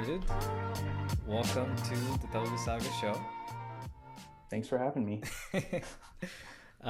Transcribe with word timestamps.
started. 0.00 0.24
Welcome 1.26 1.76
to 1.76 1.94
the 2.20 2.26
Telugu 2.32 2.56
Saga 2.56 2.90
show. 3.00 3.20
Thanks 4.48 4.66
for 4.66 4.78
having 4.78 5.04
me. 5.04 5.20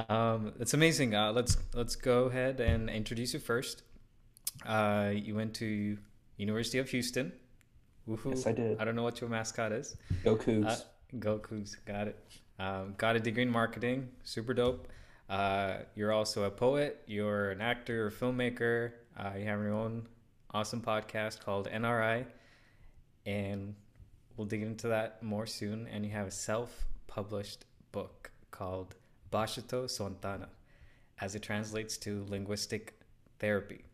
um, 0.09 0.53
it's 0.59 0.73
amazing. 0.73 1.13
Uh, 1.13 1.33
let's 1.33 1.57
let's 1.73 1.95
go 1.97 2.25
ahead 2.25 2.61
and 2.61 2.89
introduce 2.89 3.33
you 3.33 3.39
first. 3.39 3.83
Uh, 4.65 5.11
you 5.13 5.35
went 5.35 5.53
to 5.55 5.97
University 6.37 6.77
of 6.77 6.89
Houston. 6.89 7.33
Woo-hoo. 8.05 8.29
Yes, 8.29 8.47
I 8.47 8.53
did. 8.53 8.79
I 8.79 8.85
don't 8.85 8.95
know 8.95 9.03
what 9.03 9.19
your 9.19 9.29
mascot 9.29 9.73
is. 9.73 9.97
Go 10.23 10.37
Cougs. 10.37 10.65
Uh, 10.65 10.75
go 11.19 11.37
Cougs. 11.37 11.75
Got 11.85 12.07
it. 12.07 12.19
Um, 12.59 12.93
got 12.97 13.17
a 13.17 13.19
degree 13.19 13.43
in 13.43 13.49
marketing. 13.49 14.07
Super 14.23 14.53
dope. 14.53 14.87
Uh, 15.29 15.79
you're 15.95 16.13
also 16.13 16.43
a 16.43 16.51
poet. 16.51 17.01
You're 17.07 17.51
an 17.51 17.61
actor, 17.61 18.07
a 18.07 18.11
filmmaker. 18.11 18.91
Uh, 19.17 19.31
you 19.37 19.45
have 19.45 19.59
your 19.59 19.73
own 19.73 20.07
awesome 20.53 20.81
podcast 20.81 21.43
called 21.43 21.69
NRI, 21.69 22.25
and 23.25 23.75
we'll 24.35 24.47
dig 24.47 24.61
into 24.61 24.87
that 24.87 25.21
more 25.21 25.45
soon. 25.45 25.87
And 25.87 26.05
you 26.05 26.11
have 26.11 26.27
a 26.27 26.31
self-published 26.31 27.65
book 27.91 28.31
called 28.51 28.95
Bashito 29.31 29.85
Swantana, 29.85 30.47
as 31.19 31.35
it 31.35 31.41
translates 31.41 31.97
to 31.99 32.25
linguistic 32.29 32.99
therapy. 33.39 33.85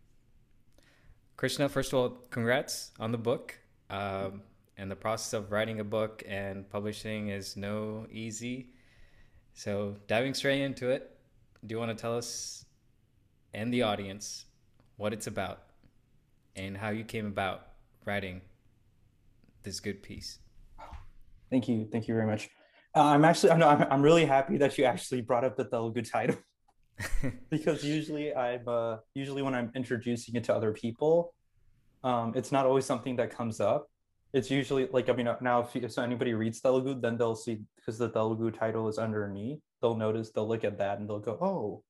Krishna, 1.35 1.69
first 1.69 1.93
of 1.93 1.99
all, 1.99 2.09
congrats 2.29 2.91
on 2.99 3.11
the 3.11 3.17
book. 3.17 3.59
Um, 3.89 4.41
and 4.77 4.91
the 4.91 4.95
process 4.95 5.33
of 5.33 5.51
writing 5.51 5.79
a 5.79 5.83
book 5.83 6.23
and 6.27 6.69
publishing 6.69 7.29
is 7.29 7.57
no 7.57 8.05
easy. 8.11 8.69
So, 9.53 9.95
diving 10.07 10.35
straight 10.35 10.61
into 10.61 10.91
it, 10.91 11.17
do 11.65 11.73
you 11.73 11.79
want 11.79 11.97
to 11.97 11.99
tell 11.99 12.15
us 12.15 12.65
and 13.53 13.73
the 13.73 13.81
audience 13.81 14.45
what 14.97 15.13
it's 15.13 15.25
about 15.25 15.63
and 16.55 16.77
how 16.77 16.89
you 16.89 17.03
came 17.03 17.25
about 17.25 17.67
writing 18.05 18.41
this 19.63 19.79
good 19.79 20.03
piece? 20.03 20.39
Thank 21.49 21.67
you. 21.67 21.87
Thank 21.91 22.07
you 22.07 22.13
very 22.13 22.27
much. 22.27 22.49
Uh, 22.95 23.03
I'm 23.03 23.25
actually, 23.25 23.51
I'm, 23.51 23.63
I'm 23.63 24.01
really 24.01 24.25
happy 24.25 24.57
that 24.57 24.77
you 24.77 24.85
actually 24.85 25.21
brought 25.21 25.43
up 25.43 25.55
the 25.55 25.65
Telugu 25.65 26.01
title 26.01 26.37
because 27.49 27.83
usually 27.83 28.35
I'm, 28.35 28.67
uh, 28.67 28.97
usually 29.13 29.41
when 29.41 29.53
I'm 29.53 29.71
introducing 29.75 30.35
it 30.35 30.43
to 30.45 30.55
other 30.55 30.71
people, 30.71 31.33
um, 32.03 32.33
it's 32.35 32.51
not 32.51 32.65
always 32.65 32.85
something 32.85 33.15
that 33.17 33.29
comes 33.35 33.59
up. 33.59 33.89
It's 34.33 34.51
usually 34.51 34.87
like 34.91 35.09
I 35.09 35.13
mean 35.13 35.29
now 35.41 35.61
if, 35.61 35.75
if 35.75 35.97
anybody 35.97 36.33
reads 36.33 36.59
Telugu, 36.59 36.99
then 36.99 37.17
they'll 37.17 37.35
see 37.35 37.61
because 37.75 37.97
the 37.97 38.09
Telugu 38.09 38.51
title 38.51 38.87
is 38.87 38.97
underneath. 38.97 39.59
They'll 39.81 39.95
notice 39.95 40.31
they'll 40.31 40.47
look 40.47 40.63
at 40.63 40.77
that 40.79 40.99
and 40.99 41.09
they'll 41.09 41.19
go, 41.19 41.37
"Oh, 41.41 41.83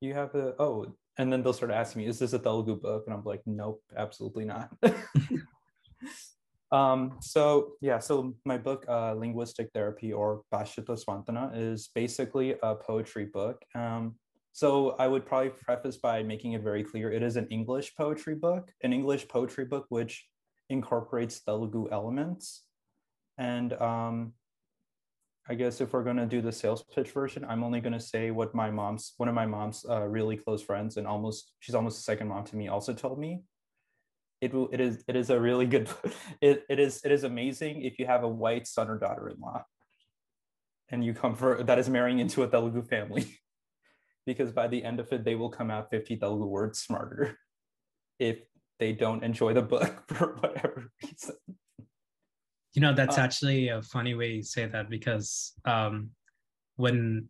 you 0.00 0.14
have 0.14 0.34
a 0.34 0.54
oh," 0.58 0.94
and 1.16 1.32
then 1.32 1.42
they'll 1.42 1.54
start 1.54 1.72
asking 1.72 2.02
me, 2.02 2.08
"Is 2.08 2.18
this 2.18 2.34
a 2.34 2.38
Telugu 2.38 2.76
book?" 2.76 3.04
And 3.06 3.14
I'm 3.14 3.24
like, 3.24 3.42
"Nope, 3.46 3.82
absolutely 3.96 4.44
not." 4.44 4.70
um, 6.70 7.16
so 7.20 7.72
yeah, 7.80 7.98
so 7.98 8.34
my 8.44 8.58
book, 8.58 8.84
uh, 8.88 9.12
Linguistic 9.14 9.70
Therapy 9.72 10.12
or 10.12 10.42
Bhashato 10.52 11.02
Swantana, 11.02 11.50
is 11.54 11.90
basically 11.94 12.56
a 12.62 12.74
poetry 12.74 13.26
book. 13.26 13.62
Um, 13.74 14.16
so 14.52 14.96
I 14.98 15.06
would 15.06 15.24
probably 15.24 15.50
preface 15.50 15.96
by 15.96 16.22
making 16.22 16.52
it 16.52 16.62
very 16.62 16.82
clear 16.82 17.12
it 17.12 17.22
is 17.22 17.36
an 17.36 17.46
English 17.48 17.94
poetry 17.94 18.34
book, 18.34 18.70
an 18.82 18.92
English 18.92 19.28
poetry 19.28 19.64
book 19.64 19.86
which 19.88 20.26
incorporates 20.68 21.40
Telugu 21.40 21.88
elements. 21.90 22.64
And 23.38 23.72
um, 23.74 24.32
I 25.48 25.54
guess 25.54 25.80
if 25.80 25.92
we're 25.92 26.02
going 26.02 26.16
to 26.16 26.26
do 26.26 26.42
the 26.42 26.52
sales 26.52 26.84
pitch 26.94 27.12
version, 27.12 27.46
I'm 27.48 27.64
only 27.64 27.80
going 27.80 27.92
to 27.92 28.00
say 28.00 28.30
what 28.30 28.54
my 28.54 28.70
mom's, 28.70 29.14
one 29.16 29.28
of 29.28 29.34
my 29.34 29.46
mom's 29.46 29.86
uh, 29.88 30.02
really 30.02 30.36
close 30.36 30.62
friends 30.62 30.96
and 30.96 31.06
almost, 31.06 31.52
she's 31.60 31.74
almost 31.74 32.00
a 32.00 32.02
second 32.02 32.28
mom 32.28 32.44
to 32.46 32.56
me 32.56 32.68
also 32.68 32.92
told 32.92 33.18
me. 33.18 33.42
It, 34.40 34.54
will, 34.54 34.68
it 34.72 34.80
is 34.80 35.02
it 35.08 35.16
is 35.16 35.30
a 35.30 35.40
really 35.40 35.66
good 35.66 35.88
it, 36.40 36.64
it 36.68 36.78
is 36.78 37.00
it 37.04 37.10
is 37.10 37.24
amazing 37.24 37.82
if 37.82 37.98
you 37.98 38.06
have 38.06 38.22
a 38.22 38.28
white 38.28 38.68
son 38.68 38.88
or 38.88 38.96
daughter-in-law 38.96 39.64
and 40.90 41.04
you 41.04 41.12
come 41.12 41.34
for 41.34 41.62
that 41.62 41.78
is 41.78 41.88
marrying 41.88 42.18
into 42.18 42.42
a 42.42 42.48
Telugu 42.48 42.82
family 42.82 43.26
because 44.26 44.52
by 44.52 44.68
the 44.68 44.84
end 44.84 45.00
of 45.00 45.12
it 45.12 45.24
they 45.24 45.34
will 45.34 45.50
come 45.50 45.70
out 45.70 45.90
50 45.90 46.16
Telugu 46.16 46.46
words 46.46 46.78
smarter 46.78 47.38
if 48.18 48.38
they 48.78 48.92
don't 48.92 49.24
enjoy 49.24 49.52
the 49.54 49.62
book 49.62 50.04
for 50.06 50.36
whatever 50.40 50.90
reason. 51.02 51.36
You 52.74 52.82
know, 52.82 52.94
that's 52.94 53.18
uh, 53.18 53.22
actually 53.22 53.68
a 53.68 53.82
funny 53.82 54.14
way 54.14 54.32
you 54.34 54.42
say 54.42 54.66
that 54.66 54.88
because 54.88 55.52
um, 55.64 56.10
when 56.76 57.28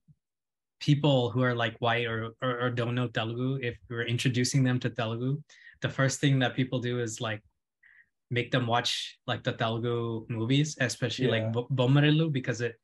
people 0.81 1.31
who 1.31 1.43
are 1.43 1.55
like 1.55 1.77
white 1.79 2.07
or, 2.07 2.31
or, 2.43 2.61
or 2.61 2.71
don't 2.71 2.95
know 2.95 3.09
Telugu, 3.09 3.59
if 3.63 3.79
we're 3.89 4.03
introducing 4.03 4.63
them 4.63 4.79
to 4.81 4.91
Telugu, 4.91 5.41
the 5.81 5.89
first 5.89 6.21
thing 6.21 6.39
that 6.41 6.55
people 6.55 6.79
do 6.79 7.01
is 7.01 7.21
like 7.21 7.43
make 8.31 8.51
them 8.51 8.67
watch 8.67 9.19
like 9.27 9.43
the 9.43 9.53
Telugu 9.53 10.27
movies, 10.29 10.77
especially 10.81 11.27
yeah. 11.27 11.51
like 11.51 11.53
Bommarillu, 11.71 12.33
because 12.33 12.61
it 12.61 12.77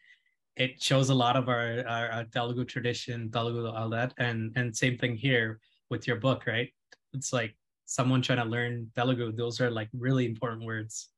it 0.56 0.80
shows 0.80 1.10
a 1.10 1.14
lot 1.14 1.34
of 1.36 1.48
our, 1.48 1.84
our, 1.88 2.08
our 2.10 2.24
Telugu 2.24 2.64
tradition, 2.64 3.30
Telugu, 3.30 3.66
all 3.66 3.90
that, 3.90 4.14
and 4.18 4.52
and 4.56 4.74
same 4.74 4.96
thing 4.96 5.16
here 5.16 5.60
with 5.90 6.06
your 6.06 6.16
book, 6.16 6.46
right? 6.46 6.72
It's 7.12 7.32
like 7.32 7.56
someone 7.86 8.22
trying 8.22 8.38
to 8.38 8.44
learn 8.44 8.90
Telugu, 8.94 9.32
those 9.32 9.60
are 9.60 9.70
like 9.70 9.88
really 9.92 10.26
important 10.26 10.64
words. 10.64 11.10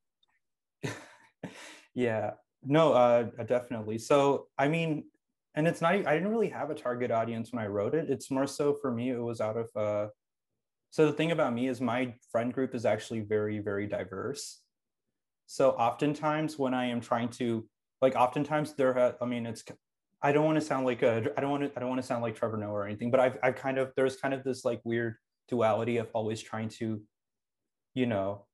yeah, 1.94 2.32
no, 2.64 2.92
uh, 2.92 3.24
definitely. 3.46 3.98
So, 3.98 4.48
I 4.58 4.68
mean, 4.68 5.04
and 5.54 5.66
it's 5.66 5.80
not, 5.80 5.94
I 5.94 6.14
didn't 6.14 6.28
really 6.28 6.50
have 6.50 6.70
a 6.70 6.74
target 6.74 7.10
audience 7.10 7.52
when 7.52 7.62
I 7.62 7.68
wrote 7.68 7.94
it. 7.94 8.10
It's 8.10 8.30
more 8.30 8.46
so 8.46 8.74
for 8.74 8.90
me, 8.90 9.10
it 9.10 9.18
was 9.22 9.40
out 9.40 9.56
of, 9.56 9.70
uh, 9.76 10.08
so 10.90 11.06
the 11.06 11.12
thing 11.12 11.32
about 11.32 11.52
me 11.52 11.68
is 11.68 11.80
my 11.80 12.14
friend 12.32 12.52
group 12.52 12.74
is 12.74 12.86
actually 12.86 13.20
very, 13.20 13.58
very 13.58 13.86
diverse. 13.86 14.62
So 15.46 15.70
oftentimes 15.70 16.58
when 16.58 16.74
I 16.74 16.86
am 16.86 17.00
trying 17.00 17.28
to, 17.30 17.68
like, 18.00 18.16
oftentimes 18.16 18.74
there, 18.74 18.94
ha- 18.94 19.12
I 19.20 19.26
mean, 19.26 19.46
it's, 19.46 19.64
I 20.22 20.32
don't 20.32 20.44
want 20.44 20.56
to 20.56 20.64
sound 20.64 20.86
like 20.86 21.02
a, 21.02 21.30
I 21.36 21.40
don't 21.40 21.50
want 21.50 21.64
to, 21.64 21.72
I 21.76 21.80
don't 21.80 21.88
want 21.88 22.00
to 22.00 22.06
sound 22.06 22.22
like 22.22 22.34
Trevor 22.34 22.56
Noah 22.56 22.72
or 22.72 22.86
anything, 22.86 23.10
but 23.10 23.20
I've, 23.20 23.38
I've 23.42 23.56
kind 23.56 23.78
of, 23.78 23.92
there's 23.96 24.16
kind 24.16 24.34
of 24.34 24.42
this 24.42 24.64
like 24.64 24.80
weird 24.84 25.16
duality 25.48 25.98
of 25.98 26.08
always 26.14 26.42
trying 26.42 26.68
to, 26.70 27.00
you 27.94 28.06
know, 28.06 28.46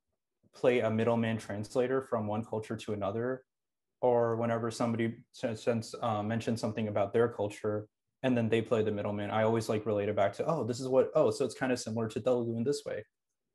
play 0.54 0.81
a 0.81 0.91
middleman 0.91 1.38
translator 1.38 2.03
from 2.03 2.26
one 2.26 2.44
culture 2.44 2.76
to 2.76 2.93
another, 2.93 3.44
or 4.03 4.37
whenever 4.37 4.70
somebody 4.70 5.16
since 5.32 5.94
uh, 6.03 6.22
mentions 6.22 6.60
something 6.60 6.88
about 6.88 7.12
their 7.12 7.28
culture 7.28 7.87
and 8.22 8.36
then 8.36 8.48
they 8.48 8.62
play 8.62 8.82
the 8.82 8.92
middleman, 8.92 9.30
I 9.30 9.42
always 9.42 9.68
like 9.68 9.86
relate 9.86 10.08
it 10.08 10.16
back 10.16 10.32
to, 10.34 10.46
oh, 10.46 10.64
this 10.64 10.80
is 10.80 10.88
what, 10.88 11.10
oh, 11.14 11.30
so 11.30 11.44
it's 11.44 11.54
kind 11.54 11.72
of 11.72 11.80
similar 11.80 12.08
to 12.08 12.20
Telugu 12.20 12.56
in 12.56 12.64
this 12.64 12.82
way. 12.86 13.04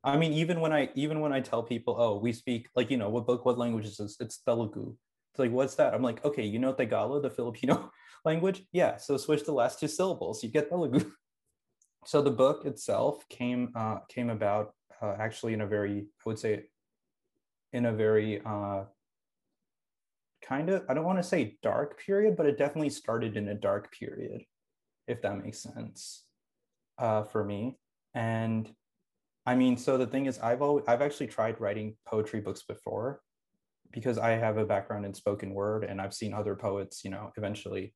I 0.04 0.16
mean, 0.16 0.32
even 0.32 0.60
when 0.60 0.72
I 0.72 0.90
even 0.94 1.20
when 1.20 1.32
I 1.32 1.40
tell 1.40 1.62
people, 1.62 1.96
oh, 1.98 2.18
we 2.18 2.32
speak 2.32 2.68
like 2.76 2.90
you 2.90 2.96
know 2.96 3.08
what 3.08 3.26
book, 3.26 3.44
what 3.44 3.58
language 3.58 3.84
is 3.84 3.96
this? 3.96 4.16
It's 4.20 4.38
Telugu. 4.38 4.94
It's 5.32 5.38
like, 5.38 5.50
what's 5.50 5.74
that? 5.74 5.92
I'm 5.92 6.02
like, 6.02 6.24
okay, 6.24 6.44
you 6.44 6.58
know 6.58 6.72
Tagalog, 6.72 7.22
the 7.22 7.30
Filipino 7.30 7.90
language? 8.24 8.64
Yeah. 8.72 8.96
So 8.96 9.16
switch 9.16 9.44
the 9.44 9.52
last 9.52 9.80
two 9.80 9.88
syllables, 9.88 10.42
you 10.42 10.50
get 10.50 10.70
Telugu. 10.70 11.10
so 12.06 12.22
the 12.22 12.30
book 12.30 12.64
itself 12.64 13.28
came 13.28 13.72
uh, 13.74 13.98
came 14.08 14.30
about 14.30 14.72
uh, 15.02 15.16
actually 15.18 15.54
in 15.54 15.62
a 15.62 15.66
very 15.66 15.98
I 15.98 16.22
would 16.26 16.38
say 16.38 16.66
in 17.72 17.86
a 17.86 17.92
very 17.92 18.40
uh, 18.46 18.84
kind 20.42 20.70
of 20.70 20.84
I 20.88 20.94
don't 20.94 21.04
want 21.04 21.18
to 21.18 21.24
say 21.24 21.58
dark 21.62 22.00
period, 22.00 22.36
but 22.36 22.46
it 22.46 22.56
definitely 22.56 22.90
started 22.90 23.36
in 23.36 23.48
a 23.48 23.54
dark 23.54 23.92
period, 23.92 24.42
if 25.08 25.22
that 25.22 25.42
makes 25.42 25.60
sense 25.60 26.24
uh, 26.98 27.22
for 27.24 27.44
me. 27.44 27.78
And 28.14 28.70
I 29.46 29.54
mean, 29.54 29.76
so 29.76 29.96
the 29.96 30.06
thing 30.06 30.26
is, 30.26 30.38
I've 30.38 30.62
always 30.62 30.84
I've 30.86 31.02
actually 31.02 31.28
tried 31.28 31.60
writing 31.60 31.96
poetry 32.06 32.40
books 32.40 32.62
before 32.62 33.20
because 33.92 34.18
I 34.18 34.30
have 34.30 34.58
a 34.58 34.66
background 34.66 35.06
in 35.06 35.14
spoken 35.14 35.54
word 35.54 35.84
and 35.84 36.00
I've 36.00 36.14
seen 36.14 36.34
other 36.34 36.54
poets, 36.54 37.02
you 37.04 37.10
know, 37.10 37.32
eventually 37.36 37.94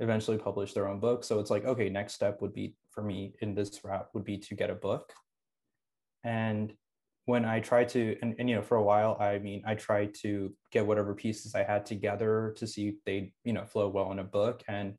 eventually 0.00 0.38
publish 0.38 0.72
their 0.72 0.88
own 0.88 0.98
book. 0.98 1.24
So 1.24 1.38
it's 1.38 1.50
like, 1.50 1.64
okay, 1.64 1.88
next 1.88 2.14
step 2.14 2.42
would 2.42 2.52
be 2.52 2.74
for 2.90 3.02
me 3.02 3.34
in 3.40 3.54
this 3.54 3.80
route 3.84 4.08
would 4.14 4.24
be 4.24 4.38
to 4.38 4.54
get 4.54 4.70
a 4.70 4.74
book. 4.74 5.12
And 6.24 6.72
when 7.26 7.44
I 7.44 7.60
tried 7.60 7.88
to, 7.90 8.16
and, 8.20 8.34
and 8.38 8.48
you 8.48 8.56
know, 8.56 8.62
for 8.62 8.76
a 8.76 8.82
while, 8.82 9.16
I 9.20 9.38
mean, 9.38 9.62
I 9.66 9.74
tried 9.74 10.14
to 10.22 10.52
get 10.72 10.86
whatever 10.86 11.14
pieces 11.14 11.54
I 11.54 11.62
had 11.62 11.86
together 11.86 12.54
to 12.58 12.66
see 12.66 12.88
if 12.88 12.96
they, 13.06 13.32
you 13.44 13.52
know, 13.52 13.64
flow 13.64 13.88
well 13.88 14.12
in 14.12 14.18
a 14.18 14.24
book. 14.24 14.62
And 14.68 14.94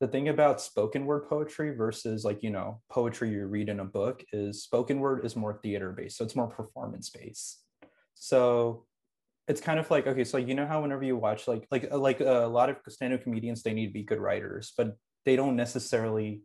the 0.00 0.08
thing 0.08 0.28
about 0.28 0.60
spoken 0.60 1.06
word 1.06 1.28
poetry 1.28 1.74
versus 1.74 2.24
like, 2.24 2.42
you 2.42 2.50
know, 2.50 2.80
poetry 2.90 3.30
you 3.30 3.46
read 3.46 3.68
in 3.68 3.80
a 3.80 3.84
book 3.84 4.22
is 4.32 4.62
spoken 4.62 5.00
word 5.00 5.24
is 5.24 5.36
more 5.36 5.58
theater 5.62 5.92
based. 5.92 6.18
So 6.18 6.24
it's 6.24 6.36
more 6.36 6.48
performance 6.48 7.08
based. 7.08 7.62
So 8.14 8.84
it's 9.48 9.60
kind 9.60 9.78
of 9.78 9.90
like 9.90 10.06
okay 10.06 10.24
so 10.24 10.38
you 10.38 10.54
know 10.54 10.66
how 10.66 10.82
whenever 10.82 11.04
you 11.04 11.16
watch 11.16 11.46
like 11.46 11.66
like 11.70 11.88
uh, 11.90 11.98
like 11.98 12.20
uh, 12.20 12.44
a 12.44 12.48
lot 12.48 12.68
of 12.68 12.76
stand-up 12.88 13.22
comedians 13.22 13.62
they 13.62 13.72
need 13.72 13.86
to 13.86 13.92
be 13.92 14.02
good 14.02 14.18
writers 14.18 14.72
but 14.76 14.96
they 15.24 15.36
don't 15.36 15.56
necessarily 15.56 16.42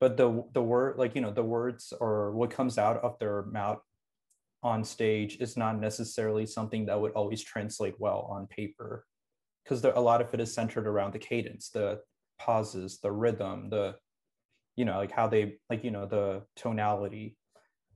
but 0.00 0.16
the 0.16 0.44
the 0.52 0.62
word 0.62 0.98
like 0.98 1.14
you 1.14 1.20
know 1.20 1.30
the 1.30 1.42
words 1.42 1.92
or 2.00 2.32
what 2.32 2.50
comes 2.50 2.78
out 2.78 2.96
of 2.98 3.18
their 3.18 3.42
mouth 3.42 3.80
on 4.62 4.82
stage 4.82 5.36
is 5.40 5.56
not 5.56 5.78
necessarily 5.78 6.46
something 6.46 6.86
that 6.86 6.98
would 6.98 7.12
always 7.12 7.42
translate 7.42 7.94
well 7.98 8.26
on 8.30 8.46
paper 8.46 9.04
because 9.62 9.84
a 9.84 10.00
lot 10.00 10.22
of 10.22 10.32
it 10.32 10.40
is 10.40 10.52
centered 10.52 10.86
around 10.86 11.12
the 11.12 11.18
cadence 11.18 11.68
the 11.70 12.00
pauses 12.38 12.98
the 13.00 13.10
rhythm 13.12 13.70
the 13.70 13.94
you 14.76 14.84
know 14.84 14.98
like 14.98 15.12
how 15.12 15.26
they 15.28 15.56
like 15.70 15.84
you 15.84 15.90
know 15.90 16.06
the 16.06 16.42
tonality 16.56 17.36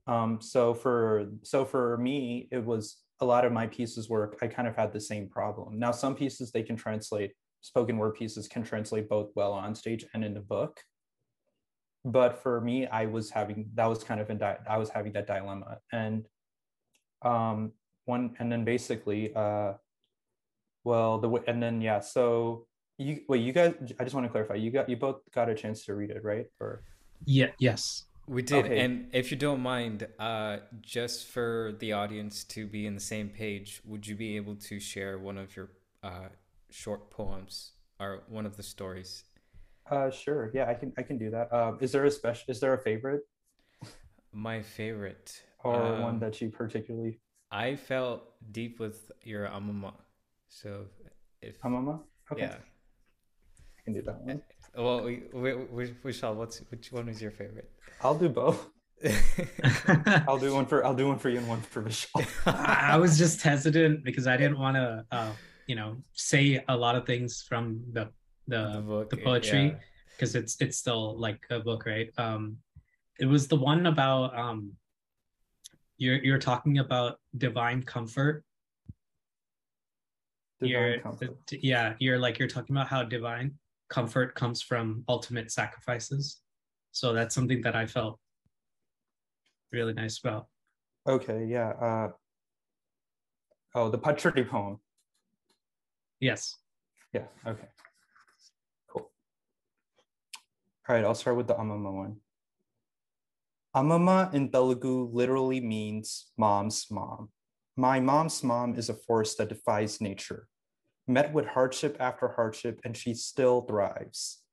Um, 0.07 0.41
so 0.41 0.73
for 0.73 1.27
so 1.43 1.65
for 1.65 1.97
me, 1.97 2.47
it 2.51 2.65
was 2.65 2.97
a 3.21 3.25
lot 3.25 3.45
of 3.45 3.51
my 3.53 3.67
pieces 3.67 4.09
work. 4.09 4.37
I 4.41 4.47
kind 4.47 4.67
of 4.67 4.75
had 4.75 4.91
the 4.91 5.01
same 5.01 5.29
problem. 5.29 5.77
Now, 5.77 5.91
some 5.91 6.15
pieces 6.15 6.51
they 6.51 6.63
can 6.63 6.75
translate. 6.77 7.31
Spoken 7.61 7.97
word 7.97 8.15
pieces 8.15 8.47
can 8.47 8.63
translate 8.63 9.07
both 9.09 9.29
well 9.35 9.53
on 9.53 9.75
stage 9.75 10.05
and 10.13 10.23
in 10.23 10.33
the 10.33 10.41
book. 10.41 10.81
But 12.05 12.41
for 12.41 12.61
me, 12.61 12.87
I 12.87 13.05
was 13.05 13.29
having 13.29 13.69
that 13.75 13.85
was 13.85 14.03
kind 14.03 14.21
of 14.21 14.29
in 14.29 14.37
di- 14.37 14.57
I 14.67 14.77
was 14.77 14.89
having 14.89 15.13
that 15.13 15.27
dilemma, 15.27 15.79
and 15.91 16.25
um, 17.21 17.73
one 18.05 18.35
and 18.39 18.51
then 18.51 18.63
basically, 18.65 19.33
uh, 19.35 19.73
well, 20.83 21.19
the 21.19 21.29
and 21.47 21.61
then 21.61 21.81
yeah, 21.81 21.99
so 21.99 22.67
you 22.99 23.21
wait, 23.27 23.41
you 23.41 23.53
guys. 23.53 23.73
I 23.99 24.03
just 24.03 24.13
want 24.13 24.25
to 24.25 24.29
clarify. 24.29 24.55
You 24.55 24.71
got 24.71 24.89
you 24.89 24.97
both 24.97 25.21
got 25.33 25.49
a 25.49 25.55
chance 25.55 25.85
to 25.85 25.95
read 25.95 26.11
it, 26.11 26.23
right? 26.23 26.45
Or 26.59 26.83
yeah, 27.25 27.47
yes. 27.57 28.05
We 28.27 28.43
did. 28.43 28.65
Okay. 28.65 28.79
And 28.79 29.07
if 29.11 29.31
you 29.31 29.37
don't 29.37 29.61
mind, 29.61 30.07
uh, 30.19 30.57
just 30.81 31.27
for 31.27 31.73
the 31.79 31.93
audience 31.93 32.43
to 32.43 32.67
be 32.67 32.85
in 32.85 32.93
the 32.93 33.01
same 33.01 33.29
page, 33.29 33.81
would 33.85 34.05
you 34.05 34.15
be 34.15 34.35
able 34.35 34.55
to 34.55 34.79
share 34.79 35.17
one 35.17 35.37
of 35.37 35.55
your 35.55 35.71
uh, 36.03 36.27
short 36.69 37.09
poems 37.09 37.71
or 37.99 38.21
one 38.27 38.45
of 38.45 38.55
the 38.55 38.61
stories? 38.61 39.23
Uh, 39.89 40.11
sure. 40.11 40.51
Yeah, 40.53 40.69
I 40.69 40.75
can. 40.75 40.93
I 40.97 41.01
can 41.01 41.17
do 41.17 41.31
that. 41.31 41.51
Um, 41.51 41.77
is 41.81 41.91
there 41.91 42.05
a 42.05 42.11
special? 42.11 42.45
Is 42.49 42.59
there 42.59 42.73
a 42.73 42.77
favorite? 42.77 43.21
My 44.31 44.61
favorite, 44.61 45.41
or 45.63 45.81
um, 45.81 46.01
one 46.01 46.19
that 46.19 46.39
you 46.39 46.49
particularly? 46.49 47.19
I 47.51 47.75
felt 47.75 48.21
deep 48.51 48.79
with 48.79 49.11
your 49.23 49.47
amama. 49.47 49.93
So 50.49 50.85
if 51.41 51.59
amama, 51.61 52.01
okay. 52.31 52.41
yeah, 52.41 52.55
I 52.55 52.68
can 53.93 54.01
do 54.01 54.05
that 54.05 54.21
one. 54.21 54.41
Well, 54.77 55.03
we, 55.03 55.23
we, 55.33 55.55
we, 55.55 55.87
Vishal, 56.03 56.35
what's 56.35 56.59
which 56.69 56.91
one 56.91 57.09
is 57.09 57.21
your 57.21 57.31
favorite? 57.31 57.69
I'll 58.01 58.17
do 58.17 58.29
both. 58.29 58.69
I'll 60.27 60.37
do 60.37 60.53
one 60.53 60.65
for 60.65 60.85
I'll 60.85 60.93
do 60.93 61.07
one 61.07 61.17
for 61.17 61.29
you 61.29 61.37
and 61.37 61.47
one 61.47 61.61
for 61.61 61.81
Michelle. 61.81 62.23
I 62.45 62.97
was 62.97 63.17
just 63.17 63.41
hesitant 63.41 64.03
because 64.03 64.27
I 64.27 64.35
didn't 64.37 64.59
want 64.59 64.75
to, 64.75 65.05
uh, 65.11 65.31
you 65.67 65.75
know, 65.75 65.97
say 66.13 66.63
a 66.67 66.75
lot 66.75 66.95
of 66.95 67.05
things 67.05 67.41
from 67.47 67.81
the 67.93 68.09
the 68.47 68.73
the, 68.73 68.81
book, 68.81 69.09
the 69.09 69.17
poetry 69.17 69.75
because 70.15 70.35
yeah. 70.35 70.41
it's 70.41 70.57
it's 70.59 70.77
still 70.77 71.17
like 71.17 71.39
a 71.49 71.59
book, 71.59 71.85
right? 71.85 72.09
Um, 72.17 72.57
it 73.19 73.25
was 73.25 73.47
the 73.47 73.55
one 73.55 73.85
about 73.85 74.37
um, 74.37 74.73
you're 75.97 76.17
you're 76.17 76.39
talking 76.39 76.79
about 76.79 77.19
divine 77.37 77.83
comfort. 77.83 78.43
Divine 80.59 80.71
you're, 80.71 80.99
comfort. 80.99 81.37
Yeah, 81.51 81.93
you're 81.99 82.19
like 82.19 82.37
you're 82.37 82.49
talking 82.49 82.75
about 82.75 82.89
how 82.89 83.03
divine 83.03 83.55
comfort 83.89 84.35
comes 84.35 84.61
from 84.61 85.03
ultimate 85.07 85.51
sacrifices. 85.51 86.41
So 86.91 87.13
that's 87.13 87.35
something 87.35 87.61
that 87.61 87.75
I 87.75 87.85
felt 87.85 88.19
really 89.71 89.93
nice 89.93 90.19
about. 90.19 90.47
Okay, 91.07 91.45
yeah. 91.45 91.69
Uh, 91.69 92.09
oh, 93.75 93.89
the 93.89 93.97
Patriarchy 93.97 94.47
poem. 94.47 94.79
Yes. 96.19 96.57
Yeah, 97.13 97.25
okay. 97.45 97.67
Cool. 98.89 99.09
All 100.87 100.95
right, 100.95 101.05
I'll 101.05 101.15
start 101.15 101.37
with 101.37 101.47
the 101.47 101.55
Amama 101.55 101.93
one. 101.93 102.17
Amama 103.75 104.33
in 104.33 104.49
Telugu 104.49 105.09
literally 105.13 105.61
means 105.61 106.31
mom's 106.37 106.87
mom. 106.89 107.29
My 107.77 107.99
mom's 107.99 108.43
mom 108.43 108.75
is 108.75 108.89
a 108.89 108.93
force 108.93 109.35
that 109.35 109.49
defies 109.49 110.01
nature 110.01 110.47
met 111.09 111.33
with 111.33 111.47
hardship 111.47 111.97
after 111.99 112.27
hardship, 112.29 112.79
and 112.85 112.95
she 112.95 113.13
still 113.13 113.61
thrives. 113.61 114.43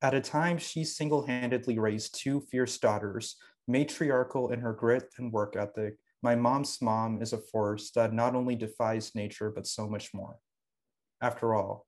At 0.00 0.14
a 0.14 0.20
time, 0.20 0.56
she 0.56 0.84
single 0.84 1.26
handedly 1.26 1.78
raised 1.78 2.14
two 2.14 2.40
fierce 2.40 2.78
daughters, 2.78 3.36
matriarchal 3.66 4.52
in 4.52 4.60
her 4.60 4.72
grit 4.72 5.12
and 5.18 5.32
work 5.32 5.56
ethic. 5.56 5.96
My 6.22 6.36
mom's 6.36 6.80
mom 6.80 7.20
is 7.20 7.32
a 7.32 7.38
force 7.38 7.90
that 7.92 8.12
not 8.12 8.34
only 8.36 8.54
defies 8.54 9.14
nature, 9.14 9.50
but 9.50 9.66
so 9.66 9.88
much 9.88 10.14
more. 10.14 10.36
After 11.20 11.54
all, 11.54 11.86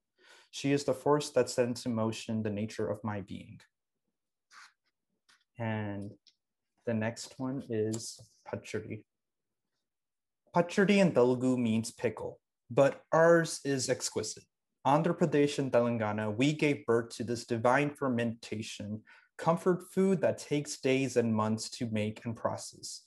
she 0.51 0.73
is 0.73 0.83
the 0.83 0.93
force 0.93 1.29
that 1.31 1.49
sets 1.49 1.67
into 1.67 1.89
motion 1.89 2.43
the 2.43 2.49
nature 2.49 2.89
of 2.89 3.03
my 3.03 3.21
being. 3.21 3.59
And 5.57 6.11
the 6.85 6.93
next 6.93 7.35
one 7.37 7.63
is 7.69 8.19
Pachadi. 8.47 9.03
Pachadi 10.55 10.97
in 10.97 11.11
Telugu 11.11 11.55
means 11.57 11.91
pickle 11.91 12.39
but 12.69 13.01
ours 13.11 13.59
is 13.65 13.89
exquisite. 13.89 14.43
Andhra 14.85 15.17
Pradesh 15.17 15.59
and 15.59 15.71
Telangana, 15.71 16.35
we 16.35 16.53
gave 16.53 16.85
birth 16.85 17.09
to 17.17 17.23
this 17.23 17.45
divine 17.45 17.89
fermentation, 17.89 19.01
comfort 19.37 19.83
food 19.91 20.21
that 20.21 20.37
takes 20.37 20.79
days 20.79 21.17
and 21.17 21.33
months 21.33 21.69
to 21.69 21.89
make 21.91 22.23
and 22.25 22.35
process. 22.35 23.03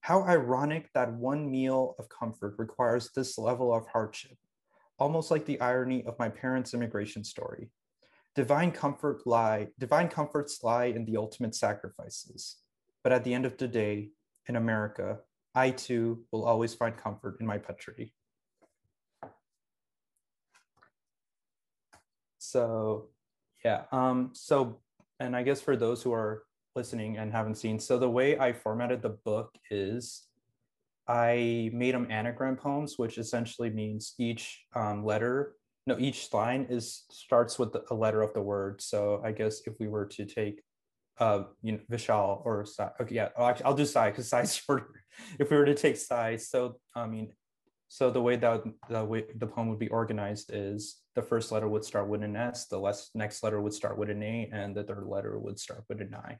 How 0.00 0.22
ironic 0.22 0.90
that 0.94 1.12
one 1.12 1.50
meal 1.50 1.94
of 1.98 2.08
comfort 2.08 2.54
requires 2.58 3.10
this 3.10 3.38
level 3.38 3.74
of 3.74 3.86
hardship, 3.88 4.36
almost 4.98 5.30
like 5.30 5.46
the 5.46 5.60
irony 5.60 6.04
of 6.04 6.18
my 6.18 6.28
parents' 6.28 6.74
immigration 6.74 7.24
story. 7.24 7.70
Divine 8.34 8.70
comfort 8.70 9.26
lie, 9.26 9.68
divine 9.78 10.08
comforts 10.08 10.62
lie 10.62 10.86
in 10.86 11.06
the 11.06 11.16
ultimate 11.16 11.54
sacrifices. 11.54 12.56
But 13.02 13.12
at 13.12 13.24
the 13.24 13.34
end 13.34 13.46
of 13.46 13.56
the 13.56 13.68
day, 13.68 14.10
in 14.48 14.56
America, 14.56 15.18
I 15.54 15.70
too 15.70 16.24
will 16.30 16.44
always 16.44 16.74
find 16.74 16.96
comfort 16.96 17.38
in 17.40 17.46
my 17.46 17.58
patri. 17.58 18.12
So 22.50 23.08
yeah, 23.64 23.82
um, 23.92 24.30
so 24.32 24.80
and 25.18 25.34
I 25.34 25.42
guess 25.42 25.60
for 25.60 25.76
those 25.76 26.02
who 26.02 26.12
are 26.12 26.44
listening 26.74 27.16
and 27.18 27.32
haven't 27.32 27.56
seen, 27.56 27.78
so 27.78 27.98
the 27.98 28.08
way 28.08 28.38
I 28.38 28.52
formatted 28.52 29.02
the 29.02 29.16
book 29.24 29.50
is 29.70 30.28
I 31.08 31.70
made 31.72 31.94
them 31.94 32.08
anagram 32.10 32.56
poems, 32.56 32.94
which 32.98 33.18
essentially 33.18 33.70
means 33.70 34.14
each 34.18 34.64
um, 34.74 35.04
letter, 35.04 35.54
no, 35.86 35.96
each 35.98 36.32
line 36.32 36.66
is 36.68 37.04
starts 37.10 37.58
with 37.58 37.76
a 37.90 37.94
letter 37.94 38.22
of 38.22 38.34
the 38.34 38.42
word. 38.42 38.80
So 38.82 39.20
I 39.24 39.32
guess 39.32 39.62
if 39.66 39.74
we 39.78 39.88
were 39.88 40.06
to 40.06 40.24
take, 40.24 40.62
uh, 41.18 41.44
you 41.62 41.72
know, 41.72 41.80
Vishal 41.90 42.44
or 42.44 42.64
Sai, 42.66 42.90
okay, 43.00 43.14
yeah, 43.14 43.28
I'll, 43.38 43.56
I'll 43.64 43.74
do 43.74 43.86
Sai 43.86 44.10
because 44.10 44.28
Sai's 44.28 44.54
shorter. 44.66 45.04
if 45.38 45.50
we 45.50 45.56
were 45.56 45.64
to 45.64 45.74
take 45.74 45.96
Sai, 45.96 46.36
so 46.36 46.76
I 46.94 47.06
mean, 47.06 47.32
so 47.88 48.10
the 48.10 48.20
way 48.20 48.36
that 48.36 48.62
the 48.88 49.04
way 49.04 49.24
the 49.36 49.46
poem 49.46 49.68
would 49.68 49.78
be 49.78 49.88
organized 49.88 50.50
is 50.52 51.00
the 51.14 51.22
first 51.22 51.52
letter 51.52 51.68
would 51.68 51.84
start 51.84 52.08
with 52.08 52.22
an 52.22 52.36
S, 52.36 52.66
the 52.66 52.78
less, 52.78 53.10
next 53.14 53.42
letter 53.42 53.60
would 53.60 53.72
start 53.72 53.96
with 53.96 54.10
an 54.10 54.22
A, 54.22 54.50
and 54.52 54.74
the 54.74 54.82
third 54.82 55.06
letter 55.06 55.38
would 55.38 55.58
start 55.58 55.84
with 55.88 56.00
an 56.00 56.14
I. 56.14 56.38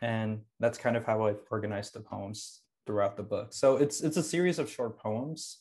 And 0.00 0.40
that's 0.58 0.78
kind 0.78 0.96
of 0.96 1.04
how 1.04 1.26
I've 1.26 1.42
organized 1.50 1.92
the 1.92 2.00
poems 2.00 2.62
throughout 2.86 3.16
the 3.16 3.22
book. 3.22 3.52
So 3.52 3.76
it's 3.76 4.00
it's 4.00 4.16
a 4.16 4.22
series 4.22 4.58
of 4.58 4.70
short 4.70 4.98
poems, 4.98 5.58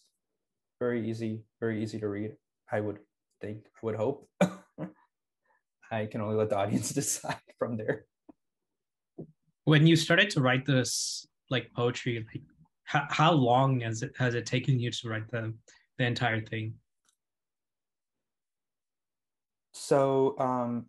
very 0.79 1.09
easy, 1.09 1.43
very 1.59 1.83
easy 1.83 1.99
to 1.99 2.07
read. 2.07 2.31
I 2.71 2.79
would 2.79 2.99
think, 3.41 3.65
I 3.65 3.79
would 3.85 3.95
hope. 3.95 4.29
I 5.91 6.05
can 6.05 6.21
only 6.21 6.35
let 6.35 6.49
the 6.49 6.57
audience 6.57 6.89
decide 6.93 7.41
from 7.57 7.75
there. 7.75 8.05
When 9.65 9.85
you 9.85 9.97
started 9.97 10.29
to 10.31 10.41
write 10.41 10.65
this 10.65 11.27
like 11.49 11.71
poetry, 11.75 12.25
like 12.33 12.43
how, 12.89 13.05
how 13.11 13.31
long 13.31 13.81
has 13.81 14.01
it 14.01 14.15
has 14.17 14.33
it 14.33 14.47
taken 14.47 14.79
you 14.79 14.89
to 14.89 15.09
write 15.09 15.29
the 15.29 15.53
the 15.99 16.05
entire 16.05 16.41
thing? 16.41 16.73
So 19.73 20.35
um, 20.39 20.87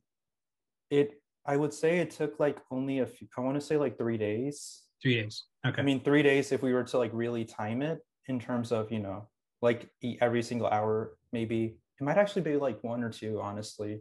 it 0.90 1.20
I 1.44 1.56
would 1.56 1.74
say 1.74 1.98
it 1.98 2.10
took 2.10 2.40
like 2.40 2.58
only 2.70 3.00
a 3.00 3.06
few, 3.06 3.28
I 3.36 3.42
want 3.42 3.56
to 3.56 3.60
say 3.60 3.76
like 3.76 3.98
three 3.98 4.16
days. 4.16 4.82
Three 5.02 5.20
days. 5.20 5.44
Okay. 5.66 5.80
I 5.80 5.84
mean, 5.84 6.00
three 6.00 6.22
days 6.22 6.52
if 6.52 6.62
we 6.62 6.72
were 6.72 6.84
to 6.84 6.96
like 6.96 7.10
really 7.12 7.44
time 7.44 7.82
it 7.82 7.98
in 8.28 8.40
terms 8.40 8.72
of, 8.72 8.90
you 8.90 9.00
know, 9.00 9.28
like 9.60 9.90
every 10.22 10.42
single 10.42 10.68
hour, 10.68 11.18
maybe 11.32 11.76
it 12.00 12.04
might 12.04 12.16
actually 12.16 12.42
be 12.42 12.56
like 12.56 12.82
one 12.82 13.04
or 13.04 13.10
two, 13.10 13.40
honestly. 13.42 14.00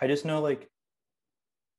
I 0.00 0.06
just 0.06 0.24
know 0.24 0.40
like 0.40 0.70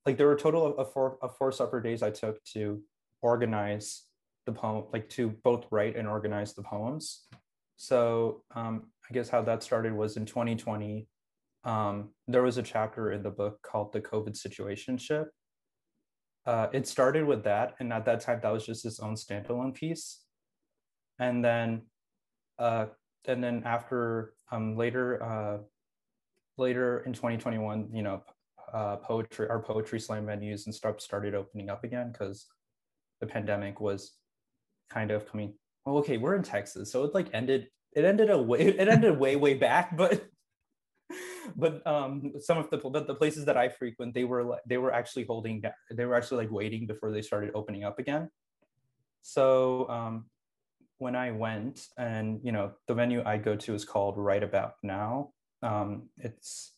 like 0.06 0.18
there 0.18 0.28
were 0.28 0.36
a 0.36 0.40
total 0.40 0.78
of 0.78 0.92
four 0.92 1.18
of 1.22 1.38
four 1.38 1.54
separate 1.54 1.84
days 1.84 2.04
I 2.04 2.10
took 2.12 2.44
to 2.56 2.82
organize 3.22 4.05
the 4.46 4.52
poem, 4.52 4.86
like 4.94 5.10
to 5.10 5.30
both 5.44 5.66
write 5.72 5.96
and 5.96 6.08
organize 6.08 6.54
the 6.54 6.64
poems. 6.64 7.28
So 7.78 8.44
um, 8.56 8.84
I 9.10 9.14
guess 9.14 9.30
how 9.30 9.42
that 9.44 9.64
started 9.64 9.94
was 9.94 10.18
in 10.18 10.26
2020. 10.26 11.08
Um, 11.64 12.10
there 12.28 12.44
was 12.44 12.58
a 12.58 12.64
chapter 12.64 13.12
in 13.12 13.24
the 13.24 13.32
book 13.32 13.60
called 13.62 13.92
the 13.92 14.02
COVID 14.02 14.38
situationship. 14.38 15.26
Uh, 16.46 16.68
it 16.72 16.88
started 16.88 17.26
with 17.26 17.44
that, 17.44 17.74
and 17.80 17.92
at 17.92 18.06
that 18.06 18.22
time, 18.22 18.40
that 18.44 18.54
was 18.54 18.66
just 18.66 18.86
its 18.86 19.00
own 19.00 19.16
standalone 19.16 19.74
piece. 19.74 20.22
And 21.18 21.44
then, 21.44 21.84
uh, 22.60 22.88
and 23.28 23.44
then 23.44 23.64
after 23.66 24.34
um, 24.52 24.78
later, 24.78 25.24
uh, 25.24 25.58
later 26.58 27.00
in 27.00 27.14
2021, 27.14 27.90
you 27.92 28.04
know, 28.04 28.22
uh, 28.72 28.98
poetry, 28.98 29.50
our 29.50 29.60
poetry 29.60 30.00
slam 30.00 30.26
venues 30.26 30.66
and 30.66 30.76
stuff 30.76 31.02
started 31.02 31.34
opening 31.34 31.70
up 31.70 31.84
again 31.84 32.12
because 32.12 32.46
the 33.22 33.28
pandemic 33.28 33.80
was 33.80 34.14
kind 34.90 35.12
of 35.12 35.30
coming 35.30 35.54
well 35.86 35.98
okay 35.98 36.18
we're 36.18 36.36
in 36.36 36.44
texas 36.44 36.92
so 36.92 37.04
it 37.04 37.14
like 37.14 37.30
ended 37.34 37.68
it 37.94 38.06
ended 38.06 38.30
a 38.30 38.42
way 38.42 38.60
it 38.62 38.88
ended 38.88 39.18
way 39.18 39.36
way 39.36 39.54
back 39.54 39.96
but 39.98 40.26
but 41.56 41.86
um 41.88 42.34
some 42.40 42.58
of 42.58 42.70
the 42.70 42.78
but 42.78 43.08
the 43.08 43.16
places 43.16 43.46
that 43.46 43.58
i 43.58 43.70
frequent 43.70 44.14
they 44.14 44.24
were 44.24 44.44
like 44.44 44.62
they 44.68 44.78
were 44.78 44.92
actually 44.94 45.26
holding 45.26 45.64
they 45.92 46.06
were 46.06 46.16
actually 46.16 46.44
like 46.44 46.52
waiting 46.52 46.88
before 46.88 47.12
they 47.12 47.22
started 47.22 47.52
opening 47.54 47.84
up 47.84 48.00
again 48.00 48.30
So 49.22 49.90
um, 49.90 50.26
when 50.98 51.16
I 51.16 51.32
went, 51.32 51.88
and 51.98 52.40
you 52.44 52.52
know, 52.52 52.74
the 52.88 52.94
venue 52.94 53.24
I 53.26 53.38
go 53.38 53.56
to 53.56 53.74
is 53.74 53.86
called 53.86 54.18
Right 54.18 54.44
About 54.44 54.74
Now. 54.84 55.32
Um, 55.62 56.10
it's 56.18 56.74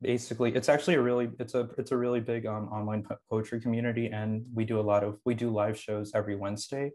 basically 0.00 0.54
it's 0.54 0.68
actually 0.68 0.94
a 0.94 1.02
really 1.02 1.30
it's 1.38 1.54
a 1.54 1.68
it's 1.78 1.92
a 1.92 1.96
really 1.96 2.20
big 2.20 2.46
um, 2.46 2.68
online 2.68 3.06
poetry 3.30 3.60
community, 3.60 4.08
and 4.08 4.44
we 4.54 4.64
do 4.64 4.80
a 4.80 4.82
lot 4.82 5.04
of 5.04 5.18
we 5.24 5.34
do 5.34 5.50
live 5.50 5.78
shows 5.78 6.12
every 6.14 6.36
Wednesday. 6.36 6.92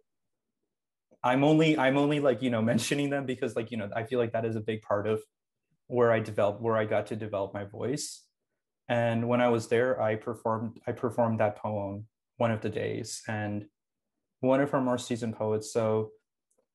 I'm 1.23 1.43
only 1.43 1.77
I'm 1.77 1.97
only 1.97 2.19
like 2.19 2.41
you 2.41 2.49
know 2.49 2.61
mentioning 2.73 3.09
them 3.09 3.25
because 3.25 3.55
like 3.55 3.71
you 3.71 3.77
know 3.77 3.89
I 3.95 4.03
feel 4.03 4.19
like 4.19 4.33
that 4.33 4.45
is 4.45 4.55
a 4.55 4.61
big 4.61 4.81
part 4.81 5.07
of 5.07 5.21
where 5.87 6.11
I 6.11 6.19
developed 6.19 6.61
where 6.61 6.77
I 6.77 6.85
got 6.85 7.07
to 7.07 7.15
develop 7.15 7.53
my 7.53 7.65
voice. 7.65 8.23
And 8.87 9.27
when 9.27 9.41
I 9.41 9.49
was 9.49 9.67
there, 9.67 10.01
I 10.01 10.15
performed 10.15 10.79
I 10.87 10.91
performed 10.91 11.39
that 11.39 11.57
poem 11.57 12.05
one 12.37 12.51
of 12.51 12.61
the 12.61 12.69
days, 12.69 13.21
and 13.27 13.65
one 14.39 14.61
of 14.61 14.73
our 14.73 14.81
more 14.81 14.97
seasoned 14.97 15.35
poets. 15.35 15.71
So 15.73 16.11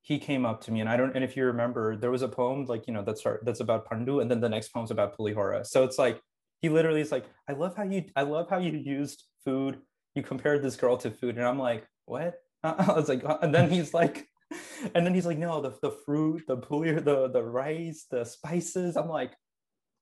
he 0.02 0.18
came 0.18 0.44
up 0.44 0.60
to 0.62 0.70
me, 0.70 0.80
and 0.80 0.88
I 0.88 0.96
don't. 0.96 1.14
And 1.14 1.24
if 1.24 1.36
you 1.36 1.46
remember, 1.46 1.96
there 1.96 2.10
was 2.10 2.22
a 2.22 2.28
poem 2.28 2.66
like 2.66 2.86
you 2.86 2.92
know 2.92 3.02
that's 3.02 3.22
that's 3.42 3.60
about 3.60 3.88
Pandu, 3.88 4.20
and 4.20 4.30
then 4.30 4.40
the 4.40 4.48
next 4.48 4.68
poem's 4.68 4.90
about 4.90 5.16
Pulihora. 5.16 5.66
So 5.66 5.82
it's 5.82 5.98
like 5.98 6.20
he 6.60 6.68
literally 6.68 7.00
is 7.00 7.10
like, 7.10 7.24
I 7.48 7.52
love 7.52 7.76
how 7.76 7.84
you 7.84 8.04
I 8.14 8.22
love 8.22 8.48
how 8.48 8.58
you 8.58 8.72
used 8.72 9.24
food. 9.44 9.78
You 10.14 10.22
compared 10.22 10.62
this 10.62 10.76
girl 10.76 10.96
to 10.98 11.10
food, 11.10 11.36
and 11.36 11.46
I'm 11.46 11.58
like, 11.58 11.86
what? 12.04 12.34
I 12.62 12.92
was 12.92 13.08
like, 13.08 13.22
and 13.42 13.54
then 13.54 13.70
he's 13.70 13.92
like, 13.92 14.28
and 14.94 15.06
then 15.06 15.14
he's 15.14 15.26
like, 15.26 15.38
no, 15.38 15.60
the, 15.60 15.72
the 15.82 15.90
fruit, 16.04 16.42
the 16.46 16.56
pulir, 16.56 16.96
the 17.04 17.28
the 17.28 17.42
rice, 17.42 18.06
the 18.10 18.24
spices. 18.24 18.96
I'm 18.96 19.08
like, 19.08 19.32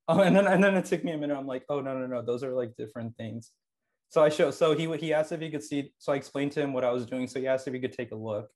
oh, 0.08 0.20
and 0.20 0.34
then 0.34 0.46
and 0.46 0.62
then 0.62 0.74
it 0.76 0.84
took 0.86 1.04
me 1.04 1.12
a 1.12 1.18
minute. 1.18 1.36
I'm 1.36 1.46
like, 1.46 1.64
oh 1.68 1.80
no, 1.80 1.98
no, 1.98 2.06
no, 2.06 2.22
those 2.22 2.42
are 2.42 2.52
like 2.52 2.76
different 2.76 3.16
things. 3.16 3.50
So 4.10 4.22
I 4.22 4.28
show. 4.28 4.50
So 4.50 4.74
he 4.74 4.94
he 4.98 5.12
asked 5.14 5.32
if 5.32 5.40
he 5.40 5.50
could 5.50 5.62
see. 5.62 5.92
So 5.98 6.12
I 6.12 6.16
explained 6.16 6.52
to 6.52 6.60
him 6.60 6.72
what 6.72 6.84
I 6.84 6.90
was 6.90 7.06
doing. 7.06 7.26
So 7.26 7.40
he 7.40 7.46
asked 7.46 7.66
if 7.66 7.74
he 7.74 7.80
could 7.80 7.92
take 7.92 8.12
a 8.12 8.16
look, 8.16 8.50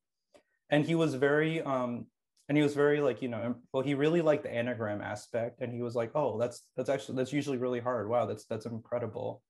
and 0.71 0.85
he 0.85 0.95
was 0.95 1.15
very 1.15 1.62
um 1.62 2.07
and 2.49 2.57
he 2.57 2.62
was 2.62 2.75
very 2.75 3.00
like 3.00 3.23
you 3.23 3.29
know 3.29 3.55
well 3.73 3.83
he 3.83 3.95
really 3.95 4.23
liked 4.23 4.43
the 4.43 4.53
anagram 4.53 5.00
aspect 5.00 5.61
and 5.61 5.73
he 5.73 5.83
was 5.83 5.95
like 5.95 6.11
oh 6.15 6.38
that's 6.38 6.62
that's 6.76 6.88
actually 6.88 7.17
that's 7.17 7.33
usually 7.33 7.59
really 7.59 7.81
hard 7.81 8.09
wow 8.09 8.26
that's 8.26 8.45
that's 8.47 8.67
incredible 8.67 9.43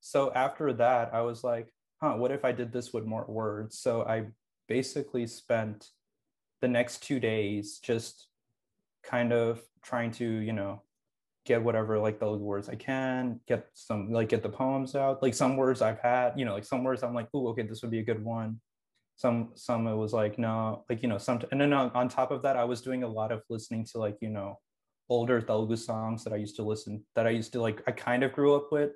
so 0.00 0.32
after 0.32 0.72
that 0.72 1.14
i 1.14 1.20
was 1.20 1.44
like 1.44 1.72
huh 2.00 2.14
what 2.14 2.32
if 2.32 2.44
i 2.44 2.52
did 2.52 2.72
this 2.72 2.92
with 2.92 3.04
more 3.04 3.24
words 3.28 3.78
so 3.78 4.02
i 4.02 4.24
basically 4.68 5.26
spent 5.26 5.88
the 6.60 6.68
next 6.68 7.02
two 7.02 7.18
days 7.20 7.78
just 7.78 8.28
kind 9.02 9.32
of 9.32 9.60
trying 9.82 10.10
to 10.10 10.24
you 10.24 10.52
know 10.52 10.82
get 11.44 11.62
whatever 11.62 11.98
like 11.98 12.20
those 12.20 12.40
words 12.40 12.68
i 12.68 12.74
can 12.74 13.40
get 13.48 13.66
some 13.72 14.12
like 14.12 14.28
get 14.28 14.42
the 14.42 14.48
poems 14.48 14.94
out. 14.94 15.22
Like 15.22 15.34
some 15.34 15.56
words 15.56 15.80
i've 15.80 16.00
had 16.00 16.38
you 16.38 16.44
know 16.44 16.52
like 16.52 16.64
some 16.64 16.84
words 16.84 17.02
i'm 17.02 17.14
like 17.14 17.28
oh 17.32 17.48
okay 17.48 17.62
this 17.62 17.80
would 17.82 17.90
be 17.90 18.00
a 18.00 18.04
good 18.04 18.22
one. 18.22 18.60
Some 19.16 19.50
some 19.54 19.86
it 19.88 19.96
was 19.96 20.12
like 20.12 20.38
no 20.38 20.84
like 20.88 21.02
you 21.02 21.08
know 21.08 21.18
some 21.18 21.40
and 21.50 21.60
then 21.60 21.72
on, 21.72 21.90
on 21.90 22.08
top 22.08 22.30
of 22.30 22.42
that 22.42 22.56
i 22.56 22.62
was 22.62 22.82
doing 22.82 23.02
a 23.02 23.08
lot 23.08 23.32
of 23.32 23.42
listening 23.50 23.84
to 23.86 23.98
like 23.98 24.16
you 24.20 24.28
know 24.28 24.60
older 25.08 25.40
telugu 25.40 25.74
songs 25.74 26.22
that 26.22 26.32
i 26.32 26.36
used 26.36 26.54
to 26.56 26.62
listen 26.62 27.02
that 27.16 27.26
i 27.26 27.30
used 27.30 27.52
to 27.54 27.60
like 27.60 27.82
i 27.88 27.90
kind 27.90 28.22
of 28.22 28.32
grew 28.32 28.54
up 28.54 28.70
with 28.70 28.92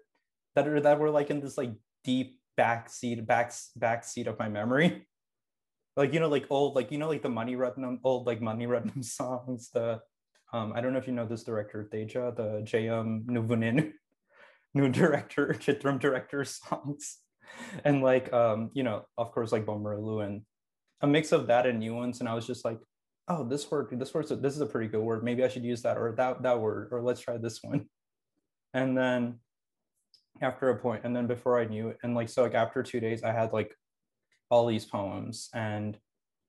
that 0.55 0.69
are 0.69 0.81
that 0.81 1.00
were 1.00 1.11
like 1.11 1.31
in 1.31 1.41
this 1.41 1.59
like 1.59 1.73
deep 2.05 2.38
back 2.57 2.88
seat 2.88 3.26
back 3.26 3.52
back 3.75 4.05
seat 4.05 4.29
of 4.29 4.38
my 4.38 4.49
memory 4.49 5.07
like 5.96 6.12
you 6.12 6.20
know 6.20 6.28
like 6.28 6.46
old 6.50 6.75
like 6.75 6.90
you 6.90 6.99
know 6.99 7.08
like 7.08 7.22
the 7.22 7.28
Mani 7.28 7.56
Ratnam 7.56 7.99
old 8.04 8.26
like 8.26 8.40
Mani 8.40 8.66
Ratnam 8.66 9.04
songs 9.18 9.70
the 9.70 10.00
um 10.52 10.72
i 10.75 10.80
don't 10.80 10.92
know 10.92 10.99
if 10.99 11.06
you 11.06 11.14
know 11.14 11.26
this 11.26 11.44
director 11.44 11.88
Teja 11.90 12.32
the 12.37 12.62
jm 12.64 13.25
nuvunin 13.25 13.92
new 14.75 14.88
director 14.88 15.49
chitram 15.58 15.99
director 15.99 16.44
songs. 16.44 17.18
And 17.84 18.02
like 18.02 18.32
um 18.32 18.70
you 18.72 18.82
know 18.82 19.04
of 19.18 19.32
course 19.32 19.52
like 19.52 19.66
Bommarillu 19.66 20.25
and 20.25 20.42
a 21.00 21.06
mix 21.06 21.32
of 21.32 21.49
that 21.49 21.66
and 21.66 21.80
new 21.80 21.94
ones. 21.94 22.20
And 22.20 22.28
I 22.28 22.34
was 22.34 22.46
just 22.46 22.64
like 22.64 22.78
oh 23.28 23.44
this 23.44 23.70
word 23.70 23.88
this 23.92 24.14
word 24.14 24.28
this 24.28 24.54
is 24.54 24.61
a 24.61 24.66
pretty 24.66 24.88
good 24.88 25.02
word 25.02 25.22
maybe 25.22 25.44
I 25.44 25.49
should 25.49 25.64
use 25.64 25.82
that 25.82 25.96
or 25.96 26.12
that 26.16 26.42
that 26.42 26.61
word 26.61 26.88
or 26.92 27.02
let's 27.02 27.20
try 27.20 27.37
this 27.37 27.62
one. 27.62 27.87
And 28.75 28.96
then 28.96 29.40
after 30.40 30.70
a 30.70 30.78
point 30.78 31.02
and 31.04 31.14
then 31.14 31.26
before 31.26 31.58
I 31.58 31.66
knew 31.66 31.88
it 31.88 31.99
and 32.02 32.14
like 32.14 32.28
so 32.28 32.42
like 32.42 32.54
after 32.54 32.82
two 32.82 33.00
days 33.00 33.22
I 33.22 33.32
had 33.32 33.52
like 33.52 33.76
all 34.52 34.66
these 34.66 34.85
poems 34.85 35.49
and 35.54 35.99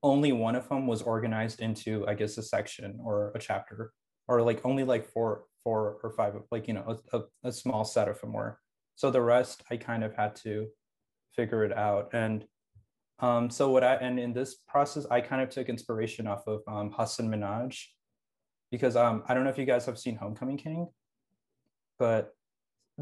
only 0.04 0.32
one 0.32 0.56
of 0.56 0.68
them 0.70 0.86
was 0.86 1.02
organized 1.02 1.60
into 1.62 2.06
I 2.08 2.14
guess 2.14 2.38
a 2.38 2.44
section 2.44 3.00
or 3.04 3.32
a 3.34 3.40
chapter 3.40 3.92
or 4.28 4.42
like 4.42 4.60
only 4.64 4.84
like 4.84 5.06
four 5.08 5.46
four 5.64 5.98
or 6.04 6.12
five 6.12 6.34
like 6.52 6.68
you 6.68 6.76
know 6.76 7.00
a, 7.14 7.22
a, 7.46 7.52
small 7.52 7.86
set 7.86 8.10
of 8.10 8.20
them 8.20 8.34
were 8.34 8.60
so 8.96 9.10
the 9.10 9.22
rest 9.22 9.64
I 9.72 9.78
kind 9.78 10.04
of 10.04 10.14
had 10.16 10.36
to 10.38 10.68
figure 11.36 11.64
it 11.64 11.76
out. 11.76 12.10
And 12.14 12.46
um, 13.20 13.50
so 13.50 13.70
what 13.70 13.84
I 13.84 13.96
and 13.96 14.20
in 14.20 14.34
this 14.34 14.56
process, 14.68 15.06
I 15.10 15.22
kind 15.22 15.42
of 15.42 15.50
took 15.50 15.70
inspiration 15.70 16.28
off 16.28 16.48
of 16.48 16.62
um, 16.68 16.94
Hasan 16.98 17.30
Minhaj 17.30 17.80
because 18.72 18.96
um, 18.96 19.24
I 19.28 19.34
don't 19.34 19.44
know 19.44 19.50
if 19.50 19.58
you 19.58 19.66
guys 19.66 19.86
have 19.86 20.00
seen 20.00 20.16
Homecoming 20.16 20.58
King, 20.58 20.88
but 22.00 22.34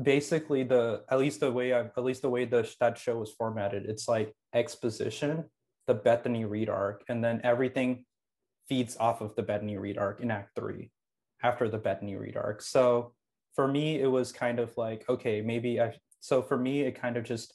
basically 0.02 0.64
the 0.64 1.04
at 1.10 1.20
least 1.20 1.40
the 1.40 1.52
way 1.52 1.74
I 1.74 1.82
at 1.82 2.04
least 2.04 2.22
the 2.22 2.30
way 2.30 2.46
the 2.46 2.70
that 2.80 2.98
show 2.98 3.18
was 3.18 3.32
formatted, 3.32 3.86
it's 3.86 4.08
like 4.08 4.34
exposition, 4.54 5.46
the 5.88 5.94
Bethany 5.94 6.46
Reed 6.46 6.70
arc, 6.70 7.04
and 7.10 7.24
then 7.24 7.42
everything 7.44 8.06
feeds 8.68 8.98
off 8.98 9.22
of 9.22 9.36
the 9.36 9.44
Bethany 9.44 9.78
Reed 9.78 9.98
arc 9.98 10.22
in 10.22 10.32
Act 10.32 10.52
Three, 10.56 10.92
after 11.44 11.70
the 11.70 11.78
Bethany 11.78 12.16
Reed 12.16 12.38
arc. 12.38 12.62
So 12.62 13.14
for 13.54 13.68
me, 13.68 14.02
it 14.02 14.08
was 14.08 14.32
kind 14.32 14.60
of 14.60 14.76
like 14.78 15.06
okay, 15.10 15.42
maybe 15.42 15.80
I. 15.82 15.94
So 16.20 16.42
for 16.42 16.58
me, 16.58 16.82
it 16.82 17.00
kind 17.00 17.18
of 17.18 17.24
just 17.24 17.54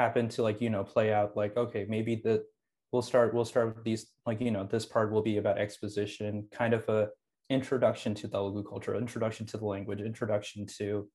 happened 0.00 0.30
to 0.30 0.42
like 0.42 0.60
you 0.62 0.70
know 0.70 0.82
play 0.82 1.12
out 1.12 1.36
like 1.36 1.54
okay 1.58 1.84
maybe 1.86 2.14
the 2.24 2.42
we'll 2.90 3.02
start 3.02 3.34
we'll 3.34 3.44
start 3.44 3.74
with 3.74 3.84
these 3.84 4.06
like 4.26 4.40
you 4.40 4.50
know 4.50 4.64
this 4.64 4.86
part 4.86 5.12
will 5.12 5.22
be 5.22 5.36
about 5.36 5.58
exposition 5.58 6.46
kind 6.50 6.72
of 6.72 6.88
a 6.88 7.08
introduction 7.50 8.14
to 8.14 8.26
the 8.26 8.38
Telugu 8.38 8.62
culture 8.66 8.94
introduction 8.94 9.44
to 9.44 9.58
the 9.58 9.66
language 9.74 10.00
introduction 10.00 10.66
to 10.78 11.06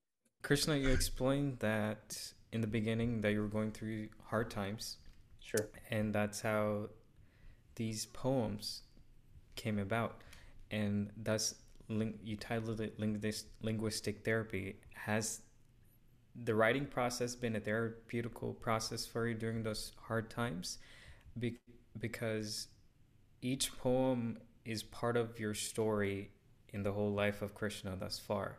Krishna 0.44 0.76
you 0.76 0.90
explained 0.90 1.58
that 1.60 2.34
in 2.52 2.62
the 2.62 2.68
beginning 2.68 3.22
that 3.22 3.32
you 3.32 3.42
were 3.42 3.48
going 3.58 3.72
through 3.72 4.10
hard 4.30 4.52
times 4.52 4.98
sure 5.46 5.70
and 5.92 6.14
that's 6.14 6.42
how 6.42 6.88
these 7.76 8.06
poems 8.08 8.82
came 9.56 9.80
about 9.80 10.22
and 10.72 11.12
thus 11.16 11.56
you 11.88 12.36
titled 12.36 12.82
it 12.82 13.00
linguistic 13.62 14.26
therapy 14.26 14.76
has 14.94 15.42
the 16.44 16.56
writing 16.56 16.86
process 16.86 17.36
been 17.36 17.56
a 17.56 17.62
therapeutical 17.62 18.60
process 18.60 19.06
for 19.06 19.28
you 19.28 19.36
during 19.36 19.64
those 19.64 19.94
hard 20.08 20.30
times? 20.30 20.80
Be- 21.40 21.60
because 21.98 22.68
each 23.42 23.78
poem 23.78 24.40
is 24.66 24.84
part 24.84 25.16
of 25.16 25.40
your 25.40 25.54
story 25.54 26.32
in 26.70 26.84
the 26.84 26.92
whole 26.92 27.14
life 27.14 27.42
of 27.42 27.54
Krishna 27.56 27.96
thus 27.98 28.20
far. 28.20 28.58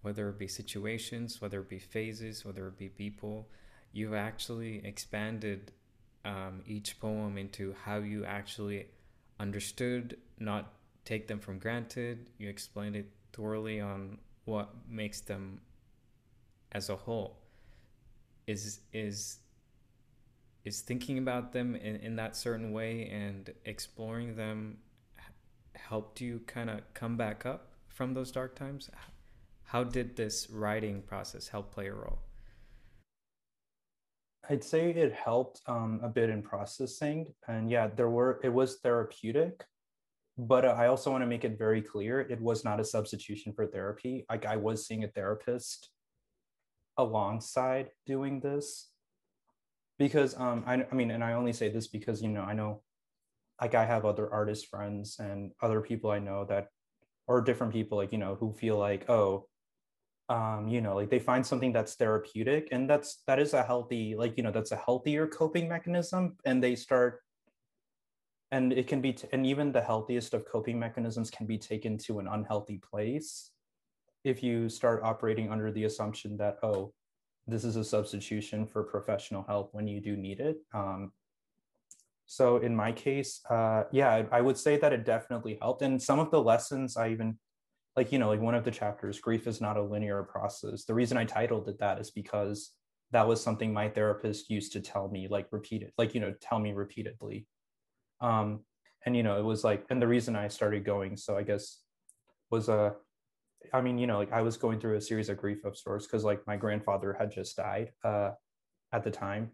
Whether 0.00 0.28
it 0.30 0.38
be 0.38 0.48
situations, 0.48 1.40
whether 1.40 1.60
it 1.60 1.68
be 1.68 1.78
phases, 1.78 2.44
whether 2.44 2.68
it 2.68 2.78
be 2.78 2.88
people, 2.88 3.48
you've 3.92 4.14
actually 4.14 4.84
expanded 4.86 5.72
um, 6.24 6.62
each 6.66 6.98
poem 7.00 7.38
into 7.38 7.74
how 7.84 7.98
you 7.98 8.24
actually 8.24 8.86
understood, 9.40 10.16
not 10.38 10.72
take 11.04 11.28
them 11.28 11.38
from 11.38 11.58
granted. 11.58 12.30
You 12.38 12.48
explained 12.48 12.96
it 12.96 13.10
thoroughly 13.32 13.80
on 13.80 14.18
what 14.44 14.70
makes 14.88 15.20
them 15.20 15.60
as 16.72 16.90
a 16.90 16.96
whole. 16.96 17.38
Is 18.46 18.80
is 18.92 19.38
is 20.64 20.80
thinking 20.80 21.18
about 21.18 21.52
them 21.52 21.74
in, 21.76 21.96
in 21.96 22.16
that 22.16 22.36
certain 22.36 22.72
way 22.72 23.08
and 23.08 23.52
exploring 23.64 24.36
them 24.36 24.78
helped 25.74 26.20
you 26.20 26.40
kind 26.46 26.68
of 26.68 26.80
come 26.94 27.16
back 27.16 27.46
up 27.46 27.72
from 27.88 28.14
those 28.14 28.30
dark 28.30 28.54
times? 28.56 28.90
How 29.64 29.84
did 29.84 30.16
this 30.16 30.48
writing 30.50 31.02
process 31.02 31.48
help 31.48 31.72
play 31.72 31.88
a 31.88 31.94
role 31.94 32.20
i'd 34.48 34.64
say 34.64 34.90
it 34.90 35.12
helped 35.12 35.60
um, 35.66 36.00
a 36.02 36.08
bit 36.08 36.30
in 36.30 36.42
processing 36.42 37.26
and 37.48 37.70
yeah 37.70 37.88
there 37.88 38.10
were 38.10 38.40
it 38.42 38.52
was 38.52 38.76
therapeutic 38.76 39.64
but 40.36 40.64
i 40.64 40.86
also 40.86 41.10
want 41.10 41.22
to 41.22 41.26
make 41.26 41.44
it 41.44 41.58
very 41.58 41.82
clear 41.82 42.20
it 42.20 42.40
was 42.40 42.64
not 42.64 42.80
a 42.80 42.84
substitution 42.84 43.52
for 43.52 43.66
therapy. 43.66 44.24
Like 44.30 44.46
i 44.46 44.56
was 44.56 44.86
seeing 44.86 45.04
a 45.04 45.08
therapist 45.08 45.90
alongside 46.96 47.90
doing 48.06 48.40
this 48.40 48.90
because 49.98 50.38
um 50.38 50.64
I, 50.66 50.84
I 50.90 50.94
mean 50.94 51.10
and 51.10 51.22
i 51.22 51.32
only 51.32 51.52
say 51.52 51.68
this 51.68 51.88
because 51.88 52.22
you 52.22 52.28
know 52.28 52.42
i 52.42 52.54
know 52.54 52.82
like 53.60 53.74
i 53.74 53.84
have 53.84 54.04
other 54.04 54.32
artist 54.32 54.66
friends 54.68 55.18
and 55.18 55.52
other 55.62 55.80
people 55.80 56.10
i 56.10 56.18
know 56.18 56.44
that 56.46 56.68
or 57.26 57.40
different 57.40 57.72
people 57.72 57.98
like 57.98 58.12
you 58.12 58.18
know 58.18 58.34
who 58.34 58.52
feel 58.52 58.78
like 58.78 59.08
oh 59.10 59.46
um 60.28 60.68
you 60.68 60.80
know 60.80 60.94
like 60.94 61.10
they 61.10 61.18
find 61.18 61.44
something 61.44 61.72
that's 61.72 61.94
therapeutic 61.94 62.68
and 62.70 62.88
that's 62.88 63.22
that 63.26 63.38
is 63.38 63.54
a 63.54 63.62
healthy 63.62 64.14
like 64.14 64.36
you 64.36 64.42
know 64.42 64.50
that's 64.50 64.72
a 64.72 64.76
healthier 64.76 65.26
coping 65.26 65.68
mechanism 65.68 66.36
and 66.44 66.62
they 66.62 66.74
start 66.74 67.20
and 68.50 68.72
it 68.72 68.86
can 68.86 69.00
be 69.00 69.12
t- 69.12 69.28
and 69.32 69.46
even 69.46 69.72
the 69.72 69.80
healthiest 69.80 70.34
of 70.34 70.44
coping 70.46 70.78
mechanisms 70.78 71.30
can 71.30 71.46
be 71.46 71.58
taken 71.58 71.96
to 71.96 72.18
an 72.18 72.28
unhealthy 72.28 72.78
place 72.90 73.50
if 74.24 74.42
you 74.42 74.68
start 74.68 75.02
operating 75.02 75.50
under 75.50 75.72
the 75.72 75.84
assumption 75.84 76.36
that 76.36 76.58
oh 76.62 76.92
this 77.46 77.64
is 77.64 77.76
a 77.76 77.84
substitution 77.84 78.66
for 78.66 78.82
professional 78.82 79.42
help 79.48 79.70
when 79.72 79.88
you 79.88 80.00
do 80.00 80.16
need 80.16 80.40
it 80.40 80.58
um, 80.74 81.10
so 82.30 82.58
in 82.58 82.76
my 82.76 82.92
case, 82.92 83.40
uh, 83.48 83.84
yeah, 83.90 84.24
I 84.30 84.42
would 84.42 84.58
say 84.58 84.76
that 84.76 84.92
it 84.92 85.06
definitely 85.06 85.56
helped. 85.62 85.80
And 85.80 86.00
some 86.00 86.18
of 86.18 86.30
the 86.30 86.42
lessons 86.42 86.94
I 86.94 87.08
even 87.08 87.38
like, 87.98 88.12
you 88.12 88.20
know, 88.20 88.28
like 88.28 88.40
one 88.40 88.54
of 88.54 88.62
the 88.62 88.70
chapters, 88.70 89.18
grief 89.18 89.48
is 89.48 89.60
not 89.60 89.76
a 89.76 89.82
linear 89.82 90.22
process. 90.22 90.84
The 90.84 90.94
reason 90.94 91.18
I 91.18 91.24
titled 91.24 91.68
it 91.68 91.80
that 91.80 91.98
is 91.98 92.12
because 92.12 92.70
that 93.10 93.26
was 93.26 93.42
something 93.42 93.72
my 93.72 93.88
therapist 93.88 94.48
used 94.50 94.72
to 94.74 94.80
tell 94.80 95.08
me, 95.08 95.26
like 95.28 95.48
repeated, 95.50 95.90
like, 95.98 96.14
you 96.14 96.20
know, 96.20 96.32
tell 96.40 96.60
me 96.60 96.72
repeatedly. 96.72 97.48
Um, 98.20 98.60
and 99.04 99.16
you 99.16 99.24
know, 99.24 99.36
it 99.36 99.42
was 99.42 99.64
like, 99.64 99.84
and 99.90 100.00
the 100.00 100.06
reason 100.06 100.36
I 100.36 100.46
started 100.46 100.84
going, 100.84 101.16
so 101.16 101.36
I 101.36 101.42
guess 101.42 101.78
was 102.52 102.68
a 102.68 102.72
uh, 102.72 102.90
I 103.72 103.80
mean, 103.80 103.98
you 103.98 104.06
know, 104.06 104.16
like 104.16 104.32
I 104.32 104.42
was 104.42 104.56
going 104.56 104.78
through 104.78 104.96
a 104.96 105.00
series 105.00 105.28
of 105.28 105.36
grief 105.36 105.64
of 105.64 105.76
sorts 105.76 106.06
because 106.06 106.22
like 106.22 106.46
my 106.46 106.56
grandfather 106.56 107.16
had 107.18 107.32
just 107.32 107.56
died 107.56 107.90
uh, 108.04 108.30
at 108.92 109.02
the 109.02 109.10
time, 109.10 109.50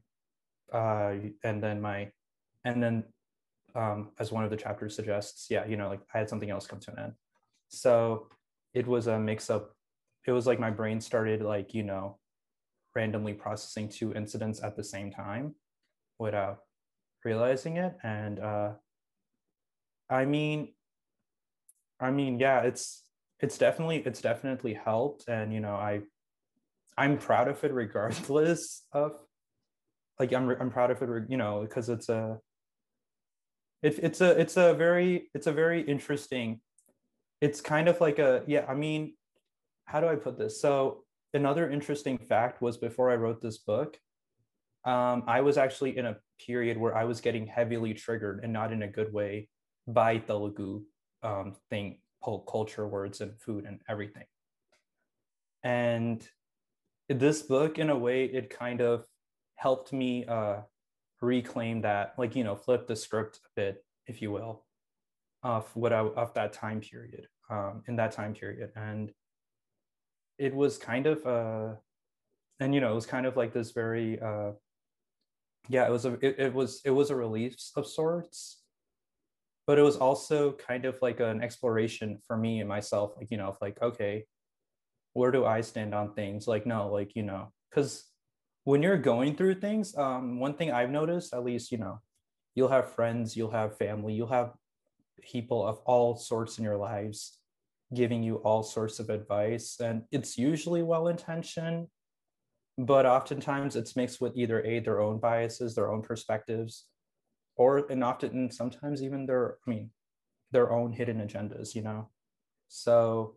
uh, 0.71 1.15
and 1.43 1.63
then 1.63 1.81
my, 1.81 2.11
and 2.67 2.83
then 2.83 3.05
um, 3.75 4.11
as 4.19 4.31
one 4.31 4.45
of 4.45 4.51
the 4.51 4.59
chapters 4.59 4.95
suggests, 4.95 5.47
yeah, 5.49 5.65
you 5.65 5.79
know, 5.79 5.89
like 5.89 6.01
I 6.15 6.19
had 6.19 6.29
something 6.29 6.51
else 6.51 6.67
come 6.67 6.81
to 6.81 6.91
an 6.93 6.99
end. 6.99 7.13
So 7.69 8.29
it 8.73 8.87
was 8.87 9.07
a 9.07 9.19
mix 9.19 9.51
up. 9.51 9.73
It 10.27 10.33
was 10.33 10.47
like 10.47 10.61
my 10.61 10.71
brain 10.71 11.01
started 11.01 11.43
like 11.43 11.75
you 11.75 11.83
know, 11.83 12.19
randomly 12.95 13.35
processing 13.35 13.89
two 13.89 14.15
incidents 14.15 14.63
at 14.63 14.77
the 14.77 14.85
same 14.85 15.11
time, 15.11 15.55
without 16.19 16.61
realizing 17.25 17.77
it, 17.77 17.95
and 18.03 18.39
uh, 18.41 18.73
I 20.09 20.25
mean, 20.25 20.75
I 22.01 22.11
mean, 22.11 22.39
yeah, 22.39 22.61
it's 22.61 23.05
it's 23.45 23.59
definitely 23.59 23.99
it's 23.99 24.23
definitely 24.23 24.75
helped 24.75 25.29
and 25.29 25.53
you 25.53 25.61
know 25.61 25.75
i 25.75 26.01
i'm 26.97 27.19
proud 27.19 27.47
of 27.47 27.63
it 27.63 27.73
regardless 27.73 28.83
of 28.93 29.13
like 30.19 30.33
i'm 30.33 30.49
i'm 30.61 30.71
proud 30.71 30.91
of 30.91 31.03
it 31.03 31.25
you 31.29 31.37
know 31.37 31.61
because 31.63 31.89
it's 31.89 32.09
a 32.09 32.39
it, 33.83 33.99
it's 34.03 34.21
a 34.23 34.31
it's 34.41 34.57
a 34.57 34.73
very 34.75 35.29
it's 35.35 35.47
a 35.47 35.53
very 35.53 35.83
interesting 35.83 36.61
it's 37.41 37.61
kind 37.61 37.89
of 37.89 38.01
like 38.01 38.19
a 38.19 38.43
yeah 38.47 38.65
i 38.69 38.75
mean 38.75 39.15
how 39.87 40.01
do 40.01 40.09
i 40.09 40.15
put 40.15 40.39
this? 40.39 40.61
So 40.63 41.05
another 41.35 41.71
interesting 41.71 42.17
fact 42.17 42.63
was 42.63 42.77
before 42.77 43.11
i 43.11 43.17
wrote 43.17 43.43
this 43.43 43.59
book 43.59 43.99
um, 44.85 45.25
i 45.27 45.41
was 45.41 45.59
actually 45.59 45.97
in 45.97 46.07
a 46.07 46.17
period 46.47 46.77
where 46.77 46.97
i 46.97 47.05
was 47.05 47.21
getting 47.21 47.47
heavily 47.47 47.95
triggered 47.95 48.41
and 48.43 48.53
not 48.53 48.73
in 48.73 48.83
a 48.83 48.89
good 48.89 49.13
way 49.13 49.49
by 49.87 50.19
telugu 50.19 50.83
um, 51.23 51.55
thing 51.71 51.99
culture 52.47 52.87
words 52.87 53.21
and 53.21 53.39
food 53.39 53.65
and 53.67 53.81
everything. 53.89 54.25
And 55.63 56.27
this 57.09 57.43
book 57.43 57.79
in 57.79 57.91
a 57.91 57.99
way 57.99 58.25
it 58.25 58.51
kind 58.51 58.81
of 58.81 59.05
helped 59.57 59.93
me 59.93 60.25
uh, 60.27 60.57
reclaim 61.21 61.83
that 61.83 62.15
like 62.19 62.35
you 62.35 62.45
know 62.45 62.57
flip 62.57 62.87
the 62.87 62.97
script 62.97 63.41
a 63.45 63.49
bit 63.57 63.85
if 64.07 64.21
you 64.21 64.31
will 64.31 64.65
of 65.45 65.69
what 65.77 65.93
I, 65.93 66.01
of 66.01 66.35
that 66.35 66.53
time 66.53 66.81
period 66.81 67.29
um, 67.51 67.83
in 67.87 67.97
that 67.97 68.13
time 68.13 68.35
period. 68.35 68.73
And 68.75 69.13
it 70.39 70.55
was 70.55 70.79
kind 70.79 71.07
of 71.07 71.25
uh 71.27 71.75
and 72.61 72.75
you 72.75 72.81
know 72.81 72.91
it 72.91 72.95
was 72.95 73.07
kind 73.07 73.27
of 73.27 73.37
like 73.37 73.53
this 73.53 73.71
very 73.71 74.21
uh 74.21 74.53
yeah 75.69 75.87
it 75.87 75.91
was 75.91 76.05
a 76.05 76.15
it, 76.25 76.37
it 76.39 76.55
was 76.55 76.81
it 76.85 76.91
was 76.91 77.11
a 77.11 77.17
release 77.17 77.73
of 77.77 77.87
sorts 77.87 78.63
but 79.67 79.79
it 79.79 79.83
was 79.83 79.97
also 79.97 80.53
kind 80.53 80.85
of 80.85 81.01
like 81.01 81.21
an 81.21 81.43
exploration 81.43 82.19
for 82.27 82.37
me 82.37 82.61
and 82.61 82.69
myself 82.69 83.13
like 83.17 83.31
you 83.31 83.37
know 83.37 83.57
like 83.61 83.81
okay 83.81 84.25
where 85.13 85.31
do 85.31 85.45
i 85.45 85.61
stand 85.61 85.95
on 85.95 86.13
things? 86.13 86.49
Like 86.49 86.67
no 86.67 86.91
like 86.91 87.15
you 87.15 87.23
know 87.23 87.53
because 87.71 88.05
when 88.65 88.83
you're 88.83 88.99
going 88.99 89.37
through 89.37 89.55
things 89.55 89.97
um 89.97 90.41
one 90.41 90.55
thing 90.55 90.73
i've 90.73 90.91
noticed 90.91 91.33
at 91.33 91.45
least 91.45 91.71
you 91.71 91.79
know 91.79 92.01
you'll 92.55 92.69
have 92.69 92.93
friends 92.93 93.37
you'll 93.37 93.51
have 93.51 93.79
family 93.79 94.15
you'll 94.15 94.27
have 94.27 94.55
people 95.23 95.67
of 95.67 95.79
all 95.87 96.17
sorts 96.17 96.59
in 96.59 96.65
your 96.65 96.77
lives 96.77 97.39
giving 97.95 98.23
you 98.23 98.37
all 98.37 98.63
sorts 98.63 98.99
of 98.99 99.11
advice. 99.11 99.77
And 99.81 100.03
it's 100.11 100.37
usually 100.37 100.83
well 100.83 101.09
intentioned 101.09 101.89
but 102.79 103.07
oftentimes 103.07 103.77
it's 103.77 103.97
mixed 103.97 104.21
with 104.21 104.37
either 104.37 104.63
a 104.65 104.81
their 104.81 105.01
own 105.01 105.19
biases 105.19 105.75
their 105.75 105.93
own 105.93 106.03
perspectives 106.03 106.87
or 107.57 107.87
and 107.91 108.03
often 108.03 108.31
and 108.31 108.53
sometimes 108.53 109.03
even 109.03 109.27
their 109.27 109.57
i 109.67 109.71
mean 109.71 109.91
their 110.51 110.73
own 110.73 110.93
hidden 110.93 111.19
agendas 111.19 111.75
you 111.75 111.83
know? 111.83 112.09
So 112.69 113.37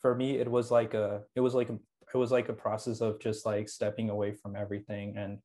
for 0.00 0.14
me 0.14 0.38
it 0.38 0.50
was 0.50 0.70
like 0.70 0.94
a 0.94 1.22
it 1.36 1.40
was 1.40 1.54
like 1.54 1.68
a 1.68 1.78
it 2.12 2.16
was 2.16 2.32
like 2.32 2.48
a 2.48 2.54
process 2.54 3.00
of 3.00 3.20
just 3.20 3.46
like 3.46 3.68
stepping 3.68 4.10
away 4.10 4.32
from 4.32 4.56
everything 4.56 5.16
and 5.16 5.38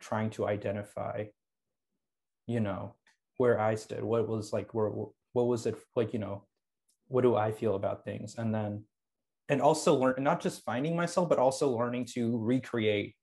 trying 0.00 0.30
to 0.30 0.46
identify 0.46 1.24
you 2.46 2.60
know 2.60 2.94
where 3.38 3.58
i 3.58 3.74
stood 3.74 4.04
what 4.04 4.28
was 4.28 4.52
like 4.52 4.72
where 4.74 4.88
what 5.32 5.46
was 5.46 5.66
it 5.66 5.76
like 5.96 6.12
you 6.12 6.18
know 6.18 6.44
what 7.08 7.22
do 7.22 7.34
i 7.34 7.50
feel 7.50 7.74
about 7.74 8.04
things 8.04 8.36
and 8.36 8.54
then 8.54 8.84
and 9.48 9.62
also 9.62 9.94
learn 9.94 10.14
not 10.18 10.40
just 10.40 10.64
finding 10.64 10.94
myself 10.94 11.28
but 11.28 11.38
also 11.38 11.70
learning 11.76 12.04
to 12.04 12.38
recreate 12.38 13.14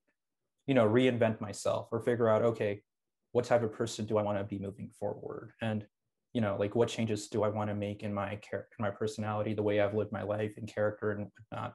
you 0.67 0.73
know 0.73 0.87
reinvent 0.87 1.39
myself 1.39 1.87
or 1.91 2.01
figure 2.01 2.27
out 2.27 2.41
okay 2.41 2.81
what 3.35 3.43
type 3.43 3.63
of 3.63 3.73
person 3.73 4.05
do 4.05 4.17
I 4.17 4.23
want 4.23 4.37
to 4.37 4.45
be 4.45 4.59
moving 4.59 4.89
forward? 4.97 5.51
And 5.61 5.85
you 6.31 6.39
know, 6.39 6.55
like 6.57 6.73
what 6.73 6.87
changes 6.87 7.27
do 7.27 7.43
I 7.43 7.49
want 7.49 7.69
to 7.69 7.75
make 7.75 8.01
in 8.01 8.13
my 8.13 8.37
character, 8.37 8.77
my 8.79 8.91
personality, 8.91 9.53
the 9.53 9.61
way 9.61 9.81
I've 9.81 9.93
lived 9.93 10.13
my 10.13 10.23
life 10.23 10.53
and 10.55 10.73
character 10.73 11.11
and 11.11 11.27
whatnot. 11.49 11.73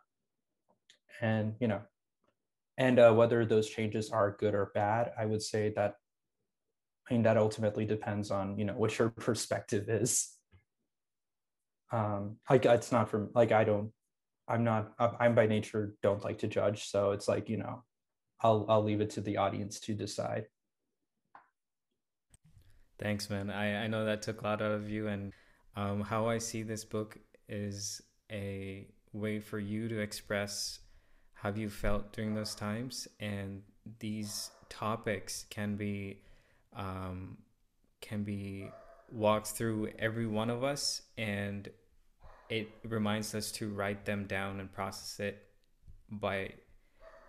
And 1.20 1.56
you 1.60 1.68
know, 1.68 1.82
and 2.78 2.98
uh, 2.98 3.12
whether 3.12 3.44
those 3.44 3.68
changes 3.68 4.10
are 4.10 4.38
good 4.40 4.54
or 4.54 4.72
bad, 4.74 5.12
I 5.18 5.26
would 5.26 5.42
say 5.42 5.70
that 5.76 5.96
mean 7.10 7.22
that 7.22 7.36
ultimately 7.36 7.84
depends 7.84 8.30
on 8.30 8.58
you 8.58 8.64
know 8.64 8.74
what 8.74 8.98
your 8.98 9.08
perspective 9.28 9.88
is. 9.88 10.30
Um, 11.92 12.36
like 12.48 12.64
it's 12.64 12.92
not 12.92 13.08
from 13.08 13.30
like 13.34 13.52
I 13.52 13.64
don't, 13.64 13.90
I'm 14.46 14.62
not, 14.64 14.92
I'm 14.98 15.34
by 15.34 15.46
nature 15.46 15.94
don't 16.02 16.24
like 16.24 16.38
to 16.38 16.48
judge, 16.48 16.88
so 16.88 17.10
it's 17.12 17.28
like 17.28 17.48
you 17.48 17.58
know, 17.58 17.84
I'll 18.42 18.66
I'll 18.68 18.84
leave 18.84 19.00
it 19.00 19.10
to 19.10 19.20
the 19.20 19.38
audience 19.38 19.80
to 19.80 19.94
decide. 19.94 20.46
Thanks, 23.00 23.30
man. 23.30 23.50
I, 23.50 23.84
I 23.84 23.86
know 23.86 24.04
that 24.04 24.20
took 24.20 24.42
a 24.42 24.44
lot 24.44 24.60
out 24.60 24.72
of 24.72 24.90
you. 24.90 25.08
And 25.08 25.32
um, 25.74 26.02
how 26.02 26.28
I 26.28 26.36
see 26.36 26.62
this 26.62 26.84
book 26.84 27.16
is 27.48 28.02
a 28.30 28.86
way 29.14 29.40
for 29.40 29.58
you 29.58 29.88
to 29.88 30.00
express 30.00 30.80
how 31.32 31.50
you 31.50 31.70
felt 31.70 32.12
during 32.12 32.34
those 32.34 32.54
times. 32.54 33.08
And 33.18 33.62
these 34.00 34.50
topics 34.68 35.46
can 35.48 35.76
be 35.76 36.20
um, 36.76 37.38
can 38.00 38.22
be 38.22 38.70
walked 39.12 39.48
through 39.48 39.90
every 39.98 40.26
one 40.26 40.50
of 40.50 40.62
us 40.62 41.02
and 41.18 41.68
it 42.48 42.68
reminds 42.84 43.34
us 43.34 43.52
to 43.52 43.68
write 43.68 44.04
them 44.04 44.26
down 44.26 44.60
and 44.60 44.72
process 44.72 45.20
it 45.20 45.46
by 46.10 46.52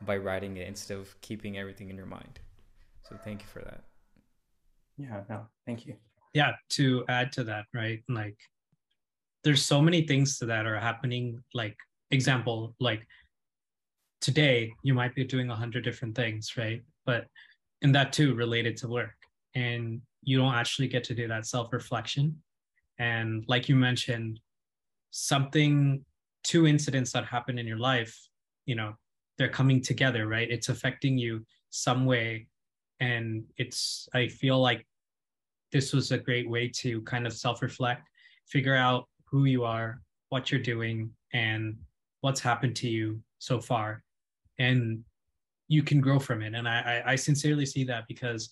by 0.04 0.17
writing 0.17 0.58
it 0.58 0.67
instead 0.67 0.97
of 0.97 1.19
keeping 1.21 1.60
everything 1.60 1.91
in 1.91 1.95
your 1.95 2.08
mind. 2.08 2.39
So 3.08 3.15
thank 3.23 3.41
you 3.41 3.47
for 3.47 3.60
that. 3.60 3.84
Yeah 4.97 5.21
no 5.30 5.47
thank 5.65 5.86
you. 5.86 5.95
Yeah 6.34 6.54
to 6.71 7.06
add 7.08 7.32
to 7.34 7.43
that 7.45 7.65
right 7.73 8.01
like 8.10 8.38
there's 9.43 9.63
so 9.63 9.82
many 9.82 10.06
things 10.08 10.38
that 10.39 10.65
are 10.65 10.80
happening 10.80 11.43
like 11.54 11.77
example 12.12 12.75
like 12.80 13.06
today 14.21 14.71
you 14.84 14.93
might 14.93 15.15
be 15.15 15.23
doing 15.23 15.49
a 15.49 15.56
hundred 15.56 15.84
different 15.84 16.15
things 16.15 16.54
right 16.58 16.82
but 17.06 17.25
and 17.82 17.93
that 17.95 18.13
too 18.13 18.36
related 18.36 18.77
to 18.77 18.88
work 18.88 19.15
and 19.56 20.02
you 20.24 20.38
don't 20.38 20.54
actually 20.54 20.88
get 20.88 21.04
to 21.06 21.16
do 21.16 21.28
that 21.28 21.46
self-reflection. 21.46 22.36
And 23.00 23.44
like 23.48 23.68
you 23.68 23.76
mentioned 23.76 24.40
something 25.12 26.06
two 26.44 26.68
incidents 26.68 27.12
that 27.12 27.26
happen 27.26 27.60
in 27.60 27.68
your 27.68 27.78
life 27.78 28.18
you 28.66 28.76
know 28.76 28.94
they're 29.38 29.50
coming 29.50 29.82
together 29.82 30.28
right? 30.28 30.50
It's 30.50 30.70
affecting 30.70 31.18
you 31.18 31.46
some 31.70 32.06
way. 32.06 32.48
And 33.00 33.44
it's 33.58 34.08
i 34.14 34.28
feel 34.28 34.60
like 34.60 34.86
this 35.72 35.94
was 35.94 36.12
a 36.12 36.18
great 36.18 36.50
way 36.50 36.68
to 36.68 37.02
kind 37.02 37.26
of 37.26 37.34
self-reflect 37.34 38.08
figure 38.48 38.76
out 38.76 39.08
who 39.26 39.46
you 39.46 39.64
are 39.64 40.02
what 40.30 40.52
you're 40.52 40.62
doing 40.62 41.12
and 41.34 41.78
what's 42.22 42.40
happened 42.40 42.76
to 42.76 42.90
you 42.90 43.20
so 43.40 43.60
far. 43.60 44.04
And 44.60 45.04
you 45.68 45.84
can 45.84 46.02
grow 46.02 46.20
from 46.20 46.42
it. 46.42 46.54
And 46.54 46.68
i 46.68 47.04
i, 47.06 47.16
sincerely 47.16 47.66
see 47.66 47.84
that 47.86 48.06
because 48.08 48.50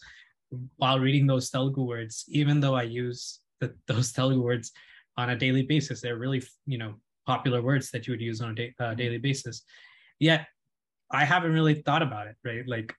while 0.78 1.00
reading 1.00 1.28
those 1.28 1.50
telugu 1.50 1.84
words 1.84 2.26
even 2.28 2.60
though 2.60 2.76
i 2.76 2.84
use 2.84 3.40
the, 3.60 3.74
those 3.88 4.12
telugu 4.12 4.42
words 4.42 4.72
on 5.18 5.32
a 5.32 5.36
daily 5.36 5.64
basis 5.64 6.02
they're 6.02 6.18
really 6.18 6.42
you 6.66 6.78
know 6.78 6.96
popular 7.30 7.62
words 7.62 7.92
that 7.92 8.08
you 8.08 8.12
would 8.14 8.22
use 8.22 8.42
on 8.42 8.50
a 8.52 8.56
da- 8.56 8.76
uh, 8.80 8.94
daily 8.96 9.20
basis. 9.20 9.56
Yet 10.20 10.42
i 11.12 11.24
haven't 11.34 11.54
really 11.60 11.78
thought 11.86 12.04
about 12.10 12.26
it 12.32 12.38
right? 12.50 12.66
Like 12.76 12.90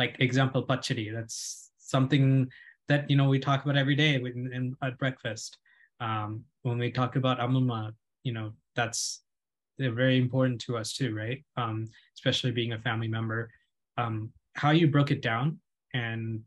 like 0.00 0.12
example 0.26 0.62
pachadi 0.70 1.06
that's 1.16 1.36
something 1.94 2.48
that 2.90 3.02
you 3.10 3.16
know 3.18 3.28
we 3.34 3.38
talk 3.48 3.60
about 3.64 3.76
every 3.82 3.96
day 4.02 4.12
in, 4.14 4.42
in 4.56 4.64
at 4.86 4.98
breakfast. 5.04 5.50
Um, 6.06 6.30
when 6.66 6.78
we 6.84 6.90
talk 7.00 7.12
about 7.20 7.40
amuma 7.44 7.80
you 8.26 8.32
know 8.36 8.48
that's 8.78 9.00
they're 9.78 10.00
very 10.04 10.18
important 10.24 10.58
to 10.66 10.76
us 10.80 10.88
too 10.98 11.10
right? 11.22 11.40
Um, 11.62 11.76
especially 12.16 12.52
being 12.60 12.72
a 12.74 12.84
family 12.88 13.10
member. 13.16 13.40
Um, 14.02 14.16
how 14.62 14.72
you 14.80 14.86
broke 14.96 15.10
it 15.16 15.22
down 15.22 15.46
and 15.94 16.40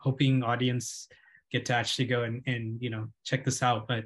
hoping 0.00 0.42
audience 0.42 1.08
get 1.52 1.64
to 1.66 1.74
actually 1.74 2.06
go 2.06 2.22
and, 2.22 2.42
and 2.46 2.80
you 2.80 2.90
know 2.90 3.06
check 3.24 3.44
this 3.44 3.62
out 3.62 3.88
but 3.88 4.04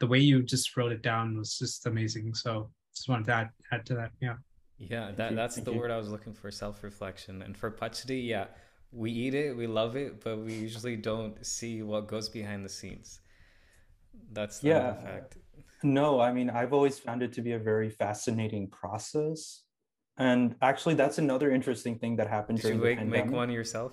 the 0.00 0.06
way 0.06 0.18
you 0.18 0.42
just 0.42 0.76
wrote 0.76 0.92
it 0.92 1.02
down 1.02 1.36
was 1.36 1.58
just 1.58 1.86
amazing. 1.86 2.34
So 2.34 2.70
just 2.94 3.08
wanted 3.08 3.26
to 3.26 3.32
add, 3.32 3.50
add 3.70 3.86
to 3.86 3.94
that. 3.94 4.10
Yeah. 4.20 4.36
Yeah 4.78 5.12
that, 5.12 5.36
that's 5.36 5.56
Thank 5.56 5.66
the 5.66 5.72
you. 5.72 5.78
word 5.78 5.90
i 5.90 5.98
was 5.98 6.08
looking 6.08 6.32
for 6.32 6.50
self-reflection. 6.50 7.42
And 7.42 7.54
for 7.56 7.70
pachadi 7.70 8.26
yeah 8.26 8.46
we 8.92 9.10
eat 9.12 9.34
it 9.34 9.54
we 9.54 9.66
love 9.66 9.94
it 9.94 10.24
but 10.24 10.38
we 10.38 10.54
usually 10.54 10.96
don't 10.96 11.44
see 11.44 11.82
what 11.82 12.08
goes 12.08 12.30
behind 12.30 12.64
the 12.64 12.70
scenes. 12.70 13.20
That's 14.32 14.60
the 14.60 14.68
yeah. 14.68 14.94
fact. 14.94 15.36
No 15.82 16.18
i 16.18 16.32
mean 16.32 16.48
i've 16.48 16.72
always 16.72 16.98
found 16.98 17.22
it 17.22 17.32
to 17.34 17.42
be 17.42 17.52
a 17.52 17.58
very 17.58 17.90
fascinating 17.90 18.68
process. 18.68 19.64
And 20.16 20.56
actually 20.62 20.94
that's 20.94 21.18
another 21.18 21.50
interesting 21.50 21.98
thing 21.98 22.16
that 22.16 22.28
happened 22.28 22.60
Did 22.62 22.78
during 22.78 22.98
you 22.98 23.04
make, 23.04 23.26
make 23.26 23.30
one 23.30 23.50
yourself 23.50 23.92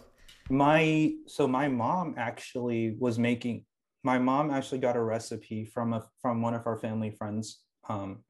my 0.49 1.13
so 1.25 1.47
my 1.47 1.67
mom 1.67 2.15
actually 2.17 2.95
was 2.99 3.19
making 3.19 3.65
my 4.03 4.17
mom 4.17 4.51
actually 4.51 4.79
got 4.79 4.95
a 4.95 5.01
recipe 5.01 5.65
from 5.65 5.93
a 5.93 6.03
from 6.21 6.41
one 6.41 6.53
of 6.53 6.65
our 6.65 6.77
family 6.77 7.12
friends. 7.12 7.62
Um 7.89 8.23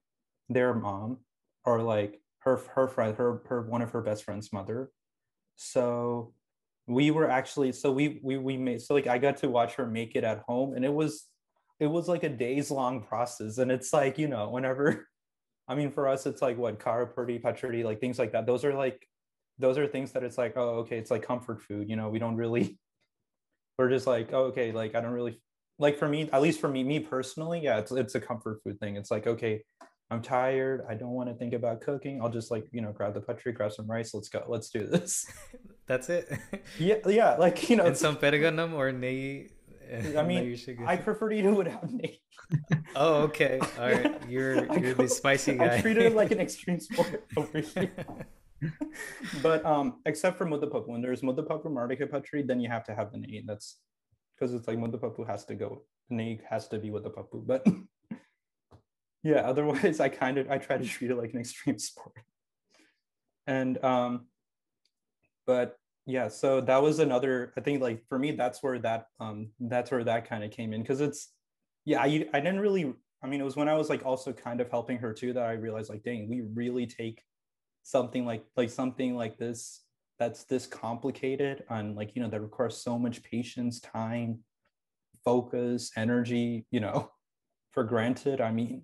their 0.50 0.74
mom 0.74 1.20
or 1.66 1.82
like 1.82 2.22
her 2.40 2.58
her 2.74 2.88
friend 2.88 3.16
her 3.18 3.42
her 3.48 3.62
one 3.64 3.82
of 3.82 3.92
her 3.92 4.02
best 4.02 4.24
friend's 4.24 4.52
mother. 4.52 4.92
So 5.56 6.34
we 6.88 7.12
were 7.12 7.30
actually 7.30 7.72
so 7.72 7.92
we 7.92 8.20
we 8.24 8.38
we 8.38 8.58
made 8.58 8.82
so 8.82 8.94
like 8.94 9.08
i 9.08 9.18
got 9.18 9.36
to 9.36 9.50
watch 9.50 9.76
her 9.76 9.86
make 9.86 10.16
it 10.16 10.24
at 10.24 10.42
home 10.48 10.74
and 10.74 10.86
it 10.86 10.94
was 10.94 11.26
it 11.82 11.88
was 11.88 12.08
like 12.08 12.24
a 12.24 12.30
days 12.30 12.72
long 12.72 13.04
process. 13.04 13.58
And 13.58 13.72
it's 13.72 13.94
like 13.94 14.18
you 14.18 14.28
know 14.28 14.50
whenever 14.50 15.08
i 15.68 15.76
mean 15.76 15.92
for 15.92 16.08
us 16.08 16.26
it's 16.26 16.42
like 16.42 16.58
what 16.58 16.80
karapurdi 16.80 17.42
pachadi 17.42 17.84
like 17.84 18.00
things 18.00 18.18
like 18.18 18.32
that. 18.32 18.46
Those 18.46 18.66
are 18.66 18.74
like 18.74 19.06
those 19.60 19.78
are 19.78 19.88
things 19.88 20.12
that 20.12 20.24
it's 20.24 20.38
like 20.38 20.54
oh 20.56 20.80
okay 20.80 20.98
it's 20.98 21.12
like 21.12 21.24
comfort 21.24 21.62
food 21.62 21.90
you 21.90 21.96
know 21.96 22.10
we 22.10 22.20
don't 22.20 22.36
really 22.36 22.78
we're 23.78 23.90
just 23.90 24.08
like 24.08 24.30
oh, 24.34 24.46
okay 24.46 24.72
like 24.72 24.96
i 24.96 25.02
don't 25.02 25.12
really 25.12 25.40
like 25.80 25.98
for 25.98 26.08
me 26.08 26.30
at 26.32 26.42
least 26.42 26.60
for 26.60 26.70
me 26.70 26.84
me 26.84 27.00
personally 27.00 27.60
yeah 27.62 27.78
it's 27.78 27.92
it's 27.92 28.16
a 28.16 28.20
comfort 28.20 28.60
food 28.64 28.80
thing 28.80 28.96
it's 28.96 29.12
like 29.12 29.28
okay 29.28 29.62
i'm 30.10 30.22
tired 30.22 30.84
i 30.90 30.94
don't 30.94 31.12
want 31.12 31.30
to 31.30 31.36
think 31.36 31.54
about 31.54 31.82
cooking 31.82 32.22
i'll 32.22 32.30
just 32.30 32.50
like 32.50 32.66
you 32.72 32.82
know 32.82 32.92
grab 32.92 33.14
the 33.14 33.20
putri 33.20 33.54
grab 33.54 33.72
some 33.72 33.90
rice 33.90 34.14
let's 34.14 34.30
go 34.30 34.44
let's 34.48 34.70
do 34.70 34.86
this 34.88 35.26
that's 35.88 36.10
it 36.10 36.28
yeah 36.80 36.96
yeah 37.08 37.36
like 37.36 37.70
you 37.70 37.76
know 37.76 37.86
and 37.86 37.98
some 37.98 38.16
periganam 38.18 38.74
or 38.74 38.92
nei 38.92 39.48
eh, 39.90 40.20
I 40.20 40.24
mean, 40.24 40.58
I 40.86 40.98
prefer 40.98 41.30
to 41.30 41.36
eat 41.36 41.46
it 41.46 41.52
without 41.52 41.90
nate. 41.90 42.20
oh, 42.96 43.24
okay. 43.24 43.58
All 43.80 43.90
right, 43.90 44.22
you're 44.28 44.66
you're 44.78 44.94
go, 44.94 45.04
the 45.04 45.08
spicy 45.08 45.56
guy. 45.56 45.78
I 45.78 45.82
treat 45.82 45.98
it 45.98 46.14
like 46.14 46.32
an 46.32 46.42
extreme 46.42 46.82
sport 46.82 47.24
over 47.38 47.60
here. 47.60 47.92
but 49.44 49.66
um, 49.66 50.02
except 50.06 50.38
for 50.38 50.46
Mudapapu, 50.46 50.88
when 50.88 51.02
there's 51.02 51.22
Mudapapu 51.22 51.66
Mardika 51.66 52.10
Patri, 52.10 52.42
then 52.42 52.60
you 52.60 52.70
have 52.70 52.84
to 52.86 52.96
have 52.96 53.12
the 53.12 53.20
name. 53.20 53.44
That's 53.46 53.78
because 54.36 54.54
it's 54.54 54.68
like 54.68 54.78
Mudapapu 54.78 55.28
has 55.28 55.46
to 55.46 55.56
go. 55.56 55.84
The 56.10 56.16
name 56.16 56.40
has 56.50 56.68
to 56.70 56.80
be 56.80 56.90
with 56.90 57.04
the 57.04 57.10
Papu. 57.10 57.46
But 57.46 57.66
yeah, 59.24 59.42
otherwise 59.42 60.00
I 60.00 60.10
kind 60.10 60.38
of 60.38 60.50
I 60.50 60.58
try 60.58 60.78
to 60.78 60.86
treat 60.86 61.12
it 61.12 61.16
like 61.16 61.34
an 61.34 61.40
extreme 61.40 61.80
sport. 61.80 62.16
And 63.46 63.84
um, 63.84 64.28
but 65.46 65.78
yeah, 66.06 66.28
so 66.28 66.62
that 66.62 66.82
was 66.82 67.00
another. 67.00 67.54
I 67.58 67.62
think 67.62 67.82
like 67.82 68.04
for 68.08 68.18
me, 68.18 68.32
that's 68.32 68.64
where 68.64 68.80
that 68.80 69.08
um 69.20 69.50
that's 69.60 69.92
where 69.92 70.04
that 70.04 70.28
kind 70.28 70.44
of 70.44 70.52
came 70.52 70.74
in 70.74 70.82
because 70.82 71.02
it's 71.02 71.30
yeah 71.86 72.02
I 72.02 72.28
I 72.34 72.40
didn't 72.40 72.60
really. 72.60 72.94
I 73.24 73.28
mean, 73.28 73.42
it 73.42 73.46
was 73.46 73.56
when 73.56 73.68
I 73.68 73.74
was 73.74 73.90
like 73.90 74.06
also 74.06 74.32
kind 74.32 74.62
of 74.62 74.70
helping 74.70 75.00
her 75.00 75.12
too 75.12 75.34
that 75.34 75.44
I 75.44 75.54
realized 75.54 75.90
like, 75.90 76.04
dang, 76.04 76.30
we 76.30 76.42
really 76.42 76.86
take 76.86 77.24
something 77.88 78.26
like 78.26 78.44
like 78.56 78.70
something 78.70 79.16
like 79.16 79.38
this 79.38 79.84
that's 80.20 80.44
this 80.46 80.66
complicated 80.66 81.64
and 81.70 81.96
like 81.96 82.16
you 82.16 82.22
know 82.22 82.30
that 82.30 82.42
requires 82.42 82.78
so 82.78 82.98
much 82.98 83.24
patience 83.24 83.80
time 83.80 84.40
focus 85.24 85.92
energy 85.96 86.66
you 86.72 86.80
know 86.80 87.10
for 87.72 87.84
granted 87.84 88.42
i 88.42 88.52
mean 88.52 88.82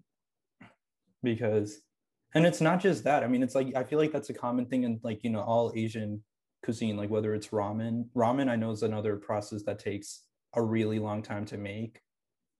because 1.21 1.79
and 2.35 2.45
it's 2.45 2.61
not 2.61 2.79
just 2.79 3.03
that 3.03 3.23
i 3.23 3.27
mean 3.27 3.43
it's 3.43 3.55
like 3.55 3.75
i 3.75 3.83
feel 3.83 3.99
like 3.99 4.11
that's 4.11 4.29
a 4.29 4.33
common 4.33 4.65
thing 4.65 4.83
in 4.83 4.99
like 5.03 5.23
you 5.23 5.29
know 5.29 5.41
all 5.41 5.73
asian 5.75 6.21
cuisine 6.63 6.95
like 6.95 7.09
whether 7.09 7.33
it's 7.33 7.49
ramen 7.49 8.05
ramen 8.15 8.49
i 8.49 8.55
know 8.55 8.71
is 8.71 8.83
another 8.83 9.17
process 9.17 9.63
that 9.63 9.79
takes 9.79 10.21
a 10.55 10.61
really 10.61 10.99
long 10.99 11.21
time 11.21 11.45
to 11.45 11.57
make. 11.57 11.99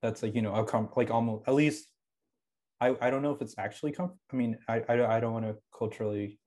That's 0.01 0.23
like 0.23 0.36
you 0.36 0.41
know 0.41 0.53
a 0.53 0.65
com- 0.65 0.89
like 0.95 1.12
almost 1.12 1.47
at 1.47 1.53
least 1.53 1.88
I, 2.84 3.08
I 3.08 3.10
don't 3.10 3.22
know 3.22 3.32
if 3.32 3.41
it's 3.41 3.56
actually 3.58 3.93
comfort. 3.93 4.17
I 4.32 4.36
mean, 4.36 4.58
I, 4.67 4.82
I, 4.89 5.15
I 5.15 5.19
don't 5.19 5.34
want 5.34 5.46
to 5.46 5.56
culturally 5.78 6.39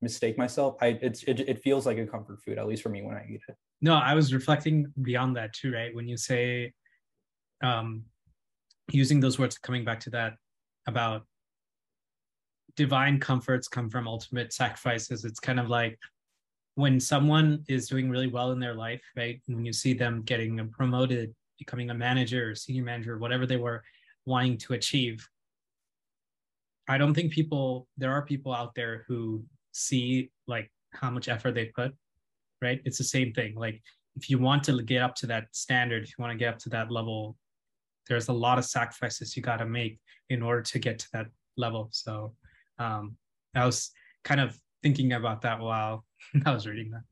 mistake 0.00 0.38
myself. 0.38 0.76
I 0.80 0.98
it's 1.02 1.22
it, 1.24 1.40
it 1.40 1.62
feels 1.62 1.84
like 1.84 1.98
a 1.98 2.06
comfort 2.06 2.40
food, 2.42 2.58
at 2.58 2.66
least 2.66 2.82
for 2.82 2.88
me 2.88 3.02
when 3.02 3.16
I 3.16 3.26
eat 3.30 3.42
it. 3.48 3.56
No, 3.82 3.94
I 3.94 4.14
was 4.14 4.32
reflecting 4.32 4.86
beyond 5.02 5.36
that 5.36 5.52
too, 5.52 5.72
right? 5.72 5.94
When 5.94 6.08
you 6.08 6.16
say 6.16 6.72
um 7.62 8.04
using 8.90 9.20
those 9.20 9.38
words 9.38 9.58
coming 9.58 9.84
back 9.84 10.00
to 10.00 10.10
that 10.10 10.34
about 10.86 11.22
divine 12.76 13.20
comforts 13.20 13.68
come 13.68 13.90
from 13.90 14.08
ultimate 14.08 14.52
sacrifices. 14.52 15.24
It's 15.24 15.40
kind 15.40 15.60
of 15.60 15.68
like 15.68 15.98
when 16.76 16.98
someone 16.98 17.62
is 17.68 17.88
doing 17.88 18.08
really 18.08 18.28
well 18.28 18.52
in 18.52 18.60
their 18.60 18.74
life, 18.74 19.02
right? 19.16 19.40
When 19.46 19.64
you 19.66 19.72
see 19.72 19.92
them 19.92 20.22
getting 20.22 20.66
promoted, 20.70 21.34
becoming 21.58 21.90
a 21.90 21.94
manager 21.94 22.50
or 22.50 22.54
senior 22.54 22.84
manager, 22.84 23.18
whatever 23.18 23.44
they 23.44 23.58
were 23.58 23.82
wanting 24.24 24.56
to 24.58 24.72
achieve, 24.72 25.28
I 26.90 26.98
don't 26.98 27.14
think 27.14 27.30
people 27.30 27.86
there 27.96 28.10
are 28.10 28.22
people 28.22 28.52
out 28.52 28.74
there 28.74 29.04
who 29.06 29.44
see 29.70 30.32
like 30.48 30.68
how 30.92 31.08
much 31.08 31.28
effort 31.28 31.54
they 31.54 31.66
put, 31.66 31.94
right? 32.60 32.80
It's 32.84 32.98
the 32.98 33.04
same 33.04 33.32
thing. 33.32 33.54
Like 33.54 33.80
if 34.16 34.28
you 34.28 34.40
want 34.40 34.64
to 34.64 34.82
get 34.82 35.00
up 35.00 35.14
to 35.16 35.26
that 35.28 35.44
standard, 35.52 36.02
if 36.02 36.08
you 36.10 36.16
want 36.18 36.32
to 36.32 36.38
get 36.38 36.52
up 36.52 36.58
to 36.60 36.68
that 36.70 36.90
level, 36.90 37.36
there's 38.08 38.26
a 38.26 38.32
lot 38.32 38.58
of 38.58 38.64
sacrifices 38.64 39.36
you 39.36 39.42
got 39.42 39.58
to 39.58 39.66
make 39.66 40.00
in 40.30 40.42
order 40.42 40.62
to 40.62 40.80
get 40.80 40.98
to 40.98 41.06
that 41.12 41.26
level. 41.56 41.90
So 41.92 42.34
um, 42.80 43.16
I 43.54 43.64
was 43.64 43.92
kind 44.24 44.40
of 44.40 44.58
thinking 44.82 45.12
about 45.12 45.42
that 45.42 45.60
while 45.60 46.04
I 46.44 46.52
was 46.52 46.66
reading 46.66 46.90
that. 46.90 47.02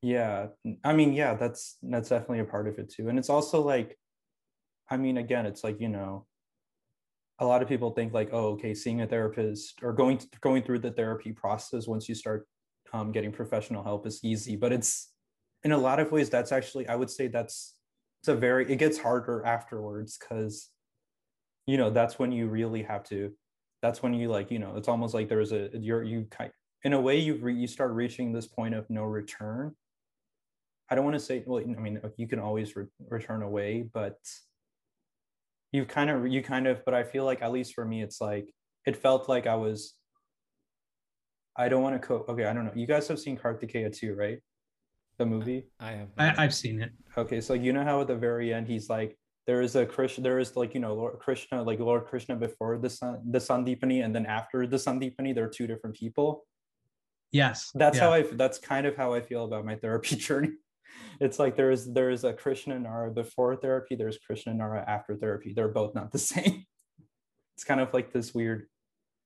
Yeah, 0.00 0.46
I 0.82 0.94
mean, 0.94 1.12
yeah, 1.12 1.34
that's 1.34 1.76
that's 1.82 2.08
definitely 2.08 2.40
a 2.40 2.44
part 2.44 2.68
of 2.68 2.78
it 2.78 2.90
too, 2.90 3.08
and 3.08 3.18
it's 3.18 3.30
also 3.30 3.60
like, 3.60 3.98
I 4.88 4.96
mean, 4.96 5.16
again, 5.16 5.46
it's 5.46 5.64
like 5.64 5.80
you 5.80 5.88
know, 5.88 6.26
a 7.38 7.46
lot 7.46 7.62
of 7.62 7.68
people 7.68 7.90
think 7.90 8.12
like, 8.12 8.30
oh, 8.32 8.48
okay, 8.52 8.74
seeing 8.74 9.02
a 9.02 9.06
therapist 9.06 9.80
or 9.82 9.92
going 9.92 10.18
to, 10.18 10.26
going 10.40 10.62
through 10.62 10.78
the 10.78 10.90
therapy 10.90 11.32
process 11.32 11.86
once 11.86 12.08
you 12.08 12.14
start 12.14 12.46
um, 12.92 13.12
getting 13.12 13.32
professional 13.32 13.82
help 13.82 14.06
is 14.06 14.20
easy, 14.22 14.56
but 14.56 14.72
it's 14.72 15.12
in 15.64 15.72
a 15.72 15.78
lot 15.78 16.00
of 16.00 16.12
ways 16.12 16.30
that's 16.30 16.52
actually 16.52 16.88
I 16.88 16.94
would 16.94 17.10
say 17.10 17.28
that's 17.28 17.74
it's 18.20 18.28
a 18.28 18.34
very 18.34 18.70
it 18.70 18.76
gets 18.76 18.98
harder 18.98 19.44
afterwards 19.44 20.16
because 20.18 20.70
you 21.66 21.76
know 21.76 21.90
that's 21.90 22.18
when 22.18 22.32
you 22.32 22.46
really 22.46 22.82
have 22.82 23.04
to 23.04 23.32
that's 23.82 24.02
when 24.02 24.14
you 24.14 24.28
like 24.28 24.50
you 24.50 24.58
know 24.58 24.76
it's 24.76 24.88
almost 24.88 25.12
like 25.14 25.28
there's 25.28 25.52
a 25.52 25.70
you're 25.74 26.02
you 26.02 26.26
kind 26.30 26.50
in 26.84 26.92
a 26.92 27.00
way 27.00 27.18
you 27.18 27.36
re, 27.36 27.54
you 27.54 27.66
start 27.66 27.92
reaching 27.92 28.32
this 28.32 28.46
point 28.46 28.74
of 28.74 28.88
no 28.88 29.02
return. 29.02 29.74
I 30.88 30.94
don't 30.94 31.04
want 31.04 31.14
to 31.14 31.20
say 31.20 31.42
well 31.44 31.60
i 31.60 31.80
mean 31.80 32.00
you 32.16 32.28
can 32.28 32.38
always 32.38 32.76
re- 32.76 32.86
return 33.08 33.42
away 33.42 33.88
but 33.92 34.18
you 35.72 35.84
kind 35.84 36.10
of 36.10 36.26
you 36.26 36.42
kind 36.42 36.66
of 36.66 36.84
but 36.84 36.94
i 36.94 37.02
feel 37.02 37.24
like 37.24 37.42
at 37.42 37.52
least 37.52 37.74
for 37.74 37.84
me 37.84 38.02
it's 38.02 38.20
like 38.20 38.52
it 38.86 38.96
felt 38.96 39.28
like 39.28 39.46
i 39.46 39.54
was 39.54 39.94
i 41.56 41.68
don't 41.68 41.82
want 41.82 42.00
to 42.00 42.06
co 42.06 42.24
okay 42.28 42.44
i 42.44 42.52
don't 42.52 42.64
know. 42.64 42.72
You 42.74 42.86
guys 42.86 43.08
have 43.08 43.18
seen 43.18 43.36
kartikeya 43.36 43.96
too 43.96 44.14
right? 44.14 44.38
The 45.18 45.24
movie? 45.24 45.64
I 45.80 45.92
have 45.92 46.08
I, 46.18 46.42
have 46.42 46.54
seen 46.54 46.82
it. 46.82 46.92
Okay 47.16 47.40
so 47.40 47.54
you 47.54 47.72
know 47.72 47.84
how 47.84 48.02
at 48.02 48.06
the 48.08 48.16
very 48.16 48.52
end 48.52 48.68
he's 48.68 48.90
like 48.90 49.16
there 49.46 49.62
is 49.62 49.76
a 49.76 49.86
krishna 49.86 50.22
there 50.22 50.38
is 50.38 50.56
like 50.56 50.74
you 50.74 50.80
know 50.80 50.94
lord 50.94 51.18
krishna 51.20 51.62
like 51.62 51.78
lord 51.78 52.04
krishna 52.04 52.36
before 52.36 52.76
the 52.78 52.90
sun 52.90 53.22
the 53.30 53.40
Sun 53.40 53.64
sandipani 53.64 54.04
and 54.04 54.14
then 54.14 54.26
after 54.26 54.66
the 54.66 54.78
Sun 54.78 55.00
sandipani 55.00 55.34
there 55.34 55.44
are 55.44 55.48
two 55.48 55.66
different 55.66 55.96
people? 55.96 56.44
Yes. 57.32 57.70
That's 57.74 57.96
yeah. 57.96 58.04
how 58.04 58.12
i 58.12 58.22
that's 58.22 58.58
kind 58.58 58.86
of 58.86 58.96
how 58.96 59.14
i 59.14 59.20
feel 59.20 59.44
about 59.44 59.64
my 59.64 59.76
therapy 59.76 60.16
journey 60.26 60.52
it's 61.20 61.38
like 61.38 61.56
there's 61.56 61.86
there's 61.86 62.24
a 62.24 62.32
Krishna 62.32 62.78
Nara 62.78 63.10
before 63.10 63.56
therapy, 63.56 63.94
there's 63.94 64.18
Krishna 64.18 64.54
Nara 64.54 64.84
after 64.86 65.16
therapy. 65.16 65.52
They're 65.54 65.68
both 65.68 65.94
not 65.94 66.12
the 66.12 66.18
same. 66.32 66.64
It's 67.56 67.64
kind 67.64 67.80
of 67.80 67.92
like 67.94 68.12
this 68.12 68.34
weird. 68.34 68.66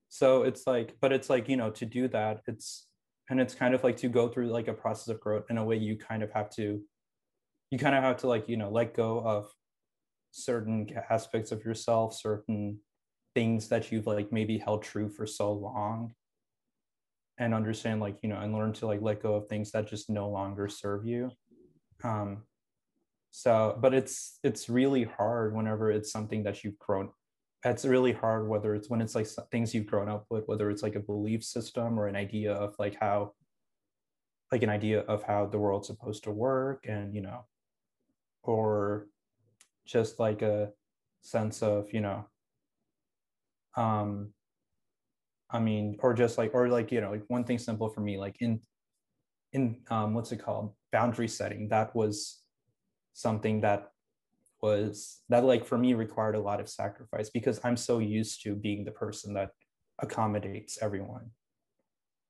So 0.09 0.43
it's 0.43 0.67
like, 0.67 0.97
but 1.01 1.13
it's 1.13 1.31
like, 1.31 1.49
you 1.49 1.57
know, 1.57 1.71
to 1.71 1.87
do 1.87 2.09
that, 2.09 2.43
it's 2.47 2.87
and 3.29 3.41
it's 3.41 3.55
kind 3.55 3.75
of 3.75 3.85
like 3.85 3.97
to 3.99 4.09
go 4.09 4.29
through 4.29 4.49
like 4.49 4.69
a 4.69 4.75
process 4.75 5.09
of 5.09 5.21
growth 5.21 5.45
in 5.51 5.59
a 5.59 5.65
way 5.65 5.77
you 5.77 5.97
kind 5.97 6.23
of 6.23 6.33
have 6.33 6.51
to 6.51 6.83
you 7.71 7.79
kind 7.79 7.95
of 7.95 8.03
have 8.03 8.17
to 8.19 8.27
like, 8.27 8.49
you 8.49 8.57
know, 8.57 8.69
let 8.69 8.95
go 8.95 9.21
of 9.21 9.49
certain 10.33 10.89
aspects 11.09 11.53
of 11.53 11.65
yourself, 11.65 12.15
certain 12.15 12.81
things 13.35 13.69
that 13.69 13.93
you've 13.93 14.07
like 14.07 14.33
maybe 14.33 14.59
held 14.59 14.83
true 14.83 15.09
for 15.09 15.27
so 15.27 15.53
long 15.53 16.13
and 17.39 17.55
understand 17.55 18.01
like 18.01 18.17
you 18.23 18.29
know 18.29 18.39
and 18.39 18.53
learn 18.53 18.73
to 18.73 18.87
like 18.87 19.01
let 19.01 19.23
go 19.23 19.35
of 19.35 19.49
things 19.49 19.71
that 19.71 19.89
just 19.89 20.11
no 20.11 20.29
longer 20.29 20.69
serve 20.69 21.07
you 21.07 21.31
um, 22.05 22.43
so, 23.31 23.79
but 23.81 23.95
it's 23.95 24.39
it's 24.43 24.69
really 24.69 25.05
hard 25.05 25.55
whenever 25.55 25.91
it's 25.91 26.11
something 26.11 26.43
that 26.45 26.65
you've 26.65 26.79
grown. 26.79 27.11
It's 27.65 27.85
really 27.85 28.13
hard 28.13 28.49
whether 28.49 28.75
it's 28.75 28.89
when 28.89 29.01
it's 29.01 29.15
like 29.15 29.27
things 29.51 29.75
you've 29.75 29.87
grown 29.87 30.09
up 30.09 30.27
with, 30.31 30.45
whether 30.47 30.71
it's 30.71 30.83
like 30.83 30.97
a 30.97 31.01
belief 31.01 31.45
system 31.45 31.99
or 31.99 32.07
an 32.07 32.17
idea 32.17 32.53
of 32.53 32.75
like 32.79 32.97
how, 32.99 33.33
like 34.51 34.63
an 34.63 34.71
idea 34.71 35.01
of 35.01 35.23
how 35.23 35.47
the 35.47 35.59
world's 35.59 35.87
supposed 35.89 36.25
to 36.25 36.31
work, 36.31 36.87
and 36.89 37.15
you 37.15 37.21
know, 37.21 37.45
or 38.43 39.07
just 39.87 40.19
like 40.19 40.43
a 40.43 40.71
sense 41.23 41.63
of 41.63 41.93
you 41.93 42.01
know 42.01 42.25
um 43.77 44.33
i 45.51 45.59
mean 45.59 45.97
or 46.01 46.15
just 46.15 46.39
like 46.39 46.53
or 46.55 46.69
like 46.69 46.91
you 46.91 47.01
know 47.01 47.11
like 47.11 47.25
one 47.29 47.45
thing 47.45 47.59
simple 47.59 47.89
for 47.89 48.01
me 48.01 48.19
like 48.19 48.37
in 48.41 48.61
in 49.53 49.79
um 49.91 50.15
what's 50.15 50.33
it 50.33 50.43
called? 50.43 50.75
Boundary 50.93 51.29
setting. 51.29 51.69
That 51.69 51.95
was 51.95 52.41
something 53.13 53.61
that 53.61 53.91
was 54.63 55.21
that 55.29 55.45
like 55.45 55.65
for 55.65 55.79
me 55.79 55.95
required 55.95 56.35
a 56.35 56.41
lot 56.41 56.61
of 56.61 56.69
sacrifice 56.69 57.31
because 57.31 57.61
i'm 57.65 57.77
so 57.77 57.99
used 57.99 58.43
to 58.43 58.55
being 58.55 58.85
the 58.85 58.91
person 58.91 59.35
that 59.35 59.51
accommodates 60.01 60.79
everyone 60.83 61.31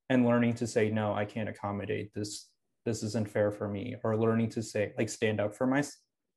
and 0.08 0.24
learning 0.24 0.54
to 0.54 0.66
say 0.66 0.90
no 0.90 1.12
i 1.14 1.24
can't 1.24 1.48
accommodate 1.48 2.12
this. 2.14 2.48
This 2.86 3.02
isn't 3.02 3.28
fair 3.28 3.50
for 3.50 3.68
me 3.68 3.96
or 4.02 4.16
learning 4.16 4.48
to 4.50 4.62
say 4.62 4.92
like 4.96 5.10
stand 5.10 5.38
up 5.40 5.54
for 5.54 5.66
my 5.66 5.84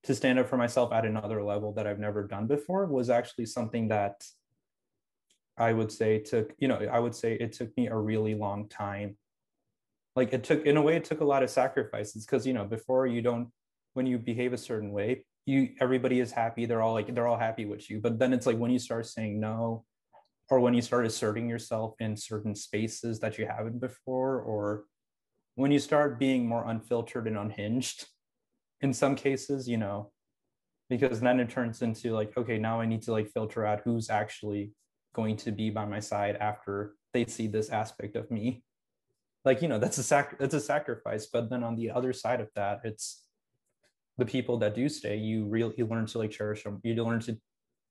to 0.04 0.14
stand 0.14 0.38
up 0.38 0.50
for 0.50 0.58
myself 0.58 0.92
at 0.92 1.06
another 1.06 1.42
level 1.42 1.74
that 1.74 1.88
i've 1.88 2.00
never 2.00 2.28
done 2.28 2.48
before 2.48 2.86
was 2.86 3.10
actually 3.10 3.46
something 3.46 3.88
that 3.88 4.22
i 5.58 5.72
would 5.72 5.92
say 5.92 6.20
took 6.20 6.54
you 6.60 6.68
know 6.68 6.80
i 6.92 7.00
would 7.00 7.16
say 7.16 7.34
it 7.36 7.54
took 7.54 7.76
me 7.78 7.88
a 7.88 7.96
really 7.96 8.36
long 8.36 8.68
time 8.68 9.16
like 10.16 10.34
it 10.34 10.44
took 10.44 10.66
in 10.66 10.78
a 10.78 10.82
way 10.82 10.96
it 10.96 11.06
took 11.06 11.22
a 11.22 11.26
lot 11.26 11.44
of 11.44 11.50
sacrifices 11.50 12.26
because 12.26 12.46
you 12.46 12.54
know 12.54 12.66
before 12.66 13.08
you 13.08 13.22
don't 13.22 13.50
when 13.94 14.06
you 14.06 14.18
behave 14.18 14.54
a 14.54 14.58
certain 14.58 14.92
way 14.92 15.24
you 15.46 15.70
everybody 15.80 16.20
is 16.20 16.32
happy. 16.32 16.66
They're 16.66 16.82
all 16.82 16.94
like 16.94 17.14
they're 17.14 17.28
all 17.28 17.38
happy 17.38 17.66
with 17.66 17.90
you. 17.90 18.00
But 18.00 18.20
then 18.20 18.34
it's 18.34 18.46
like 18.46 18.58
when 18.58 18.72
you 18.72 18.80
start 18.80 19.06
saying 19.06 19.40
no 19.40 19.84
or 20.50 20.60
when 20.60 20.74
you 20.74 20.82
start 20.82 21.06
asserting 21.06 21.50
yourself 21.50 21.96
in 22.00 22.16
certain 22.16 22.56
spaces 22.56 23.20
that 23.20 23.38
you 23.38 23.46
haven't 23.46 23.80
before 23.80 24.40
or 24.40 24.86
when 25.56 25.72
you 25.72 25.80
start 25.80 26.20
being 26.20 26.48
more 26.48 26.68
unfiltered 26.68 27.28
and 27.28 27.38
unhinged 27.38 28.08
in 28.82 28.94
some 28.94 29.16
cases 29.16 29.70
you 29.70 29.78
know 29.78 30.12
because 30.90 31.22
then 31.22 31.40
it 31.40 31.50
turns 31.50 31.82
into 31.82 32.12
like 32.12 32.36
okay 32.38 32.58
now 32.58 32.82
i 32.82 32.86
need 32.86 33.02
to 33.02 33.12
like 33.12 33.30
filter 33.30 33.66
out 33.66 33.82
who's 33.86 34.10
actually 34.10 34.72
going 35.14 35.38
to 35.38 35.52
be 35.52 35.70
by 35.70 35.86
my 35.86 36.00
side 36.00 36.36
after 36.42 36.96
they 37.14 37.26
see 37.26 37.48
this 37.48 37.70
aspect 37.70 38.16
of 38.16 38.30
me 38.30 38.64
like 39.46 39.62
you 39.62 39.68
know 39.68 39.80
that's 39.80 39.98
a 39.98 40.04
sac 40.04 40.38
that's 40.40 40.54
a 40.54 40.60
sacrifice 40.60 41.26
but 41.26 41.50
then 41.50 41.64
on 41.64 41.76
the 41.76 41.92
other 41.92 42.14
side 42.14 42.42
of 42.42 42.50
that 42.56 42.82
it's 42.84 43.24
the 44.18 44.26
people 44.26 44.58
that 44.58 44.76
do 44.76 44.88
stay 44.88 45.18
you 45.18 45.46
really 45.46 45.74
you 45.78 45.86
learn 45.86 46.06
to 46.06 46.18
like 46.18 46.32
cherish 46.32 46.64
them 46.64 46.80
you 46.84 46.94
learn 47.04 47.20
to 47.20 47.38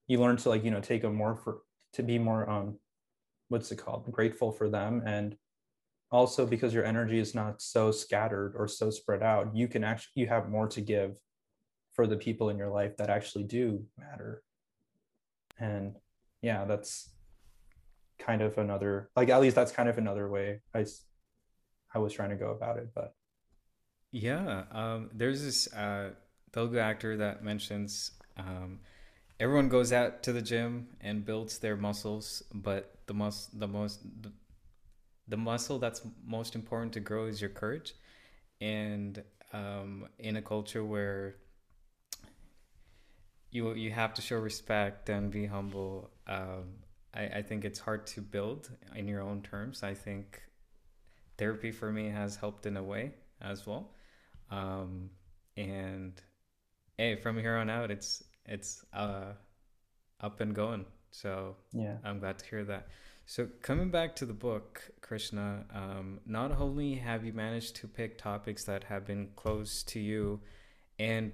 you 0.07 0.21
learn 0.21 0.37
to 0.37 0.49
like 0.49 0.65
you 0.65 0.71
know 0.71 0.81
take 0.81 1.05
a 1.05 1.11
more 1.11 1.37
for 1.37 1.63
to 1.93 2.03
be 2.03 2.19
more 2.19 2.49
um 2.49 2.77
what's 3.53 3.71
it 3.71 3.77
called? 3.77 4.11
Grateful 4.11 4.51
for 4.51 4.71
them. 4.71 5.03
And 5.05 5.37
also 6.11 6.47
because 6.47 6.73
your 6.75 6.85
energy 6.85 7.19
is 7.19 7.35
not 7.35 7.61
so 7.61 7.93
scattered 7.93 8.55
or 8.57 8.67
so 8.69 8.91
spread 8.91 9.23
out 9.23 9.55
you 9.57 9.67
can 9.67 9.83
actually 9.83 10.13
you 10.15 10.27
have 10.27 10.51
more 10.51 10.69
to 10.69 10.83
give 10.83 11.17
for 11.93 12.07
the 12.07 12.17
people 12.17 12.51
in 12.51 12.59
your 12.59 12.69
life 12.69 12.97
that 12.97 13.09
actually 13.09 13.45
do 13.45 13.85
matter. 13.99 14.43
And 15.59 15.95
yeah 16.41 16.65
that's 16.65 17.11
kind 18.19 18.43
of 18.43 18.59
another 18.59 19.11
like 19.17 19.29
at 19.29 19.41
least 19.41 19.57
that's 19.57 19.73
kind 19.73 19.89
of 19.89 19.99
another 19.99 20.29
way 20.29 20.61
i 20.75 20.85
i 21.95 21.99
was 21.99 22.13
trying 22.13 22.31
to 22.31 22.37
go 22.37 22.51
about 22.51 22.77
it 22.77 22.89
but 22.95 23.15
yeah 24.11 24.65
um 24.73 25.11
there's 25.15 25.43
this 25.43 25.73
uh 25.75 26.11
Telugu 26.53 26.79
actor 26.79 27.17
that 27.17 27.43
mentions 27.43 28.11
um 28.37 28.81
everyone 29.41 29.69
goes 29.69 29.93
out 29.93 30.23
to 30.23 30.33
the 30.33 30.43
gym 30.43 30.89
and 31.01 31.25
builds 31.25 31.59
their 31.59 31.77
muscles 31.77 32.43
but 32.53 32.99
the 33.07 33.15
mus 33.15 33.49
the 33.53 33.67
most 33.67 34.01
the, 34.23 34.33
the 35.29 35.37
muscle 35.37 35.79
that's 35.79 36.03
most 36.25 36.55
important 36.55 36.93
to 36.93 37.01
grow 37.01 37.27
is 37.27 37.41
your 37.41 37.51
courage. 37.51 37.95
And 38.61 39.23
um, 39.53 40.09
in 40.19 40.37
a 40.37 40.43
culture 40.43 40.85
where 40.85 41.37
you 43.51 43.75
you 43.75 43.91
have 43.91 44.15
to 44.15 44.23
show 44.23 44.39
respect 44.39 45.09
and 45.09 45.31
be 45.31 45.47
humble 45.47 46.11
um, 46.27 46.65
I, 47.15 47.23
I 47.39 47.43
think 47.43 47.65
it's 47.65 47.79
hard 47.79 48.07
to 48.09 48.21
build 48.21 48.71
in 48.95 49.07
your 49.09 49.21
own 49.21 49.43
terms. 49.43 49.83
I 49.83 49.95
think 49.95 50.43
therapy 51.43 51.73
for 51.73 51.91
me 51.91 52.09
has 52.09 52.37
helped 52.37 52.67
in 52.67 52.77
a 52.77 52.83
way 52.83 53.11
as 53.41 53.67
well. 53.67 53.91
Um, 54.49 55.11
and 55.57 56.13
hey 56.97 57.17
from 57.17 57.37
here 57.37 57.57
on 57.57 57.69
out 57.69 57.91
it's 57.91 58.23
it's 58.47 58.85
uh, 58.95 59.33
up 60.21 60.41
and 60.41 60.55
going. 60.55 60.85
So 61.11 61.57
yeah. 61.73 61.97
I'm 62.05 62.21
glad 62.21 62.39
to 62.39 62.47
hear 62.47 62.65
that. 62.65 62.87
So 63.27 63.49
coming 63.61 63.91
back 63.91 64.15
to 64.17 64.25
the 64.27 64.39
book 64.49 64.91
krishna 65.01 65.65
um, 65.75 66.21
not 66.27 66.53
only 66.65 66.95
have 66.95 67.25
you 67.25 67.33
managed 67.33 67.75
to 67.81 67.89
pick 67.89 68.19
topics 68.19 68.63
that 68.65 68.85
have 68.85 69.05
been 69.05 69.31
close 69.35 69.83
to 69.93 69.99
you 69.99 70.41
and 71.01 71.33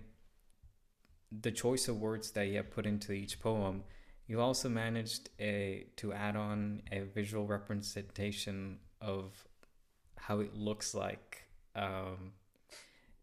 the 1.47 1.53
choice 1.53 1.87
of 1.89 2.01
words 2.01 2.31
that 2.31 2.47
you 2.49 2.57
have 2.57 2.71
put 2.71 2.87
into 2.87 3.13
each 3.13 3.41
poem 3.41 3.83
you 4.27 4.41
also 4.41 4.69
managed 4.69 5.29
a 5.39 5.87
to 5.97 6.13
add 6.13 6.37
on 6.37 6.83
a 6.93 7.01
visual 7.01 7.47
representation 7.47 8.79
of 9.01 9.49
how 10.19 10.41
it 10.41 10.55
looks 10.55 10.95
like 10.95 11.45
um, 11.75 12.33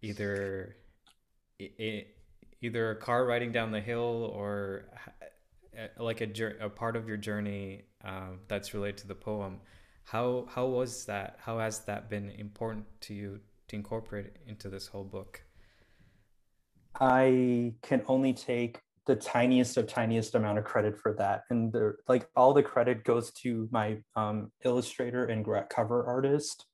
either 0.01 0.75
it, 1.59 2.15
either 2.61 2.91
a 2.91 2.95
car 2.95 3.25
riding 3.25 3.51
down 3.51 3.71
the 3.71 3.81
hill 3.81 4.31
or 4.33 4.85
like 5.97 6.21
a, 6.21 6.29
a 6.61 6.69
part 6.69 6.95
of 6.95 7.07
your 7.07 7.17
journey 7.17 7.83
um, 8.03 8.39
that's 8.47 8.73
related 8.73 8.97
to 8.97 9.07
the 9.07 9.15
poem. 9.15 9.59
How 10.03 10.47
how 10.49 10.65
was 10.67 11.05
that? 11.05 11.37
How 11.41 11.59
has 11.59 11.79
that 11.85 12.09
been 12.09 12.29
important 12.29 12.85
to 13.01 13.13
you 13.13 13.39
to 13.67 13.75
incorporate 13.75 14.33
into 14.47 14.69
this 14.69 14.87
whole 14.87 15.03
book? 15.03 15.41
I 16.99 17.73
can 17.81 18.03
only 18.07 18.33
take 18.33 18.79
the 19.05 19.15
tiniest 19.15 19.77
of 19.77 19.87
tiniest 19.87 20.35
amount 20.35 20.57
of 20.57 20.63
credit 20.63 20.97
for 20.97 21.13
that, 21.13 21.43
and 21.49 21.73
the 21.73 21.95
like 22.07 22.27
all 22.35 22.53
the 22.53 22.63
credit 22.63 23.03
goes 23.03 23.31
to 23.43 23.67
my 23.71 23.97
um, 24.15 24.51
illustrator 24.63 25.25
and 25.25 25.45
cover 25.69 26.05
artist, 26.05 26.65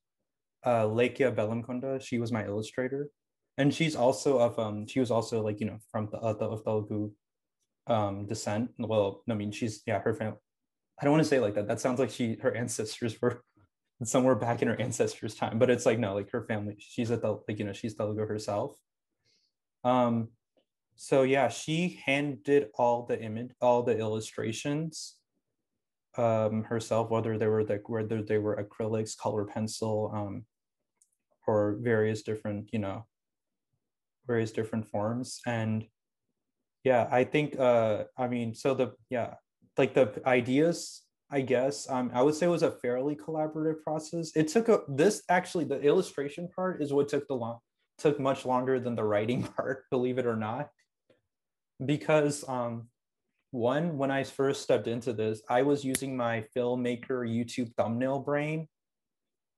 uh, 0.64 0.84
Lekia 0.84 1.34
Belamkonda. 1.34 2.00
She 2.00 2.18
was 2.18 2.32
my 2.32 2.44
illustrator, 2.44 3.08
and 3.58 3.72
she's 3.72 3.96
also 3.96 4.38
of 4.38 4.58
um 4.58 4.86
she 4.86 5.00
was 5.00 5.10
also 5.10 5.42
like 5.42 5.60
you 5.60 5.66
know 5.66 5.78
from 5.90 6.08
the 6.10 6.18
uh, 6.18 6.32
the 6.34 6.46
of 6.46 6.64
Telugu 6.64 7.10
um 7.86 8.26
descent. 8.26 8.70
Well, 8.78 9.22
I 9.28 9.34
mean 9.34 9.52
she's 9.52 9.82
yeah 9.86 10.00
her 10.00 10.14
family. 10.14 10.38
I 11.00 11.04
don't 11.04 11.12
want 11.12 11.24
to 11.24 11.28
say 11.28 11.40
like 11.40 11.54
that. 11.54 11.68
That 11.68 11.80
sounds 11.80 11.98
like 11.98 12.10
she 12.10 12.36
her 12.42 12.54
ancestors 12.54 13.20
were 13.20 13.42
somewhere 14.04 14.34
back 14.34 14.62
in 14.62 14.68
her 14.68 14.80
ancestors' 14.80 15.34
time, 15.34 15.58
but 15.58 15.70
it's 15.70 15.86
like 15.86 15.98
no, 15.98 16.14
like 16.14 16.30
her 16.30 16.44
family. 16.46 16.76
She's 16.78 17.10
a 17.10 17.16
the 17.16 17.40
like 17.48 17.58
you 17.58 17.64
know 17.64 17.72
she's 17.72 17.94
Telugu 17.94 18.26
herself. 18.26 18.76
Um, 19.84 20.28
so 20.94 21.22
yeah, 21.22 21.48
she 21.48 22.00
hand 22.04 22.44
did 22.44 22.68
all 22.74 23.06
the 23.06 23.20
image, 23.20 23.50
all 23.60 23.82
the 23.82 23.98
illustrations 23.98 25.16
um 26.18 26.64
herself, 26.64 27.10
whether 27.10 27.38
they 27.38 27.46
were 27.46 27.64
like 27.64 27.88
whether 27.88 28.22
they 28.22 28.38
were 28.38 28.62
acrylics, 28.62 29.16
color 29.16 29.44
pencil, 29.44 30.12
um, 30.14 30.44
or 31.46 31.76
various 31.80 32.22
different 32.22 32.70
you 32.72 32.78
know 32.78 33.06
various 34.26 34.52
different 34.52 34.88
forms. 34.88 35.40
And 35.46 35.84
yeah 36.84 37.08
i 37.10 37.24
think 37.24 37.58
uh 37.58 38.04
i 38.18 38.26
mean 38.26 38.54
so 38.54 38.74
the 38.74 38.92
yeah 39.10 39.34
like 39.78 39.94
the 39.94 40.20
ideas 40.26 41.02
i 41.30 41.40
guess 41.40 41.88
um 41.88 42.10
i 42.14 42.22
would 42.22 42.34
say 42.34 42.46
it 42.46 42.50
was 42.50 42.62
a 42.62 42.70
fairly 42.70 43.16
collaborative 43.16 43.82
process. 43.82 44.32
It 44.34 44.48
took 44.48 44.68
a 44.68 44.80
this 44.88 45.22
actually 45.28 45.64
the 45.64 45.80
illustration 45.80 46.48
part 46.48 46.82
is 46.82 46.92
what 46.92 47.08
took 47.08 47.26
the 47.28 47.34
long 47.34 47.58
took 47.98 48.18
much 48.18 48.44
longer 48.44 48.80
than 48.80 48.94
the 48.94 49.04
writing 49.04 49.42
part 49.56 49.84
believe 49.90 50.18
it 50.18 50.26
or 50.26 50.36
not. 50.36 50.70
Because 51.84 52.44
um 52.48 52.88
one 53.50 53.98
when 53.98 54.10
i 54.10 54.24
first 54.24 54.62
stepped 54.62 54.86
into 54.86 55.12
this 55.12 55.42
i 55.50 55.60
was 55.60 55.84
using 55.84 56.16
my 56.16 56.42
filmmaker 56.56 57.20
youtube 57.28 57.70
thumbnail 57.76 58.18
brain 58.18 58.66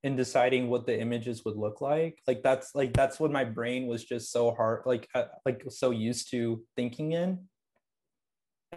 in 0.04 0.14
deciding 0.16 0.68
what 0.68 0.86
the 0.86 1.00
images 1.00 1.46
would 1.46 1.56
look 1.56 1.80
like. 1.80 2.20
Like 2.26 2.42
that's 2.42 2.74
like 2.74 2.92
that's 2.92 3.18
what 3.18 3.32
my 3.32 3.42
brain 3.42 3.86
was 3.86 4.04
just 4.04 4.30
so 4.30 4.52
hard 4.52 4.82
like 4.84 5.08
uh, 5.14 5.24
like 5.46 5.64
so 5.70 5.90
used 5.90 6.30
to 6.30 6.62
thinking 6.76 7.12
in. 7.12 7.48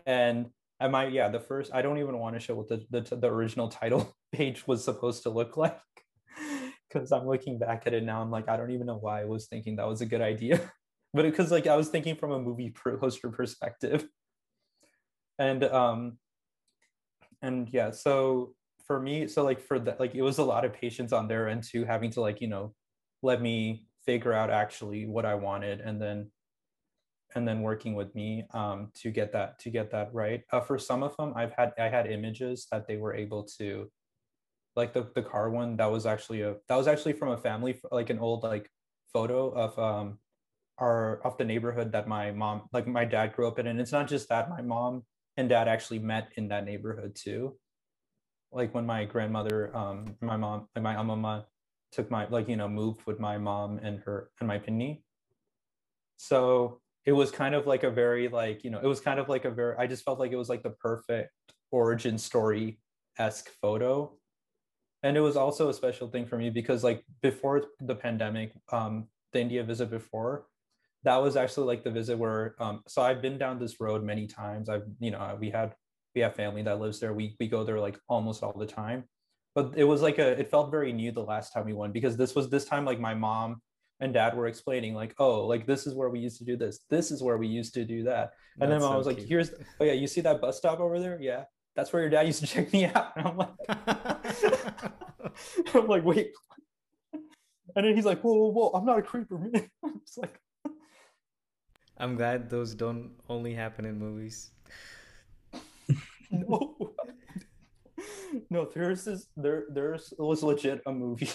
And 0.06 0.48
I 0.80 0.88
might 0.88 1.12
yeah 1.12 1.28
the 1.28 1.42
first 1.42 1.74
I 1.74 1.82
don't 1.82 1.98
even 1.98 2.18
want 2.18 2.36
to 2.36 2.40
show 2.40 2.56
what 2.56 2.70
the 2.70 2.86
the, 2.90 3.02
the 3.18 3.28
original 3.28 3.68
title 3.68 4.16
page 4.32 4.66
was 4.66 4.86
supposed 4.86 5.24
to 5.24 5.30
look 5.30 5.58
like 5.66 5.78
because 6.88 7.12
I'm 7.12 7.28
looking 7.28 7.60
back 7.60 7.84
at 7.86 7.94
it 7.94 8.04
now 8.04 8.22
I'm 8.22 8.32
like 8.32 8.48
I 8.48 8.56
don't 8.56 8.72
even 8.72 8.88
know 8.88 8.98
why 8.98 9.22
I 9.22 9.26
was 9.26 9.48
thinking 9.48 9.76
that 9.76 9.88
was 9.88 10.02
a 10.02 10.08
good 10.08 10.22
idea. 10.22 10.72
But 11.14 11.24
because 11.24 11.52
like 11.52 11.68
I 11.68 11.76
was 11.76 11.88
thinking 11.88 12.16
from 12.16 12.32
a 12.32 12.40
movie 12.40 12.74
poster 13.00 13.30
perspective. 13.30 14.08
And 15.40 15.64
um 15.64 16.20
and 17.42 17.70
yeah 17.72 17.92
so 17.92 18.56
for 18.88 19.00
me 19.00 19.28
so 19.28 19.44
like 19.44 19.60
for 19.60 19.78
that 19.78 20.00
like 20.00 20.16
it 20.16 20.22
was 20.22 20.38
a 20.38 20.44
lot 20.44 20.66
of 20.66 20.74
patience 20.74 21.14
on 21.14 21.28
their 21.28 21.48
end 21.48 21.64
too 21.64 21.86
having 21.86 22.10
to 22.10 22.22
like 22.22 22.42
you 22.42 22.48
know 22.48 22.74
let 23.22 23.42
me 23.42 23.86
figure 24.06 24.34
out 24.34 24.50
actually 24.50 25.06
what 25.06 25.26
i 25.26 25.36
wanted 25.36 25.82
and 25.82 26.02
then 26.02 26.32
and 27.36 27.48
then 27.48 27.62
working 27.62 27.94
with 27.94 28.14
me 28.16 28.46
um, 28.54 28.90
to 28.96 29.12
get 29.12 29.34
that 29.34 29.60
to 29.60 29.70
get 29.70 29.92
that 29.92 30.14
right. 30.14 30.44
Uh, 30.52 30.62
for 30.62 30.78
some 30.78 31.04
of 31.04 31.16
them 31.18 31.34
i've 31.36 31.52
had 31.52 31.74
i 31.78 31.90
had 31.90 32.08
images 32.08 32.68
that 32.72 32.88
they 32.88 32.98
were 32.98 33.14
able 33.14 33.44
to 33.44 33.90
like 34.76 34.94
the, 34.94 35.08
the 35.16 35.22
car 35.22 35.50
one 35.50 35.76
that 35.76 35.92
was 35.92 36.06
actually 36.06 36.42
a 36.42 36.56
that 36.68 36.76
was 36.76 36.88
actually 36.88 37.14
from 37.14 37.30
a 37.30 37.38
family 37.38 37.80
like 37.92 38.10
an 38.10 38.20
old 38.20 38.44
like 38.44 38.70
photo 39.12 39.50
of 39.50 39.78
um 39.78 40.18
our 40.78 41.20
of 41.24 41.38
the 41.38 41.46
neighborhood 41.46 41.92
that 41.92 42.08
my 42.08 42.32
mom 42.32 42.62
like 42.72 42.88
my 42.88 43.04
dad 43.04 43.34
grew 43.34 43.48
up 43.48 43.60
in 43.60 43.68
and 43.68 43.80
it's 43.80 43.92
not 43.92 44.08
just 44.08 44.30
that 44.30 44.50
my 44.50 44.62
mom 44.62 45.04
and 45.36 45.50
dad 45.50 45.68
actually 45.68 46.00
met 46.00 46.30
in 46.38 46.48
that 46.48 46.66
neighborhood 46.66 47.16
too 47.16 47.58
like 48.58 48.74
when 48.74 48.86
my 48.86 49.06
grandmother 49.06 49.76
um 49.76 50.16
my 50.22 50.36
mom 50.36 50.68
and 50.76 50.84
my 50.84 51.02
mama 51.02 51.46
took 51.92 52.12
my 52.12 52.28
like 52.30 52.50
you 52.50 52.58
know 52.58 52.68
moved 52.68 53.02
with 53.06 53.20
my 53.20 53.38
mom 53.38 53.80
and 53.82 54.00
her 54.00 54.30
and 54.40 54.48
my 54.48 54.58
pinny. 54.58 55.04
So 56.18 56.82
it 57.06 57.14
was 57.14 57.32
kind 57.32 57.56
of 57.56 57.68
like 57.68 57.84
a 57.84 57.92
very 57.92 58.28
like 58.28 58.64
you 58.64 58.70
know 58.70 58.80
it 58.80 58.88
was 58.88 59.00
kind 59.00 59.20
of 59.20 59.30
like 59.30 59.46
a 59.46 59.52
very 59.52 59.76
i 59.78 59.88
just 59.88 60.04
felt 60.04 60.20
like 60.20 60.32
it 60.32 60.36
was 60.36 60.50
like 60.50 60.64
the 60.64 60.72
perfect 60.72 61.32
origin 61.72 62.18
story 62.18 62.80
esque 63.18 63.50
photo. 63.62 64.14
And 65.04 65.16
it 65.16 65.22
was 65.22 65.38
also 65.38 65.70
a 65.70 65.74
special 65.74 66.10
thing 66.10 66.26
for 66.26 66.38
me 66.38 66.50
because 66.50 66.84
like 66.84 67.04
before 67.22 67.66
the 67.80 67.96
pandemic 67.96 68.52
um 68.72 69.08
the 69.32 69.40
india 69.40 69.64
visit 69.64 69.90
before 69.90 70.48
that 71.04 71.18
was 71.18 71.36
actually 71.38 71.68
like 71.68 71.84
the 71.84 71.92
visit 71.92 72.18
where 72.18 72.56
um 72.60 72.82
so 72.88 73.02
i've 73.02 73.22
been 73.22 73.38
down 73.38 73.60
this 73.60 73.80
road 73.80 74.04
many 74.04 74.28
times. 74.28 74.70
I've 74.70 74.88
you 75.00 75.12
know 75.12 75.38
we 75.40 75.50
had 75.50 75.76
we 76.18 76.22
have 76.22 76.36
family 76.36 76.64
that 76.64 76.80
lives 76.80 77.00
there. 77.00 77.14
We 77.14 77.36
we 77.40 77.48
go 77.48 77.64
there 77.64 77.80
like 77.80 78.00
almost 78.10 78.42
all 78.42 78.58
the 78.58 78.66
time. 78.66 79.04
But 79.54 79.74
it 79.76 79.84
was 79.84 80.02
like 80.02 80.18
a 80.18 80.40
it 80.40 80.50
felt 80.50 80.72
very 80.72 80.92
new 80.92 81.12
the 81.12 81.24
last 81.24 81.54
time 81.54 81.66
we 81.66 81.74
went 81.74 81.94
because 81.94 82.18
this 82.18 82.34
was 82.34 82.50
this 82.50 82.66
time 82.66 82.86
like 82.86 83.00
my 83.00 83.14
mom 83.14 83.62
and 84.00 84.12
dad 84.14 84.36
were 84.36 84.48
explaining 84.48 84.96
like 84.96 85.14
oh 85.20 85.46
like 85.46 85.68
this 85.68 85.86
is 85.86 85.94
where 85.94 86.10
we 86.10 86.20
used 86.20 86.40
to 86.40 86.44
do 86.44 86.58
this. 86.58 86.80
This 86.90 87.12
is 87.12 87.22
where 87.22 87.38
we 87.38 87.48
used 87.48 87.76
to 87.76 87.86
do 87.86 88.04
that. 88.06 88.32
And 88.60 88.72
that's 88.72 88.82
then 88.82 88.92
I 88.92 88.98
was 88.98 89.06
so 89.06 89.12
like 89.12 89.20
here's 89.20 89.52
oh 89.80 89.86
yeah 89.86 89.94
you 89.94 90.08
see 90.08 90.22
that 90.22 90.42
bus 90.42 90.58
stop 90.58 90.80
over 90.80 91.00
there? 91.00 91.20
Yeah 91.22 91.44
that's 91.76 91.94
where 91.94 92.02
your 92.02 92.10
dad 92.10 92.26
used 92.26 92.40
to 92.40 92.48
check 92.48 92.74
me 92.74 92.86
out. 92.86 93.12
And 93.16 93.28
i'm 93.28 93.38
like 93.38 93.50
i'm 95.76 95.88
like 95.88 96.04
wait. 96.04 96.32
And 97.76 97.86
then 97.86 97.96
he's 97.96 98.06
like 98.06 98.22
whoa 98.22 98.34
whoa 98.34 98.50
whoa 98.50 98.72
i'm 98.74 98.86
not 98.86 98.98
a 98.98 99.04
creeper 99.04 99.38
man. 99.38 99.70
I'm 99.86 100.02
just 100.04 100.18
like 100.18 100.42
i'm 102.00 102.16
glad 102.16 102.50
those 102.50 102.74
don't 102.74 103.12
only 103.30 103.54
happen 103.54 103.86
in 103.86 104.00
movies 104.00 104.50
no 106.32 106.76
no 108.50 108.66
there's 108.74 109.06
this 109.06 109.28
there 109.38 109.66
there's 109.72 110.12
it 110.12 110.22
was 110.22 110.44
legit 110.44 110.82
a 110.86 110.92
movie 110.92 111.30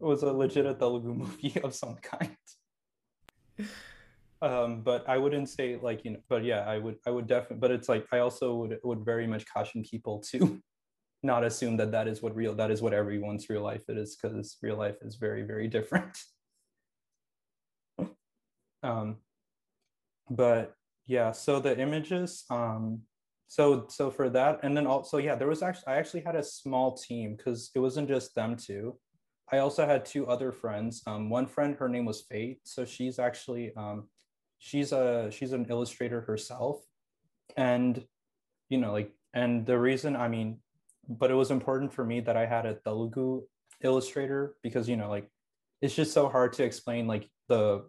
it 0.00 0.04
was 0.04 0.22
a 0.22 0.32
legit 0.32 0.66
a 0.66 0.74
Telugu 0.74 1.14
movie 1.14 1.60
of 1.62 1.74
some 1.74 1.96
kind. 1.96 2.36
um, 4.42 4.82
but 4.82 5.08
I 5.08 5.18
wouldn't 5.18 5.48
say 5.48 5.78
like 5.80 6.04
you 6.04 6.12
know, 6.12 6.20
but 6.28 6.44
yeah, 6.44 6.60
I 6.60 6.78
would 6.78 6.96
I 7.06 7.10
would 7.10 7.26
definitely. 7.26 7.58
But 7.58 7.70
it's 7.70 7.88
like 7.88 8.06
I 8.12 8.18
also 8.18 8.54
would 8.54 8.78
would 8.82 9.04
very 9.04 9.26
much 9.26 9.44
caution 9.52 9.82
people 9.82 10.22
to 10.30 10.60
not 11.22 11.44
assume 11.44 11.76
that 11.78 11.92
that 11.92 12.08
is 12.08 12.22
what 12.22 12.34
real 12.36 12.54
that 12.54 12.70
is 12.70 12.82
what 12.82 12.92
everyone's 12.92 13.48
real 13.48 13.62
life 13.62 13.82
it 13.88 13.96
is 13.96 14.16
because 14.16 14.56
real 14.62 14.76
life 14.76 14.96
is 15.02 15.16
very 15.16 15.42
very 15.42 15.68
different. 15.68 16.16
um, 18.82 19.16
but 20.30 20.74
yeah, 21.06 21.32
so 21.32 21.60
the 21.60 21.78
images. 21.78 22.44
Um, 22.50 23.02
so 23.48 23.86
so 23.88 24.10
for 24.10 24.28
that, 24.30 24.60
and 24.62 24.76
then 24.76 24.86
also 24.86 25.18
yeah, 25.18 25.34
there 25.34 25.48
was 25.48 25.62
actually 25.62 25.88
I 25.88 25.96
actually 25.96 26.22
had 26.22 26.36
a 26.36 26.42
small 26.42 26.96
team 26.96 27.36
because 27.36 27.70
it 27.74 27.78
wasn't 27.78 28.08
just 28.08 28.34
them 28.34 28.56
two 28.56 28.98
I 29.50 29.58
also 29.58 29.86
had 29.86 30.04
two 30.04 30.26
other 30.26 30.50
friends. 30.50 31.02
Um, 31.06 31.30
one 31.30 31.46
friend, 31.46 31.76
her 31.76 31.88
name 31.88 32.04
was 32.04 32.22
Faith. 32.22 32.58
So 32.64 32.84
she's 32.84 33.18
actually 33.18 33.72
um, 33.76 34.08
she's 34.58 34.92
a 34.92 35.30
she's 35.30 35.52
an 35.52 35.66
illustrator 35.70 36.20
herself, 36.22 36.82
and 37.56 38.02
you 38.68 38.78
know 38.78 38.92
like 38.92 39.12
and 39.34 39.64
the 39.64 39.78
reason 39.78 40.16
I 40.16 40.28
mean, 40.28 40.58
but 41.08 41.30
it 41.30 41.34
was 41.34 41.50
important 41.50 41.92
for 41.92 42.04
me 42.04 42.20
that 42.20 42.36
I 42.36 42.46
had 42.46 42.66
a 42.66 42.74
Telugu 42.74 43.42
illustrator 43.82 44.56
because 44.62 44.88
you 44.88 44.96
know 44.96 45.08
like 45.08 45.30
it's 45.80 45.94
just 45.94 46.12
so 46.12 46.28
hard 46.28 46.52
to 46.54 46.64
explain 46.64 47.06
like 47.06 47.28
the 47.48 47.84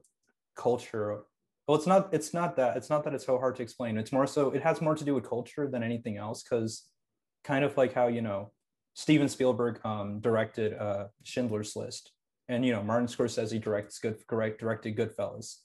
culture. 0.56 1.24
Well, 1.68 1.76
it's 1.78 1.88
not 1.88 2.14
it's 2.14 2.34
not 2.34 2.56
that 2.56 2.78
it's 2.78 2.90
not 2.90 3.04
that 3.04 3.14
it's 3.14 3.26
so 3.26 3.38
hard 3.38 3.58
to 3.58 3.64
explain. 3.64 3.98
It's 3.98 4.14
more 4.14 4.26
so 4.26 4.52
it 4.52 4.64
has 4.64 4.82
more 4.82 4.96
to 4.96 5.04
do 5.04 5.14
with 5.14 5.28
culture 5.28 5.68
than 5.70 5.84
anything 5.84 6.18
else 6.18 6.44
because 6.44 6.88
kind 7.44 7.66
of 7.66 7.76
like 7.76 7.94
how 7.94 8.08
you 8.08 8.22
know 8.22 8.52
Steven 8.94 9.28
Spielberg 9.28 9.80
um, 9.86 10.20
directed 10.22 10.74
uh, 10.74 11.08
Schindler's 11.24 11.76
List, 11.76 12.12
and 12.48 12.66
you 12.66 12.72
know 12.72 12.84
Martin 12.84 13.08
Scorsese 13.08 13.62
directs 13.62 14.00
good 14.00 14.26
correct 14.28 14.60
directed 14.60 14.96
Goodfellas. 14.96 15.58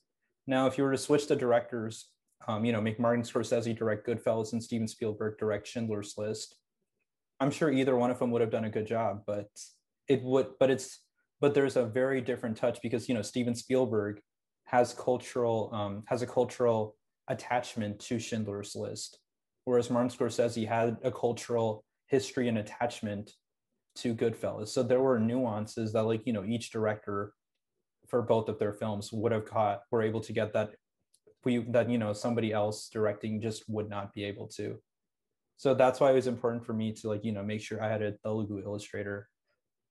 Now, 0.46 0.66
if 0.66 0.76
you 0.76 0.84
were 0.84 0.92
to 0.92 0.98
switch 0.98 1.28
the 1.28 1.36
directors, 1.36 2.08
um, 2.48 2.64
you 2.64 2.72
know, 2.72 2.80
make 2.80 2.98
Martin 2.98 3.22
Scorsese 3.22 3.76
direct 3.76 4.06
Goodfellas 4.06 4.52
and 4.52 4.62
Steven 4.62 4.88
Spielberg 4.88 5.38
direct 5.38 5.68
Schindler's 5.68 6.14
List, 6.18 6.56
I'm 7.38 7.52
sure 7.52 7.70
either 7.70 7.96
one 7.96 8.10
of 8.10 8.18
them 8.18 8.32
would 8.32 8.40
have 8.40 8.50
done 8.50 8.64
a 8.64 8.70
good 8.70 8.86
job. 8.86 9.22
But 9.24 9.48
it 10.08 10.22
would, 10.22 10.48
but 10.58 10.68
it's, 10.68 10.98
but 11.40 11.54
there's 11.54 11.76
a 11.76 11.86
very 11.86 12.20
different 12.20 12.56
touch 12.56 12.80
because 12.82 13.08
you 13.08 13.14
know 13.14 13.22
Steven 13.22 13.54
Spielberg 13.54 14.20
has 14.72 14.94
cultural 14.94 15.70
um, 15.72 16.02
has 16.06 16.22
a 16.22 16.26
cultural 16.26 16.96
attachment 17.28 18.00
to 18.00 18.18
Schindler's 18.18 18.74
List, 18.74 19.18
whereas 19.64 19.90
Martin 19.90 20.10
Scorsese 20.10 20.32
says 20.32 20.54
he 20.54 20.64
had 20.64 20.96
a 21.04 21.12
cultural 21.12 21.84
history 22.06 22.48
and 22.48 22.58
attachment 22.58 23.30
to 23.96 24.14
Goodfellas. 24.14 24.68
So 24.68 24.82
there 24.82 25.00
were 25.00 25.20
nuances 25.20 25.92
that, 25.92 26.04
like, 26.04 26.26
you 26.26 26.32
know, 26.32 26.44
each 26.44 26.70
director 26.70 27.32
for 28.08 28.22
both 28.22 28.48
of 28.48 28.58
their 28.58 28.72
films 28.72 29.12
would 29.12 29.32
have 29.32 29.44
caught, 29.44 29.82
were 29.90 30.02
able 30.02 30.20
to 30.20 30.32
get 30.32 30.52
that 30.54 30.70
we 31.44 31.58
that 31.58 31.90
you 31.90 31.98
know 31.98 32.12
somebody 32.12 32.52
else 32.52 32.88
directing 32.88 33.40
just 33.40 33.68
would 33.68 33.88
not 33.88 34.12
be 34.12 34.24
able 34.24 34.46
to. 34.48 34.78
So 35.56 35.74
that's 35.74 36.00
why 36.00 36.10
it 36.10 36.14
was 36.14 36.26
important 36.26 36.64
for 36.64 36.72
me 36.72 36.92
to 36.92 37.08
like, 37.08 37.24
you 37.24 37.32
know, 37.32 37.42
make 37.42 37.60
sure 37.60 37.82
I 37.82 37.88
had 37.88 38.02
a 38.02 38.12
Telugu 38.12 38.60
illustrator. 38.64 39.28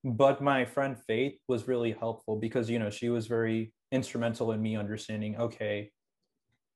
But 0.04 0.41
my 0.41 0.65
friend 0.65 0.98
Faith 1.08 1.38
was 1.48 1.67
really 1.67 1.91
helpful 1.91 2.38
because 2.38 2.70
you 2.70 2.80
know 2.80 2.89
she 2.89 3.10
was 3.10 3.28
very 3.28 3.74
instrumental 3.92 4.52
in 4.52 4.62
me 4.62 4.76
understanding, 4.76 5.38
okay, 5.38 5.92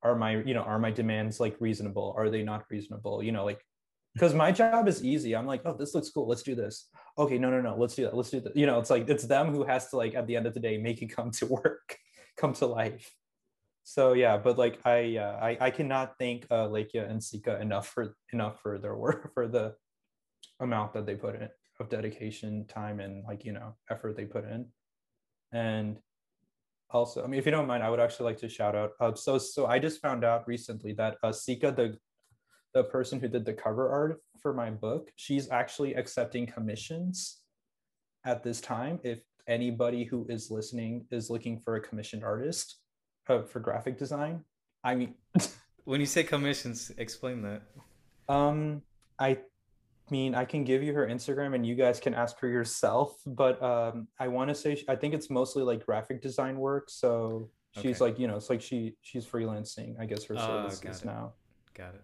are 0.04 0.16
my, 0.16 0.38
you 0.44 0.54
know, 0.54 0.62
are 0.62 0.80
my 0.80 0.92
demands 0.92 1.40
like 1.40 1.56
reasonable? 1.60 2.14
Are 2.18 2.30
they 2.30 2.44
not 2.44 2.66
reasonable? 2.70 3.24
You 3.24 3.32
know, 3.32 3.46
like 3.46 3.62
because 4.16 4.34
my 4.34 4.52
job 4.52 4.88
is 4.88 5.04
easy. 5.04 5.36
I'm 5.36 5.46
like 5.46 5.62
oh 5.66 5.76
this 5.78 5.94
looks 5.94 6.10
cool. 6.10 6.28
Let's 6.28 6.42
do 6.42 6.56
this. 6.56 6.88
Okay 7.18 7.38
no 7.38 7.50
no 7.52 7.62
no. 7.62 7.76
Let's 7.78 7.96
do 7.96 8.04
that. 8.04 8.16
Let's 8.16 8.32
do 8.32 8.40
that. 8.40 8.56
You 8.56 8.66
know 8.66 8.80
it's 8.80 8.90
like 8.90 9.10
it's 9.10 9.26
them 9.26 9.52
who 9.52 9.64
has 9.64 9.90
to 9.90 9.98
like 9.98 10.16
at 10.16 10.26
the 10.26 10.36
end 10.36 10.48
of 10.48 10.54
the 10.54 10.60
day 10.60 10.78
make 10.78 11.02
it 11.02 11.08
come 11.08 11.32
to 11.32 11.46
work 11.58 11.98
come 12.38 12.54
to 12.54 12.66
life. 12.66 13.12
So 13.84 14.14
yeah 14.14 14.38
but 14.38 14.58
like 14.58 14.80
i 14.86 15.18
uh, 15.18 15.38
i 15.42 15.58
i 15.68 15.70
cannot 15.70 16.14
thank 16.18 16.48
uh 16.50 16.68
Lakia 16.68 17.10
and 17.10 17.24
sika 17.24 17.62
enough 17.62 17.90
for 17.90 18.16
enough 18.34 18.60
for 18.62 18.80
their 18.80 18.96
work 18.96 19.32
for 19.36 19.48
the 19.48 19.76
amount 20.60 20.94
that 20.94 21.06
they 21.06 21.16
put 21.16 21.36
in 21.36 21.50
of 21.80 21.90
dedication 21.90 22.66
time 22.68 23.02
and 23.02 23.24
like 23.26 23.44
you 23.44 23.52
know 23.52 23.76
effort 23.92 24.16
they 24.16 24.26
put 24.26 24.46
in. 24.46 24.66
And 25.52 26.00
also 26.92 27.24
i 27.24 27.28
mean 27.28 27.40
if 27.40 27.46
you 27.46 27.52
don't 27.52 27.68
mind 27.68 27.84
i 27.84 27.90
would 27.90 28.00
actually 28.00 28.26
like 28.26 28.38
to 28.38 28.48
shout 28.48 28.76
out 28.76 28.92
uh, 29.00 29.14
so 29.14 29.38
so 29.38 29.66
i 29.66 29.80
just 29.80 30.02
found 30.02 30.24
out 30.24 30.48
recently 30.48 30.94
that 30.94 31.18
uh 31.24 31.32
sika 31.32 31.72
the 31.72 31.98
the 32.76 32.84
person 32.84 33.20
who 33.20 33.30
did 33.30 33.46
the 33.46 33.54
cover 33.54 33.90
art 33.90 34.22
for 34.42 34.54
my 34.54 34.70
book, 34.70 35.10
she's 35.16 35.50
actually 35.50 35.96
accepting 35.96 36.46
commissions 36.46 37.40
at 38.26 38.44
this 38.44 38.60
time. 38.60 39.00
If 39.04 39.20
anybody 39.48 40.04
who 40.04 40.28
is 40.30 40.52
listening 40.52 41.08
is 41.10 41.30
looking 41.30 41.62
for 41.64 41.78
a 41.78 41.82
commissioned 41.82 42.24
artist 42.24 42.80
uh, 43.30 43.44
for 43.44 43.62
graphic 43.62 43.98
design, 43.98 44.44
I 44.84 44.94
mean, 44.96 45.16
when 45.86 46.02
you 46.02 46.06
say 46.06 46.24
commissions, 46.24 46.92
explain 46.98 47.42
that. 47.44 47.62
Um, 48.28 48.82
I 49.18 49.40
mean, 50.10 50.36
I 50.36 50.46
can 50.46 50.64
give 50.64 50.84
you 50.84 50.94
her 50.94 51.08
Instagram 51.08 51.56
and 51.56 51.66
you 51.66 51.76
guys 51.76 52.00
can 52.00 52.14
ask 52.14 52.40
her 52.40 52.48
yourself, 52.48 53.18
but 53.26 53.62
um, 53.62 54.08
I 54.20 54.28
want 54.28 54.50
to 54.50 54.56
say 54.56 54.84
I 54.88 54.96
think 54.96 55.14
it's 55.14 55.30
mostly 55.30 55.64
like 55.64 55.86
graphic 55.86 56.22
design 56.22 56.58
work. 56.58 56.90
So 56.90 57.50
she's 57.72 58.02
okay. 58.02 58.12
like, 58.12 58.20
you 58.20 58.28
know, 58.28 58.36
it's 58.36 58.50
like 58.50 58.62
she 58.62 58.96
she's 59.02 59.26
freelancing, 59.26 60.00
I 60.00 60.06
guess 60.06 60.24
her 60.26 60.36
ah, 60.38 60.70
services 60.70 61.04
uh, 61.04 61.06
now. 61.06 61.34
Got 61.74 61.96
it. 61.96 62.04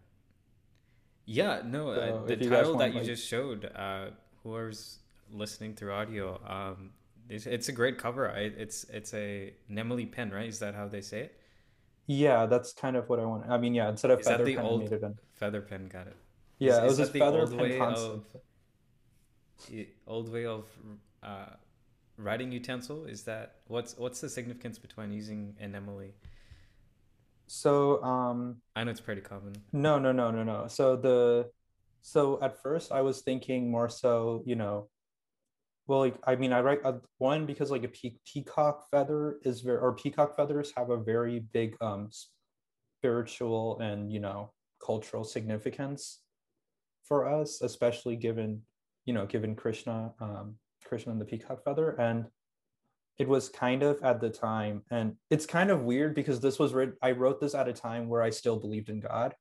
Yeah, 1.25 1.61
no, 1.63 1.93
so 1.93 2.01
uh, 2.01 2.25
the 2.25 2.35
title 2.35 2.77
that 2.77 2.89
you 2.93 2.99
like... 2.99 3.05
just 3.05 3.27
showed, 3.27 3.71
uh, 3.75 4.07
whoever's 4.43 4.99
listening 5.31 5.75
through 5.75 5.93
audio, 5.93 6.41
um, 6.45 6.89
it's, 7.29 7.45
it's 7.45 7.69
a 7.69 7.71
great 7.71 7.97
cover. 7.97 8.29
I, 8.29 8.51
it's 8.57 8.83
it's 8.85 9.13
a 9.13 9.53
Nemili 9.71 10.11
pen, 10.11 10.31
right? 10.31 10.49
Is 10.49 10.59
that 10.59 10.75
how 10.75 10.87
they 10.87 11.01
say 11.01 11.21
it? 11.21 11.39
Yeah, 12.07 12.47
that's 12.47 12.73
kind 12.73 12.97
of 12.97 13.07
what 13.07 13.19
I 13.19 13.25
want. 13.25 13.49
I 13.49 13.57
mean, 13.57 13.73
yeah, 13.73 13.89
instead 13.89 14.11
of 14.11 14.19
is 14.19 14.27
feather 14.27 14.45
pen, 14.45 14.59
old 14.59 14.89
feather 15.33 15.61
pen. 15.61 15.87
Got 15.87 16.07
it. 16.07 16.17
Yeah, 16.61 16.77
is, 16.77 16.83
it 16.83 16.87
was 16.87 16.99
a 16.99 17.05
feather 17.07 17.39
old 17.39 17.51
pen 17.57 17.71
Of, 17.71 18.23
old 20.05 20.31
way 20.31 20.45
of 20.45 20.65
uh, 21.23 21.55
writing 22.17 22.51
utensil. 22.51 23.05
Is 23.05 23.23
that 23.23 23.55
what's 23.67 23.97
what's 23.97 24.21
the 24.21 24.29
significance 24.29 24.77
between 24.77 25.11
using 25.11 25.55
an 25.59 25.73
Nemili? 25.73 26.11
So 27.47 28.01
um 28.03 28.57
I 28.75 28.83
know 28.83 28.91
it's 28.91 29.01
pretty 29.01 29.21
common. 29.21 29.53
No, 29.73 29.97
no, 29.97 30.11
no, 30.11 30.29
no, 30.29 30.43
no. 30.43 30.67
So 30.67 30.95
the 30.95 31.49
so 32.01 32.39
at 32.43 32.61
first 32.61 32.91
I 32.91 33.01
was 33.01 33.21
thinking 33.21 33.71
more 33.71 33.89
so, 33.89 34.43
you 34.45 34.55
know, 34.55 34.89
well, 35.87 35.99
like 35.99 36.15
I 36.25 36.35
mean, 36.35 36.53
I 36.53 36.61
write 36.61 36.81
uh, 36.85 36.99
one 37.17 37.47
because 37.47 37.71
like 37.71 37.83
a 37.83 37.87
pe- 37.87 38.19
peacock 38.31 38.85
feather 38.91 39.39
is 39.43 39.61
very 39.61 39.79
or 39.79 39.93
peacock 39.95 40.37
feathers 40.37 40.71
have 40.77 40.91
a 40.91 40.97
very 40.97 41.39
big 41.39 41.75
um 41.81 42.09
spiritual 42.99 43.79
and 43.79 44.11
you 44.11 44.19
know 44.19 44.51
cultural 44.79 45.23
significance 45.23 46.21
for 47.11 47.27
us, 47.27 47.59
especially 47.59 48.15
given 48.15 48.61
you 49.03 49.13
know 49.13 49.25
given 49.25 49.53
Krishna, 49.53 50.13
um, 50.21 50.55
Krishna 50.85 51.11
and 51.11 51.19
the 51.19 51.25
peacock 51.25 51.61
feather, 51.61 51.89
and 51.99 52.23
it 53.17 53.27
was 53.27 53.49
kind 53.49 53.83
of 53.83 54.01
at 54.01 54.21
the 54.21 54.29
time 54.29 54.81
and 54.89 55.17
it's 55.29 55.45
kind 55.45 55.69
of 55.69 55.83
weird 55.83 56.15
because 56.15 56.39
this 56.39 56.57
was 56.57 56.73
written 56.73 56.95
i 57.03 57.11
wrote 57.11 57.39
this 57.41 57.53
at 57.53 57.67
a 57.67 57.73
time 57.73 58.07
where 58.07 58.23
i 58.23 58.29
still 58.29 58.57
believed 58.57 58.89
in 58.89 59.01
god. 59.01 59.35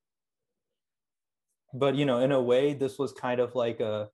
But 1.72 1.94
you 1.94 2.04
know 2.06 2.18
in 2.18 2.32
a 2.32 2.42
way 2.42 2.74
this 2.74 2.98
was 2.98 3.12
kind 3.12 3.40
of 3.40 3.54
like 3.54 3.78
a 3.78 4.08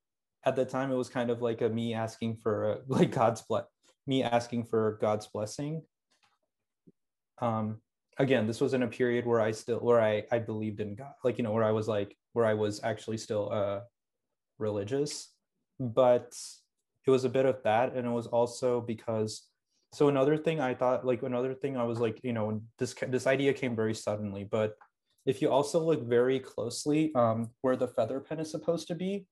at 0.45 0.55
the 0.55 0.67
time 0.67 0.93
it 0.93 0.97
was 0.97 1.09
kind 1.09 1.31
of 1.31 1.41
like 1.41 1.63
a 1.63 1.71
me 1.71 1.95
asking 1.95 2.37
for 2.37 2.73
a, 2.73 2.79
like 2.89 3.11
god's 3.11 3.41
bless 3.41 3.65
me 4.07 4.23
asking 4.23 4.65
for 4.65 4.99
god's 5.01 5.29
blessing. 5.29 5.83
Um 7.39 7.81
again 8.19 8.47
this 8.47 8.61
was 8.61 8.75
in 8.75 8.83
a 8.83 8.89
period 8.99 9.25
where 9.27 9.41
i 9.41 9.51
still 9.51 9.79
where 9.79 10.03
i 10.03 10.25
i 10.31 10.39
believed 10.39 10.81
in 10.81 10.95
god 10.95 11.15
like 11.25 11.39
you 11.39 11.45
know 11.45 11.53
where 11.53 11.65
i 11.65 11.73
was 11.73 11.89
like 11.89 12.17
where 12.37 12.49
i 12.53 12.57
was 12.65 12.75
actually 12.91 13.21
still 13.27 13.47
uh 13.61 13.81
religious 14.67 15.13
but 15.79 16.31
it 17.07 17.11
was 17.11 17.25
a 17.25 17.29
bit 17.29 17.47
of 17.47 17.63
that. 17.63 17.95
And 17.95 18.07
it 18.07 18.11
was 18.11 18.27
also 18.27 18.81
because 18.81 19.49
so 19.93 20.09
another 20.09 20.37
thing 20.37 20.61
i 20.61 20.75
thought 20.75 21.07
like 21.07 21.23
another 21.23 21.55
thing 21.55 21.77
i 21.77 21.85
was 21.85 22.01
like 22.01 22.19
you 22.23 22.33
know 22.33 22.61
this 22.79 22.93
this 23.09 23.27
idea 23.27 23.53
came 23.53 23.75
very 23.77 23.95
suddenly 23.95 24.45
but 24.45 24.77
if 25.25 25.41
you 25.41 25.49
also 25.49 25.79
look 25.81 26.03
very 26.07 26.39
closely 26.41 27.15
um, 27.15 27.51
where 27.63 27.77
the 27.77 27.87
feather 27.87 28.19
pen 28.21 28.41
is 28.41 28.51
supposed 28.51 28.89
to 28.89 28.95
be 28.95 29.27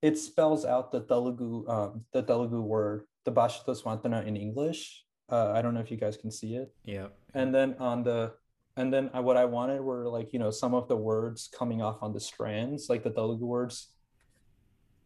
it 0.00 0.16
spells 0.16 0.64
out 0.64 0.92
the 0.92 1.00
telugu 1.00 1.66
um, 1.68 2.04
the 2.12 2.22
telugu 2.22 2.60
word 2.60 3.02
the 3.24 3.32
bashata 3.32 3.74
swantana 3.74 4.24
in 4.24 4.36
english. 4.36 5.04
Uh, 5.28 5.52
i 5.54 5.60
don't 5.60 5.74
know 5.74 5.80
if 5.80 5.90
you 5.90 5.96
guys 5.96 6.16
can 6.16 6.30
see 6.30 6.54
it. 6.54 6.72
Yeah. 6.84 7.08
And 7.34 7.54
then 7.54 7.76
on 7.78 8.02
the 8.02 8.32
and 8.76 8.92
then 8.92 9.10
what 9.14 9.36
i 9.36 9.44
wanted 9.44 9.80
were 9.80 10.08
like 10.08 10.32
you 10.32 10.38
know 10.38 10.50
some 10.50 10.74
of 10.74 10.88
the 10.88 10.96
words 10.96 11.48
coming 11.52 11.82
off 11.82 11.98
on 12.02 12.12
the 12.12 12.20
strands 12.20 12.88
like 12.88 13.02
the 13.02 13.10
telugu 13.10 13.46
words 13.46 13.92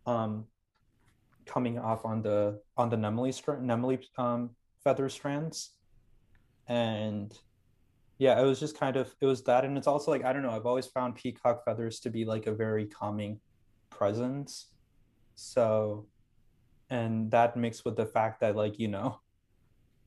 um 0.07 0.47
coming 1.47 1.79
off 1.79 2.05
on 2.05 2.23
the 2.23 2.61
on 2.77 2.89
the 2.89 2.97
nemli 2.97 3.33
nemli 3.63 3.99
um, 4.19 4.51
feather 4.83 5.09
strands, 5.09 5.73
and 6.69 7.33
yeah, 8.19 8.41
it 8.41 8.45
was 8.45 8.61
just 8.61 8.79
kind 8.79 8.97
of 8.97 9.15
it 9.21 9.27
was 9.27 9.43
that, 9.45 9.65
and 9.65 9.77
it's 9.77 9.87
also 9.87 10.11
like 10.11 10.25
I 10.25 10.33
don't 10.33 10.43
know. 10.43 10.51
I've 10.51 10.67
always 10.67 10.87
found 10.87 11.17
peacock 11.17 11.65
feathers 11.65 12.01
to 12.01 12.11
be 12.11 12.25
like 12.25 12.47
a 12.47 12.53
very 12.53 12.87
calming 12.87 13.41
presence, 13.91 14.71
so, 15.35 16.07
and 16.91 17.31
that 17.31 17.57
mixed 17.57 17.85
with 17.85 17.97
the 17.97 18.07
fact 18.07 18.41
that 18.41 18.57
like 18.57 18.79
you 18.79 18.89
know, 18.89 19.21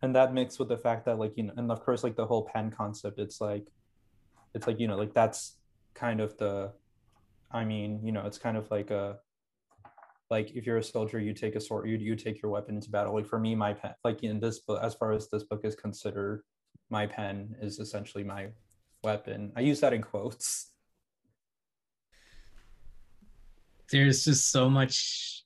and 0.01 0.15
that 0.15 0.33
mixed 0.33 0.59
with 0.59 0.69
the 0.69 0.77
fact 0.77 1.05
that 1.05 1.17
like 1.17 1.33
you 1.37 1.43
know, 1.43 1.53
and 1.57 1.71
of 1.71 1.83
course 1.83 2.03
like 2.03 2.15
the 2.15 2.25
whole 2.25 2.43
pen 2.43 2.71
concept. 2.71 3.19
It's 3.19 3.41
like, 3.41 3.67
it's 4.53 4.67
like 4.67 4.79
you 4.79 4.87
know 4.87 4.97
like 4.97 5.13
that's 5.13 5.57
kind 5.93 6.19
of 6.19 6.37
the, 6.37 6.71
I 7.51 7.65
mean 7.65 8.01
you 8.03 8.11
know 8.11 8.25
it's 8.25 8.37
kind 8.37 8.57
of 8.57 8.69
like 8.69 8.91
a 8.91 9.17
like 10.29 10.51
if 10.51 10.65
you're 10.65 10.77
a 10.77 10.83
soldier 10.83 11.19
you 11.19 11.33
take 11.33 11.55
a 11.55 11.59
sword 11.59 11.87
you, 11.87 11.97
you 11.97 12.15
take 12.15 12.41
your 12.41 12.51
weapon 12.51 12.75
into 12.75 12.89
battle 12.89 13.13
like 13.13 13.25
for 13.25 13.39
me 13.39 13.55
my 13.55 13.73
pen 13.73 13.93
like 14.03 14.23
in 14.23 14.39
this 14.39 14.59
book 14.59 14.79
as 14.83 14.93
far 14.93 15.11
as 15.11 15.29
this 15.29 15.43
book 15.43 15.61
is 15.63 15.75
considered 15.75 16.43
my 16.89 17.05
pen 17.05 17.55
is 17.61 17.79
essentially 17.79 18.23
my 18.23 18.47
weapon 19.03 19.51
i 19.55 19.61
use 19.61 19.79
that 19.79 19.93
in 19.93 20.01
quotes 20.01 20.71
there's 23.91 24.25
just 24.25 24.51
so 24.51 24.69
much 24.69 25.43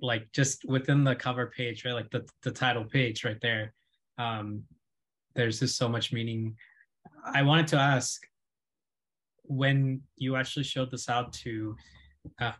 like 0.00 0.26
just 0.32 0.64
within 0.64 1.04
the 1.04 1.14
cover 1.14 1.52
page 1.56 1.84
right? 1.84 1.94
Like 1.94 2.10
the, 2.10 2.26
the 2.42 2.50
title 2.50 2.84
page 2.84 3.24
right 3.24 3.40
there. 3.40 3.72
Um 4.18 4.64
there's 5.34 5.60
just 5.60 5.76
so 5.76 5.88
much 5.88 6.12
meaning. 6.12 6.56
I 7.24 7.42
wanted 7.42 7.66
to 7.68 7.76
ask 7.76 8.20
when 9.44 10.02
you 10.16 10.36
actually 10.36 10.64
showed 10.64 10.90
this 10.90 11.08
out 11.08 11.32
to 11.32 11.76
uh, 12.40 12.52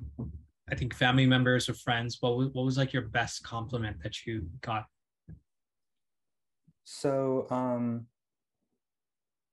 I 0.71 0.75
think 0.75 0.95
family 0.95 1.27
members 1.27 1.69
or 1.69 1.75
friends, 1.75 2.19
what 2.21 2.37
was, 2.37 2.49
what 2.53 2.65
was 2.65 2.79
like 2.79 2.93
your 2.93 3.03
best 3.03 3.43
compliment 3.43 3.99
that 4.03 4.27
you 4.27 4.47
got? 4.63 4.87
So, 6.85 7.47
um, 7.51 8.07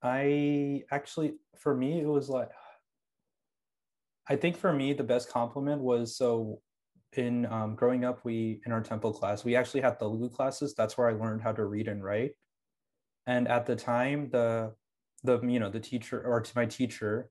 I 0.01 0.83
actually, 0.91 1.33
for 1.57 1.75
me, 1.75 1.99
it 1.99 2.07
was 2.07 2.29
like, 2.29 2.49
I 4.27 4.35
think 4.35 4.57
for 4.57 4.71
me, 4.71 4.93
the 4.93 5.03
best 5.03 5.29
compliment 5.29 5.81
was 5.81 6.15
so 6.15 6.61
in 7.17 7.45
um, 7.47 7.75
growing 7.75 8.05
up, 8.05 8.23
we 8.23 8.61
in 8.65 8.71
our 8.71 8.81
temple 8.81 9.13
class, 9.13 9.43
we 9.43 9.55
actually 9.55 9.81
had 9.81 9.99
Telugu 9.99 10.29
classes. 10.29 10.73
That's 10.75 10.97
where 10.97 11.09
I 11.09 11.13
learned 11.13 11.41
how 11.41 11.51
to 11.53 11.65
read 11.65 11.87
and 11.87 12.03
write. 12.03 12.31
And 13.27 13.47
at 13.47 13.65
the 13.65 13.75
time, 13.75 14.29
the 14.31 14.73
the 15.23 15.39
you 15.41 15.59
know 15.59 15.69
the 15.69 15.79
teacher 15.79 16.21
or 16.25 16.41
to 16.41 16.51
my 16.55 16.65
teacher 16.65 17.29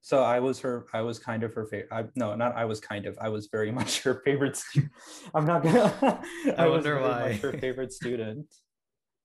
so 0.00 0.22
I 0.22 0.40
was 0.40 0.60
her. 0.60 0.86
I 0.92 1.02
was 1.02 1.18
kind 1.18 1.42
of 1.42 1.52
her 1.54 1.66
favorite. 1.66 1.88
I, 1.92 2.04
no, 2.14 2.34
not 2.34 2.56
I 2.56 2.64
was 2.64 2.80
kind 2.80 3.06
of. 3.06 3.18
I 3.20 3.28
was 3.28 3.48
very 3.50 3.70
much 3.78 4.02
her 4.02 4.22
favorite 4.24 4.56
student. 4.56 4.92
I'm 5.34 5.44
not 5.44 5.62
gonna. 5.62 5.92
I, 6.56 6.64
I 6.64 6.68
wonder 6.68 7.00
why. 7.00 7.34
her 7.34 7.52
favorite 7.60 7.92
student, 7.92 8.46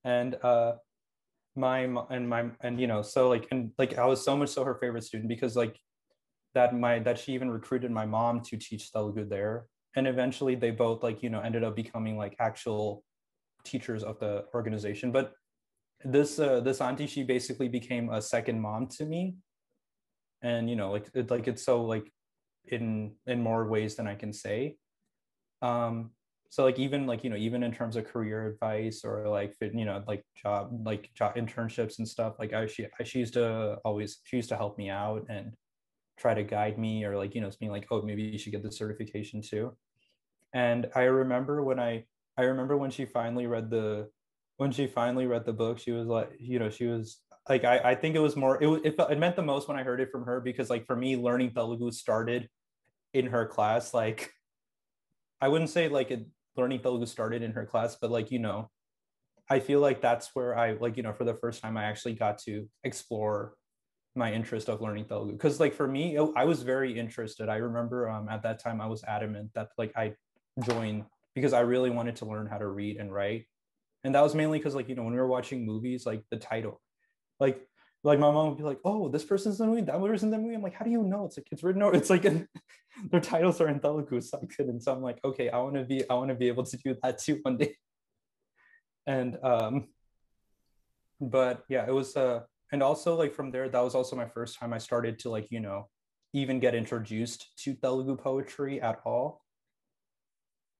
and 0.03 0.35
uh, 0.43 0.73
my 1.55 1.87
and 2.09 2.27
my 2.27 2.49
and 2.61 2.79
you 2.79 2.87
know 2.87 3.01
so 3.01 3.29
like 3.29 3.47
and 3.51 3.71
like 3.77 3.97
I 3.97 4.05
was 4.05 4.23
so 4.23 4.35
much 4.35 4.49
so 4.49 4.63
her 4.63 4.75
favorite 4.75 5.03
student 5.03 5.29
because 5.29 5.55
like 5.55 5.77
that 6.55 6.75
my 6.75 6.99
that 6.99 7.19
she 7.19 7.33
even 7.33 7.51
recruited 7.51 7.91
my 7.91 8.05
mom 8.05 8.41
to 8.41 8.57
teach 8.57 8.91
Telugu 8.91 9.25
there, 9.25 9.67
and 9.95 10.07
eventually 10.07 10.55
they 10.55 10.71
both 10.71 11.03
like 11.03 11.21
you 11.23 11.29
know 11.29 11.39
ended 11.41 11.63
up 11.63 11.75
becoming 11.75 12.17
like 12.17 12.35
actual 12.39 13.03
teachers 13.63 14.03
of 14.03 14.19
the 14.19 14.45
organization. 14.53 15.11
But 15.11 15.33
this 16.03 16.39
uh, 16.39 16.59
this 16.59 16.81
auntie 16.81 17.07
she 17.07 17.23
basically 17.23 17.69
became 17.69 18.09
a 18.09 18.21
second 18.21 18.59
mom 18.59 18.87
to 18.97 19.05
me. 19.05 19.35
And 20.41 20.69
you 20.69 20.75
know 20.75 20.91
like 20.91 21.09
it, 21.13 21.31
like 21.31 21.47
it's 21.47 21.63
so 21.63 21.83
like 21.85 22.11
in 22.65 23.13
in 23.27 23.41
more 23.41 23.67
ways 23.67 23.95
than 23.95 24.07
i 24.07 24.15
can 24.15 24.33
say. 24.33 24.77
Um 25.61 26.11
so 26.53 26.63
like 26.63 26.77
even 26.77 27.07
like 27.07 27.23
you 27.23 27.31
know 27.31 27.35
even 27.35 27.63
in 27.63 27.73
terms 27.73 27.95
of 27.95 28.05
career 28.05 28.45
advice 28.47 29.01
or 29.03 29.27
like 29.27 29.55
you 29.59 29.85
know 29.85 30.03
like 30.07 30.23
job 30.35 30.69
like 30.85 31.09
job 31.15 31.35
internships 31.35 31.97
and 31.97 32.07
stuff 32.07 32.35
like 32.37 32.53
i 32.53 32.67
she, 32.67 32.85
she 33.03 33.17
used 33.17 33.33
to 33.33 33.77
always 33.83 34.19
she 34.23 34.35
used 34.35 34.49
to 34.49 34.55
help 34.55 34.77
me 34.77 34.87
out 34.87 35.25
and 35.29 35.53
try 36.19 36.35
to 36.35 36.43
guide 36.43 36.77
me 36.77 37.05
or 37.05 37.17
like 37.17 37.33
you 37.33 37.41
know 37.41 37.47
it's 37.47 37.55
being 37.55 37.71
like 37.71 37.87
oh 37.89 38.03
maybe 38.03 38.21
you 38.21 38.37
should 38.37 38.51
get 38.51 38.61
the 38.61 38.71
certification 38.71 39.41
too 39.41 39.75
and 40.53 40.87
i 40.95 41.03
remember 41.03 41.63
when 41.63 41.79
i 41.79 42.03
i 42.37 42.43
remember 42.43 42.77
when 42.77 42.91
she 42.91 43.05
finally 43.05 43.47
read 43.47 43.69
the 43.69 44.07
when 44.57 44.71
she 44.71 44.87
finally 44.87 45.27
read 45.27 45.45
the 45.45 45.53
book 45.53 45.79
she 45.79 45.91
was 45.91 46.07
like 46.07 46.29
you 46.39 46.59
know 46.59 46.69
she 46.69 46.85
was 46.85 47.19
like 47.49 47.65
I, 47.65 47.79
I 47.79 47.95
think 47.95 48.15
it 48.15 48.19
was 48.19 48.35
more 48.35 48.61
it, 48.61 48.85
it, 48.85 48.95
it 48.97 49.19
meant 49.19 49.35
the 49.35 49.43
most 49.43 49.67
when 49.67 49.77
I 49.77 49.83
heard 49.83 49.99
it 49.99 50.11
from 50.11 50.25
her 50.25 50.39
because 50.39 50.69
like 50.69 50.85
for 50.85 50.95
me 50.95 51.17
learning 51.17 51.51
Telugu 51.51 51.91
started 51.91 52.49
in 53.13 53.27
her 53.27 53.45
class 53.45 53.93
like 53.93 54.31
I 55.41 55.49
wouldn't 55.49 55.69
say 55.69 55.89
like 55.89 56.11
it, 56.11 56.25
learning 56.55 56.79
Telugu 56.79 57.05
started 57.05 57.41
in 57.43 57.51
her 57.51 57.65
class 57.65 57.97
but 57.99 58.11
like 58.11 58.31
you 58.31 58.39
know 58.39 58.69
I 59.49 59.59
feel 59.59 59.81
like 59.81 60.01
that's 60.01 60.29
where 60.33 60.57
I 60.57 60.73
like 60.73 60.95
you 60.95 61.03
know 61.03 61.13
for 61.13 61.25
the 61.25 61.33
first 61.33 61.61
time 61.61 61.75
I 61.75 61.83
actually 61.83 62.13
got 62.13 62.37
to 62.39 62.67
explore 62.83 63.55
my 64.15 64.31
interest 64.31 64.69
of 64.69 64.79
learning 64.79 65.05
Telugu. 65.05 65.33
Because 65.33 65.59
like 65.59 65.73
for 65.73 65.87
me 65.87 66.17
I 66.17 66.45
was 66.45 66.63
very 66.63 66.97
interested. 66.97 67.49
I 67.49 67.57
remember 67.57 68.09
um, 68.09 68.29
at 68.29 68.43
that 68.43 68.59
time 68.59 68.79
I 68.79 68.87
was 68.87 69.03
adamant 69.03 69.51
that 69.55 69.69
like 69.77 69.91
I 69.97 70.13
joined 70.61 71.05
because 71.35 71.53
I 71.53 71.61
really 71.61 71.89
wanted 71.89 72.17
to 72.17 72.25
learn 72.25 72.47
how 72.47 72.57
to 72.57 72.67
read 72.67 72.97
and 72.97 73.13
write 73.13 73.45
and 74.03 74.13
that 74.15 74.21
was 74.21 74.35
mainly 74.35 74.59
because 74.59 74.75
like 74.75 74.89
you 74.89 74.95
know 74.95 75.03
when 75.03 75.13
we 75.13 75.19
were 75.19 75.27
watching 75.27 75.65
movies 75.65 76.05
like 76.05 76.23
the 76.29 76.37
title 76.37 76.81
like 77.39 77.67
like 78.03 78.19
my 78.19 78.31
mom 78.31 78.49
would 78.49 78.57
be 78.57 78.63
like, 78.63 78.79
"Oh, 78.83 79.07
this 79.07 79.23
person's 79.23 79.59
in 79.59 79.65
the 79.65 79.71
movie, 79.71 79.85
that 79.85 79.99
person's 79.99 80.23
in 80.23 80.31
the 80.31 80.37
movie." 80.37 80.55
I'm 80.55 80.61
like, 80.61 80.73
"How 80.73 80.83
do 80.83 80.91
you 80.91 81.03
know?" 81.03 81.25
It's 81.25 81.37
like 81.37 81.47
it's 81.51 81.63
written. 81.63 81.81
It's 81.93 82.09
like 82.09 82.23
their 83.11 83.21
titles 83.21 83.61
are 83.61 83.69
in 83.69 83.79
Telugu, 83.79 84.21
I 84.33 84.45
couldn't. 84.45 84.81
So 84.81 84.93
I'm 84.93 85.01
like, 85.01 85.19
"Okay, 85.23 85.49
I 85.49 85.57
want 85.59 85.75
to 85.75 85.83
be, 85.85 86.07
I 86.09 86.13
want 86.13 86.29
to 86.29 86.35
be 86.35 86.49
able 86.49 86.65
to 86.65 86.77
do 86.77 86.95
that 87.01 87.19
too 87.19 87.39
one 87.43 87.57
day." 87.57 87.75
And 89.05 89.37
um, 89.43 89.89
but 91.19 91.63
yeah, 91.67 91.85
it 91.85 91.93
was 91.93 92.15
uh, 92.15 92.41
and 92.71 92.81
also 92.81 93.15
like 93.15 93.33
from 93.33 93.51
there, 93.51 93.67
that 93.67 93.83
was 93.83 93.95
also 93.95 94.15
my 94.15 94.27
first 94.27 94.57
time 94.59 94.71
I 94.73 94.77
started 94.77 95.19
to 95.19 95.29
like 95.29 95.47
you 95.49 95.59
know, 95.59 95.89
even 96.33 96.59
get 96.59 96.75
introduced 96.75 97.51
to 97.63 97.73
Telugu 97.75 98.15
poetry 98.15 98.81
at 98.81 98.99
all. 99.05 99.42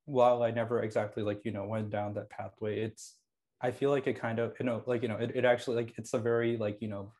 While 0.05 0.43
I 0.43 0.51
never 0.51 0.81
exactly 0.81 1.23
like 1.23 1.41
you 1.45 1.51
know 1.51 1.65
went 1.65 1.89
down 1.89 2.13
that 2.15 2.29
pathway, 2.29 2.81
it's 2.81 3.15
I 3.63 3.71
feel 3.71 3.91
like 3.91 4.07
it 4.07 4.19
kind 4.19 4.39
of, 4.39 4.53
you 4.59 4.65
know, 4.65 4.83
like, 4.85 5.01
you 5.03 5.07
know, 5.07 5.15
it, 5.15 5.31
it 5.35 5.45
actually 5.45 5.77
like, 5.77 5.93
it's 5.97 6.13
a 6.13 6.19
very 6.19 6.57
like, 6.57 6.81
you 6.81 6.89
know, 6.89 7.13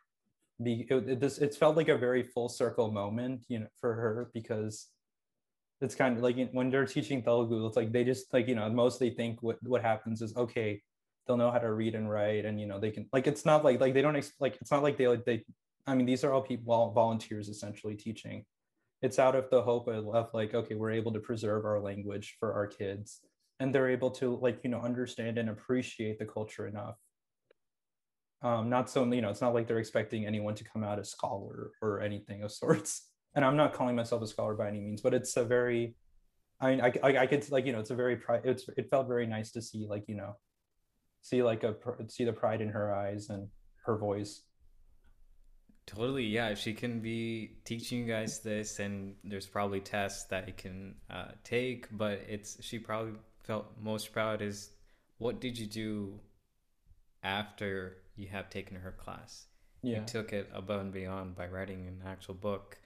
be, 0.61 0.86
it, 0.89 1.09
it, 1.09 1.19
this, 1.21 1.38
it's 1.38 1.55
felt 1.55 1.77
like 1.77 1.88
a 1.88 1.97
very 1.97 2.21
full 2.21 2.49
circle 2.49 2.91
moment, 2.91 3.45
you 3.47 3.59
know, 3.59 3.67
for 3.79 3.93
her 3.93 4.29
because 4.34 4.88
it's 5.79 5.95
kind 5.95 6.17
of 6.17 6.21
like 6.21 6.36
when 6.51 6.69
they're 6.69 6.86
teaching 6.86 7.23
Telugu, 7.23 7.65
it's 7.65 7.77
like 7.77 7.93
they 7.93 8.03
just 8.03 8.34
like, 8.34 8.49
you 8.49 8.55
know, 8.55 8.69
most 8.69 8.99
they 8.99 9.09
think 9.09 9.41
what, 9.41 9.57
what 9.63 9.81
happens 9.81 10.21
is, 10.21 10.36
okay, 10.36 10.81
they'll 11.25 11.38
know 11.38 11.49
how 11.49 11.59
to 11.59 11.71
read 11.71 11.95
and 11.95 12.11
write 12.11 12.43
and, 12.43 12.59
you 12.59 12.67
know, 12.67 12.77
they 12.77 12.91
can 12.91 13.07
like, 13.13 13.25
it's 13.25 13.45
not 13.45 13.63
like, 13.63 13.79
like 13.79 13.93
they 13.93 14.01
don't, 14.01 14.31
like, 14.41 14.57
it's 14.59 14.71
not 14.71 14.84
like 14.84 14.97
they, 14.97 15.07
like 15.07 15.23
they, 15.23 15.45
I 15.88 15.95
mean, 15.95 16.05
these 16.05 16.25
are 16.25 16.34
all 16.34 16.41
people, 16.41 16.91
volunteers 16.91 17.47
essentially 17.47 17.95
teaching. 17.95 18.43
It's 19.03 19.19
out 19.19 19.35
of 19.35 19.49
the 19.51 19.61
hope 19.61 19.87
of, 19.87 20.33
like, 20.33 20.55
okay, 20.55 20.73
we're 20.73 20.91
able 20.91 21.13
to 21.13 21.19
preserve 21.19 21.65
our 21.65 21.79
language 21.79 22.37
for 22.39 22.53
our 22.53 22.65
kids 22.65 23.21
and 23.59 23.73
they're 23.73 23.89
able 23.89 24.11
to 24.11 24.35
like 24.41 24.59
you 24.63 24.69
know 24.69 24.81
understand 24.81 25.37
and 25.37 25.49
appreciate 25.49 26.19
the 26.19 26.25
culture 26.25 26.67
enough. 26.67 26.97
Um, 28.41 28.69
not 28.69 28.89
so 28.89 29.05
you 29.11 29.21
know 29.21 29.29
it's 29.29 29.41
not 29.41 29.53
like 29.53 29.67
they're 29.67 29.79
expecting 29.79 30.25
anyone 30.25 30.55
to 30.55 30.63
come 30.65 30.83
out 30.83 30.99
a 30.99 31.05
scholar 31.05 31.71
or 31.81 32.01
anything 32.01 32.43
of 32.43 32.51
sorts. 32.51 33.09
And 33.35 33.43
i'm 33.43 33.57
not 33.57 33.73
calling 33.73 33.95
myself 33.95 34.21
a 34.21 34.27
scholar 34.27 34.53
by 34.53 34.67
any 34.67 34.79
means 34.79 35.01
but 35.01 35.15
it's 35.15 35.35
a 35.37 35.43
very 35.43 35.95
i 36.61 36.69
mean 36.69 36.81
i, 36.81 36.93
I, 37.01 37.17
I 37.23 37.25
could 37.25 37.49
like 37.49 37.65
you 37.65 37.71
know 37.71 37.79
it's 37.79 37.89
a 37.89 37.95
very 37.95 38.21
it's 38.43 38.69
it 38.77 38.91
felt 38.91 39.07
very 39.07 39.25
nice 39.25 39.49
to 39.53 39.61
see 39.63 39.87
like 39.89 40.03
you 40.07 40.13
know 40.13 40.35
see 41.23 41.41
like 41.41 41.63
a 41.63 41.73
see 42.09 42.25
the 42.25 42.31
pride 42.31 42.61
in 42.61 42.69
her 42.69 42.93
eyes 42.93 43.31
and 43.31 43.47
her 43.87 43.97
voice 43.97 44.43
totally 45.86 46.25
yeah 46.25 46.49
if 46.49 46.59
she 46.59 46.73
can 46.73 46.99
be 46.99 47.57
teaching 47.65 47.99
you 47.99 48.05
guys 48.05 48.39
this 48.39 48.79
and 48.79 49.15
there's 49.23 49.45
probably 49.45 49.79
tests 49.79 50.25
that 50.25 50.47
you 50.47 50.53
can 50.55 50.95
uh, 51.09 51.31
take 51.43 51.88
but 51.91 52.21
it's 52.27 52.57
she 52.63 52.79
probably 52.79 53.13
felt 53.43 53.65
most 53.81 54.13
proud 54.13 54.41
is 54.41 54.69
what 55.17 55.41
did 55.41 55.57
you 55.57 55.67
do 55.67 56.19
after 57.23 57.97
you 58.15 58.27
have 58.27 58.49
taken 58.49 58.77
her 58.77 58.91
class 58.91 59.47
yeah. 59.81 59.99
you 59.99 60.05
took 60.05 60.31
it 60.31 60.49
above 60.53 60.81
and 60.81 60.93
beyond 60.93 61.36
by 61.36 61.47
writing 61.47 61.88
an 61.88 62.01
actual 62.07 62.34
book 62.34 62.77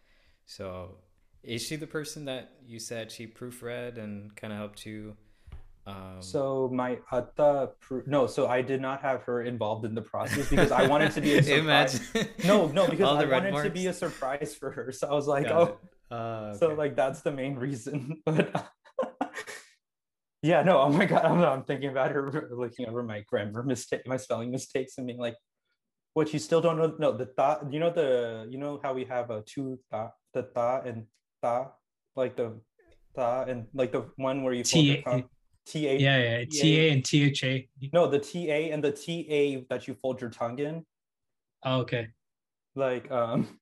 so 0.46 0.96
is 1.44 1.62
she 1.62 1.76
the 1.76 1.88
person 1.88 2.26
that 2.26 2.52
you 2.66 2.80
said 2.80 3.12
she 3.12 3.28
proofread 3.28 3.98
and 3.98 4.36
kind 4.36 4.52
of 4.52 4.58
helped 4.58 4.86
you 4.86 5.16
um, 5.88 6.22
so 6.22 6.70
my 6.74 7.00
atta 7.14 7.70
no, 8.06 8.28
so 8.28 8.48
I 8.48 8.62
did 8.62 8.82
not 8.82 9.02
have 9.02 9.24
her 9.24 9.44
involved 9.44 9.86
in 9.86 9.96
the 9.96 10.02
process 10.02 10.50
because 10.50 10.72
I 10.72 10.86
wanted 10.86 11.12
to 11.14 11.22
be 11.22 11.38
a 11.38 11.44
surprise. 11.44 12.12
no, 12.44 12.68
no, 12.68 12.88
because 12.90 13.08
I 13.08 13.26
wanted 13.26 13.54
marks. 13.54 13.68
to 13.68 13.74
be 13.74 13.88
a 13.88 13.94
surprise 13.94 14.54
for 14.54 14.70
her. 14.72 14.92
So 14.92 15.08
I 15.08 15.14
was 15.14 15.28
like, 15.28 15.46
Got 15.48 15.80
oh, 16.12 16.16
uh, 16.16 16.16
okay. 16.50 16.58
so 16.60 16.74
like 16.74 16.98
that's 16.98 17.22
the 17.22 17.32
main 17.32 17.56
reason. 17.56 18.22
But 18.26 18.70
yeah, 20.44 20.62
no, 20.62 20.80
oh 20.82 20.90
my 20.90 21.06
god, 21.06 21.26
I'm, 21.26 21.42
I'm 21.42 21.64
thinking 21.64 21.90
about 21.90 22.12
her 22.12 22.50
looking 22.52 22.88
over 22.88 23.02
my 23.02 23.22
grammar 23.22 23.64
mistake, 23.64 24.02
my 24.06 24.18
spelling 24.18 24.52
mistakes, 24.52 24.98
and 24.98 25.08
being 25.08 25.20
like, 25.20 25.36
what 26.14 26.32
you 26.34 26.40
still 26.40 26.62
don't 26.62 26.78
know? 26.78 26.96
No, 27.00 27.16
the 27.16 27.26
thought, 27.26 27.72
you 27.72 27.80
know 27.80 27.90
the, 27.90 28.48
you 28.50 28.58
know 28.58 28.80
how 28.84 28.94
we 28.94 29.06
have 29.06 29.30
a 29.30 29.42
two 29.42 29.80
thought, 29.90 30.12
the 30.34 30.44
thought 30.44 30.86
and 30.86 31.06
thought, 31.42 31.76
like 32.16 32.36
the 32.36 32.60
thought 33.16 33.50
and 33.50 33.66
like 33.74 33.92
the 33.92 34.06
one 34.18 34.44
where 34.44 34.54
you 34.54 34.64
T 34.64 35.04
TA. 35.72 35.80
Yeah, 35.80 36.18
yeah, 36.18 36.46
TA 36.46 36.94
and 36.94 37.04
THA. 37.04 37.90
No, 37.94 38.08
the 38.08 38.20
TA 38.20 38.74
and 38.74 38.84
the 38.84 38.92
TA 38.92 39.66
that 39.70 39.88
you 39.88 39.96
fold 39.96 40.22
your 40.22 40.30
tongue 40.30 40.60
in. 40.60 40.86
Oh, 41.64 41.80
okay. 41.82 42.08
Like 42.76 43.10
um, 43.12 43.60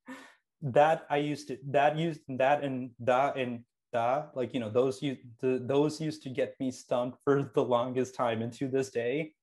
that 0.61 1.05
I 1.09 1.17
used 1.17 1.47
to 1.49 1.57
that 1.69 1.97
used 1.97 2.21
that 2.27 2.63
and 2.63 2.91
that 2.99 3.37
and 3.37 3.63
that 3.93 4.31
like 4.35 4.53
you 4.53 4.59
know 4.59 4.69
those 4.69 5.01
you 5.01 5.17
the, 5.39 5.61
those 5.65 6.01
used 6.01 6.21
to 6.23 6.29
get 6.29 6.55
me 6.59 6.71
stumped 6.71 7.17
for 7.23 7.51
the 7.55 7.63
longest 7.63 8.15
time, 8.15 8.41
and 8.41 8.51
to 8.53 8.67
this 8.67 8.89
day, 8.89 9.33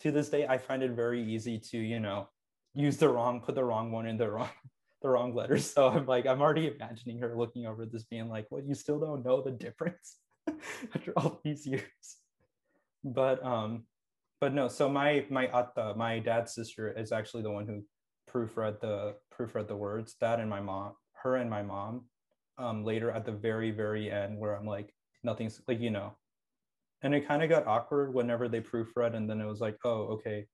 to 0.00 0.10
this 0.10 0.28
day, 0.28 0.46
I 0.46 0.58
find 0.58 0.82
it 0.82 0.92
very 0.92 1.22
easy 1.22 1.58
to 1.70 1.78
you 1.78 2.00
know 2.00 2.28
use 2.74 2.96
the 2.96 3.08
wrong 3.08 3.40
put 3.40 3.54
the 3.54 3.64
wrong 3.64 3.90
one 3.90 4.06
in 4.06 4.16
the 4.16 4.30
wrong 4.30 4.50
the 5.02 5.08
wrong 5.08 5.34
letters. 5.34 5.70
So 5.70 5.88
I'm 5.88 6.06
like 6.06 6.26
I'm 6.26 6.40
already 6.40 6.68
imagining 6.68 7.18
her 7.18 7.36
looking 7.36 7.66
over 7.66 7.84
this, 7.84 8.04
being 8.04 8.28
like, 8.28 8.46
"What? 8.50 8.64
You 8.64 8.74
still 8.74 9.00
don't 9.00 9.24
know 9.24 9.42
the 9.42 9.50
difference?" 9.50 10.18
after 10.94 11.12
all 11.16 11.40
these 11.44 11.66
years. 11.66 11.82
But 13.04 13.44
um, 13.44 13.84
but 14.40 14.52
no. 14.54 14.68
So 14.68 14.88
my 14.88 15.24
my 15.30 15.46
atta, 15.46 15.94
my 15.96 16.18
dad's 16.18 16.54
sister, 16.54 16.92
is 16.92 17.12
actually 17.12 17.42
the 17.42 17.50
one 17.50 17.66
who 17.66 17.82
proofread 18.32 18.80
the 18.80 19.14
proofread 19.36 19.68
the 19.68 19.76
words. 19.76 20.14
Dad 20.20 20.40
and 20.40 20.50
my 20.50 20.60
mom, 20.60 20.92
her 21.22 21.36
and 21.36 21.50
my 21.50 21.62
mom. 21.62 22.06
Um, 22.58 22.84
later 22.84 23.10
at 23.10 23.26
the 23.26 23.32
very 23.32 23.70
very 23.70 24.10
end, 24.10 24.38
where 24.38 24.56
I'm 24.56 24.66
like, 24.66 24.92
nothing's 25.22 25.60
like 25.68 25.80
you 25.80 25.90
know, 25.90 26.16
and 27.02 27.14
it 27.14 27.28
kind 27.28 27.42
of 27.42 27.50
got 27.50 27.66
awkward 27.66 28.14
whenever 28.14 28.48
they 28.48 28.60
proofread, 28.60 29.14
and 29.14 29.28
then 29.28 29.40
it 29.40 29.46
was 29.46 29.60
like, 29.60 29.76
oh 29.84 30.18
okay, 30.18 30.46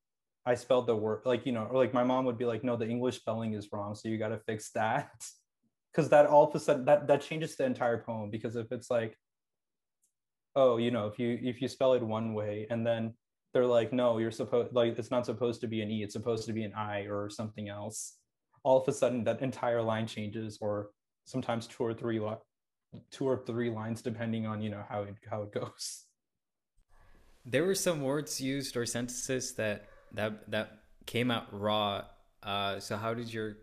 I 0.45 0.55
spelled 0.57 0.86
the 0.88 0.97
word 0.97 1.22
like 1.24 1.47
you 1.47 1.53
know, 1.53 1.64
or 1.70 1.76
like 1.76 1.95
my 1.95 2.05
mom 2.05 2.24
would 2.24 2.38
be 2.38 2.45
like, 2.45 2.64
no, 2.64 2.76
the 2.76 2.88
English 2.88 3.16
spelling 3.16 3.55
is 3.55 3.68
wrong, 3.72 3.95
so 3.95 4.09
you 4.09 4.18
got 4.18 4.28
to 4.28 4.38
fix 4.38 4.70
that. 4.72 5.11
Because 5.95 6.09
that 6.09 6.24
all 6.24 6.49
of 6.49 6.55
a 6.55 6.59
sudden 6.59 6.86
that 6.86 7.07
that 7.09 7.20
changes 7.20 7.55
the 7.55 7.66
entire 7.66 7.99
poem. 7.99 8.30
Because 8.30 8.57
if 8.57 8.72
it's 8.72 8.90
like 8.90 9.14
oh 10.57 10.76
you 10.76 10.90
know 10.90 11.07
if 11.07 11.18
you 11.18 11.38
if 11.42 11.61
you 11.62 11.68
spell 11.68 11.94
it 11.94 12.03
one 12.03 12.34
way 12.34 12.66
and 12.70 12.86
then 12.86 13.14
they're 13.53 13.66
like 13.66 13.92
no 13.92 14.18
you're 14.18 14.30
supposed 14.30 14.72
like 14.74 14.98
it's 14.98 15.11
not 15.11 15.26
supposed 15.26 15.61
to 15.61 15.66
be 15.66 15.82
an 15.82 15.90
e 15.90 16.03
it's 16.03 16.12
supposed 16.12 16.46
to 16.46 16.53
be 16.53 16.64
an 16.64 16.72
i 16.74 17.00
or 17.03 17.28
something 17.28 17.68
else 17.68 18.16
all 18.64 18.80
of 18.80 18.88
a 18.88 18.92
sudden 18.92 19.24
that 19.24 19.42
entire 19.42 19.82
line 19.82 20.07
changes 20.07 20.59
or 20.61 20.90
sometimes 21.24 21.66
two 21.66 21.84
or 21.84 21.94
three 21.94 22.20
two 23.11 23.26
or 23.26 23.38
three 23.38 23.70
lines 23.70 24.03
depending 24.03 24.46
on 24.46 24.61
you 24.61 24.70
know 24.70 24.84
how 24.88 25.03
it 25.03 25.14
how 25.30 25.42
it 25.42 25.53
goes. 25.53 26.05
There 27.44 27.64
were 27.64 27.74
some 27.74 28.03
words 28.03 28.40
used 28.40 28.76
or 28.76 28.86
sentences 28.86 29.55
that 29.55 29.86
that 30.12 30.50
that 30.50 30.78
came 31.07 31.30
out 31.30 31.46
raw 31.50 32.05
uh, 32.42 32.78
so 32.80 32.96
how 32.96 33.14
did 33.14 33.32
your 33.32 33.57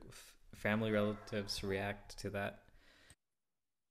family 0.56 0.92
relatives 0.92 1.64
react 1.64 2.18
to 2.20 2.30
that 2.30 2.60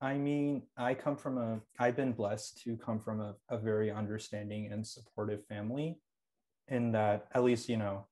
I 0.01 0.15
mean, 0.15 0.63
I 0.77 0.95
come 0.95 1.17
from 1.17 1.39
a, 1.39 1.61
I've 1.79 1.97
been 1.97 2.13
blessed 2.13 2.63
to 2.63 2.77
come 2.77 3.01
from 3.01 3.21
a, 3.21 3.35
a 3.51 3.59
very 3.59 3.91
understanding 3.91 4.71
and 4.73 4.87
supportive 4.87 5.45
family 5.47 5.99
in 6.69 6.93
that 6.93 7.27
at 7.35 7.43
least, 7.43 7.69
you 7.69 7.77
know, 7.77 8.07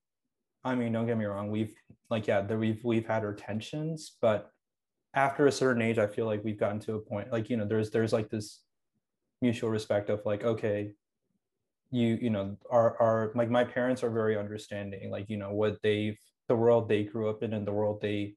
I 0.65 0.75
mean, 0.75 0.93
don't 0.93 1.07
get 1.07 1.17
me 1.17 1.27
wrong, 1.27 1.51
we've 1.51 1.75
like, 2.11 2.27
yeah, 2.27 2.41
there, 2.41 2.59
we've, 2.59 2.83
we've 2.83 3.07
had 3.07 3.25
our 3.25 3.35
tensions, 3.35 4.17
but 4.21 4.51
after 5.15 5.47
a 5.47 5.53
certain 5.53 5.81
age, 5.81 5.99
I 5.99 6.09
feel 6.09 6.27
like 6.27 6.43
we've 6.43 6.59
gotten 6.59 6.81
to 6.81 6.95
a 6.95 6.99
point, 6.99 7.31
like, 7.31 7.49
you 7.49 7.57
know, 7.57 7.67
there's, 7.67 7.91
there's 7.91 8.13
like 8.13 8.31
this 8.31 8.63
mutual 9.41 9.71
respect 9.71 10.11
of 10.11 10.23
like, 10.25 10.43
okay, 10.43 10.93
you, 11.93 12.19
you 12.21 12.31
know, 12.31 12.57
our, 12.69 13.01
our, 13.01 13.33
like 13.37 13.49
my 13.49 13.63
parents 13.63 14.03
are 14.03 14.11
very 14.11 14.37
understanding, 14.37 15.09
like, 15.11 15.31
you 15.31 15.37
know, 15.37 15.53
what 15.53 15.79
they've, 15.85 16.19
the 16.49 16.57
world 16.57 16.89
they 16.89 17.05
grew 17.05 17.31
up 17.31 17.45
in 17.45 17.53
and 17.53 17.67
the 17.67 17.73
world 17.73 18.01
they, 18.01 18.35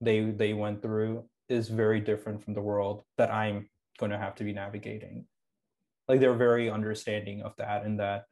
they, 0.00 0.20
they 0.20 0.54
went 0.54 0.80
through 0.80 1.24
is 1.48 1.68
very 1.68 2.00
different 2.00 2.42
from 2.42 2.54
the 2.54 2.60
world 2.60 3.02
that 3.18 3.30
I'm 3.30 3.68
going 3.98 4.10
to 4.12 4.18
have 4.18 4.34
to 4.36 4.44
be 4.44 4.52
navigating. 4.52 5.26
Like 6.08 6.20
they're 6.20 6.34
very 6.34 6.70
understanding 6.70 7.42
of 7.42 7.54
that 7.56 7.84
and 7.84 7.98
that 8.00 8.24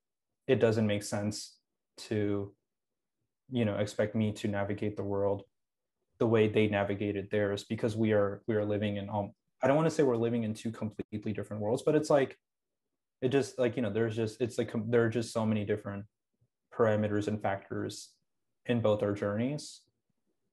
it 0.46 0.60
doesn't 0.60 0.86
make 0.86 1.02
sense 1.02 1.56
to, 1.96 2.52
you 3.50 3.64
know, 3.64 3.76
expect 3.76 4.14
me 4.14 4.32
to 4.32 4.48
navigate 4.48 4.96
the 4.96 5.02
world 5.02 5.42
the 6.18 6.26
way 6.26 6.48
they 6.48 6.68
navigated 6.68 7.28
theirs 7.30 7.64
because 7.64 7.96
we 7.96 8.12
are 8.12 8.42
we 8.46 8.54
are 8.54 8.64
living 8.64 8.98
in 8.98 9.08
um 9.10 9.32
I 9.62 9.66
don't 9.66 9.76
want 9.76 9.88
to 9.88 9.94
say 9.94 10.02
we're 10.02 10.16
living 10.16 10.44
in 10.44 10.54
two 10.54 10.70
completely 10.70 11.32
different 11.32 11.62
worlds, 11.62 11.82
but 11.82 11.94
it's 11.94 12.10
like 12.10 12.38
it 13.22 13.28
just 13.28 13.58
like 13.58 13.76
you 13.76 13.82
know 13.82 13.90
there's 13.90 14.14
just 14.14 14.40
it's 14.40 14.58
like 14.58 14.72
there 14.88 15.04
are 15.04 15.08
just 15.08 15.32
so 15.32 15.46
many 15.46 15.64
different 15.64 16.04
parameters 16.72 17.28
and 17.28 17.40
factors 17.40 18.10
in 18.66 18.80
both 18.80 19.02
our 19.02 19.12
journeys. 19.12 19.80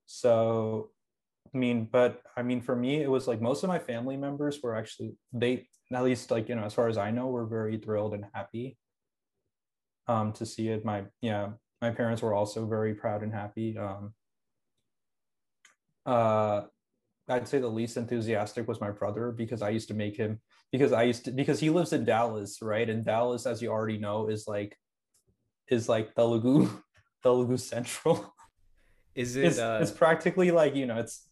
So 0.05 0.91
I 1.53 1.57
mean, 1.57 1.87
but 1.91 2.21
I 2.37 2.43
mean, 2.43 2.61
for 2.61 2.75
me, 2.75 3.01
it 3.01 3.09
was 3.09 3.27
like 3.27 3.41
most 3.41 3.63
of 3.63 3.67
my 3.67 3.79
family 3.79 4.15
members 4.15 4.59
were 4.63 4.75
actually 4.75 5.13
they 5.33 5.67
at 5.93 6.03
least 6.03 6.31
like 6.31 6.47
you 6.47 6.55
know 6.55 6.63
as 6.63 6.73
far 6.73 6.87
as 6.87 6.97
I 6.97 7.11
know 7.11 7.27
were 7.27 7.45
very 7.45 7.77
thrilled 7.77 8.13
and 8.13 8.25
happy 8.33 8.77
um, 10.07 10.31
to 10.33 10.45
see 10.45 10.69
it. 10.69 10.85
My 10.85 11.03
yeah, 11.21 11.49
my 11.81 11.91
parents 11.91 12.21
were 12.21 12.33
also 12.33 12.65
very 12.65 12.93
proud 12.93 13.23
and 13.23 13.33
happy. 13.33 13.77
Um, 13.77 14.13
uh, 16.05 16.61
I'd 17.27 17.47
say 17.47 17.59
the 17.59 17.67
least 17.67 17.97
enthusiastic 17.97 18.67
was 18.67 18.81
my 18.81 18.91
brother 18.91 19.31
because 19.31 19.61
I 19.61 19.69
used 19.69 19.87
to 19.89 19.93
make 19.93 20.15
him 20.15 20.39
because 20.71 20.93
I 20.93 21.03
used 21.03 21.25
to 21.25 21.31
because 21.31 21.59
he 21.59 21.69
lives 21.69 21.93
in 21.93 22.05
Dallas, 22.05 22.61
right? 22.61 22.89
And 22.89 23.05
Dallas, 23.05 23.45
as 23.45 23.61
you 23.61 23.71
already 23.71 23.97
know, 23.97 24.27
is 24.27 24.47
like 24.47 24.77
is 25.69 25.89
like 25.89 26.15
Telugu, 26.15 26.69
Telugu 27.23 27.57
Central. 27.57 28.33
Is 29.15 29.35
it? 29.37 29.45
It's, 29.45 29.59
uh... 29.59 29.79
it's 29.81 29.91
practically 29.91 30.51
like 30.51 30.75
you 30.75 30.85
know, 30.85 30.97
it's 30.97 31.27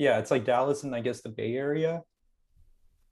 yeah, 0.00 0.18
it's 0.18 0.30
like 0.30 0.46
Dallas 0.46 0.82
and 0.82 0.94
I 0.94 1.00
guess 1.00 1.20
the 1.20 1.28
Bay 1.28 1.54
Area. 1.54 2.00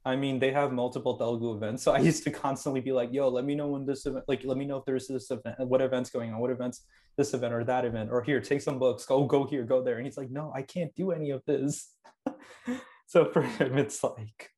I 0.03 0.15
mean, 0.15 0.39
they 0.39 0.51
have 0.51 0.71
multiple 0.71 1.17
Telugu 1.17 1.53
events. 1.53 1.83
So 1.83 1.91
I 1.91 1.99
used 2.09 2.23
to 2.23 2.31
constantly 2.31 2.81
be 2.81 2.91
like, 2.91 3.13
yo, 3.13 3.29
let 3.29 3.45
me 3.45 3.53
know 3.53 3.67
when 3.67 3.85
this 3.85 4.07
event, 4.07 4.25
like, 4.27 4.43
let 4.43 4.57
me 4.57 4.65
know 4.65 4.77
if 4.77 4.85
there's 4.85 5.07
this 5.07 5.29
event, 5.29 5.59
what 5.59 5.81
event's 5.81 6.09
going 6.09 6.33
on, 6.33 6.39
what 6.39 6.49
events, 6.49 6.85
this 7.15 7.35
event 7.35 7.53
or 7.53 7.63
that 7.63 7.85
event, 7.85 8.09
or 8.11 8.23
here, 8.23 8.41
take 8.41 8.61
some 8.61 8.79
books, 8.79 9.05
go, 9.05 9.23
go 9.23 9.45
here, 9.45 9.63
go 9.63 9.83
there. 9.83 9.97
And 9.97 10.05
he's 10.07 10.17
like, 10.17 10.31
no, 10.31 10.51
I 10.55 10.63
can't 10.63 10.93
do 10.95 11.11
any 11.11 11.29
of 11.29 11.43
this. 11.45 11.93
so 13.05 13.25
for 13.25 13.43
him, 13.43 13.77
it's 13.77 14.03
like. 14.03 14.49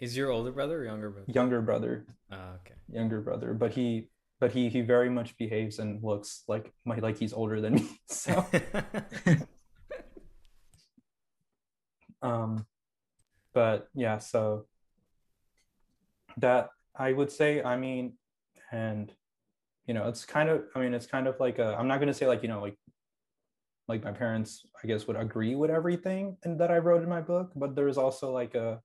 Is 0.00 0.16
your 0.16 0.30
older 0.30 0.52
brother 0.52 0.80
or 0.80 0.84
younger 0.86 1.10
brother? 1.10 1.30
Younger 1.30 1.60
brother. 1.60 2.06
Oh, 2.32 2.54
okay. 2.60 2.74
Younger 2.90 3.20
brother. 3.20 3.52
But 3.52 3.72
he, 3.72 4.08
but 4.40 4.50
he, 4.50 4.70
he 4.70 4.80
very 4.80 5.10
much 5.10 5.36
behaves 5.36 5.78
and 5.78 6.02
looks 6.02 6.42
like 6.48 6.72
my, 6.86 6.96
like 6.96 7.18
he's 7.18 7.34
older 7.34 7.60
than 7.60 7.74
me. 7.74 7.88
So. 8.08 8.46
Um, 12.22 12.66
but 13.54 13.88
yeah, 13.94 14.18
so 14.18 14.66
that 16.36 16.70
I 16.96 17.12
would 17.12 17.30
say, 17.30 17.62
I 17.62 17.76
mean, 17.76 18.14
and 18.72 19.12
you 19.86 19.94
know, 19.94 20.06
it's 20.08 20.24
kind 20.24 20.48
of, 20.48 20.62
I 20.76 20.80
mean, 20.80 20.94
it's 20.94 21.06
kind 21.06 21.26
of 21.26 21.40
like 21.40 21.58
a, 21.58 21.74
I'm 21.76 21.88
not 21.88 21.96
going 21.96 22.08
to 22.08 22.14
say 22.14 22.26
like, 22.26 22.42
you 22.42 22.48
know, 22.48 22.60
like, 22.60 22.76
like 23.88 24.04
my 24.04 24.12
parents, 24.12 24.64
I 24.84 24.86
guess, 24.86 25.08
would 25.08 25.16
agree 25.16 25.56
with 25.56 25.70
everything 25.70 26.36
and 26.44 26.60
that 26.60 26.70
I 26.70 26.78
wrote 26.78 27.02
in 27.02 27.08
my 27.08 27.20
book, 27.20 27.50
but 27.56 27.74
there's 27.74 27.98
also 27.98 28.30
like 28.30 28.54
a, 28.54 28.80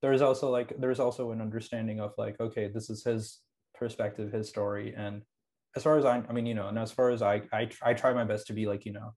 there's 0.00 0.22
also 0.22 0.50
like, 0.50 0.74
there's 0.78 1.00
also 1.00 1.32
an 1.32 1.40
understanding 1.40 1.98
of 1.98 2.12
like, 2.16 2.38
okay, 2.38 2.68
this 2.68 2.88
is 2.88 3.02
his 3.02 3.40
perspective, 3.74 4.30
his 4.30 4.48
story. 4.48 4.94
And 4.96 5.22
as 5.74 5.82
far 5.82 5.98
as 5.98 6.04
I, 6.04 6.22
I 6.28 6.32
mean, 6.32 6.46
you 6.46 6.54
know, 6.54 6.68
and 6.68 6.78
as 6.78 6.92
far 6.92 7.10
as 7.10 7.20
I, 7.20 7.42
I, 7.52 7.68
I 7.82 7.94
try 7.94 8.12
my 8.12 8.24
best 8.24 8.46
to 8.46 8.52
be 8.52 8.66
like, 8.66 8.86
you 8.86 8.92
know, 8.92 9.14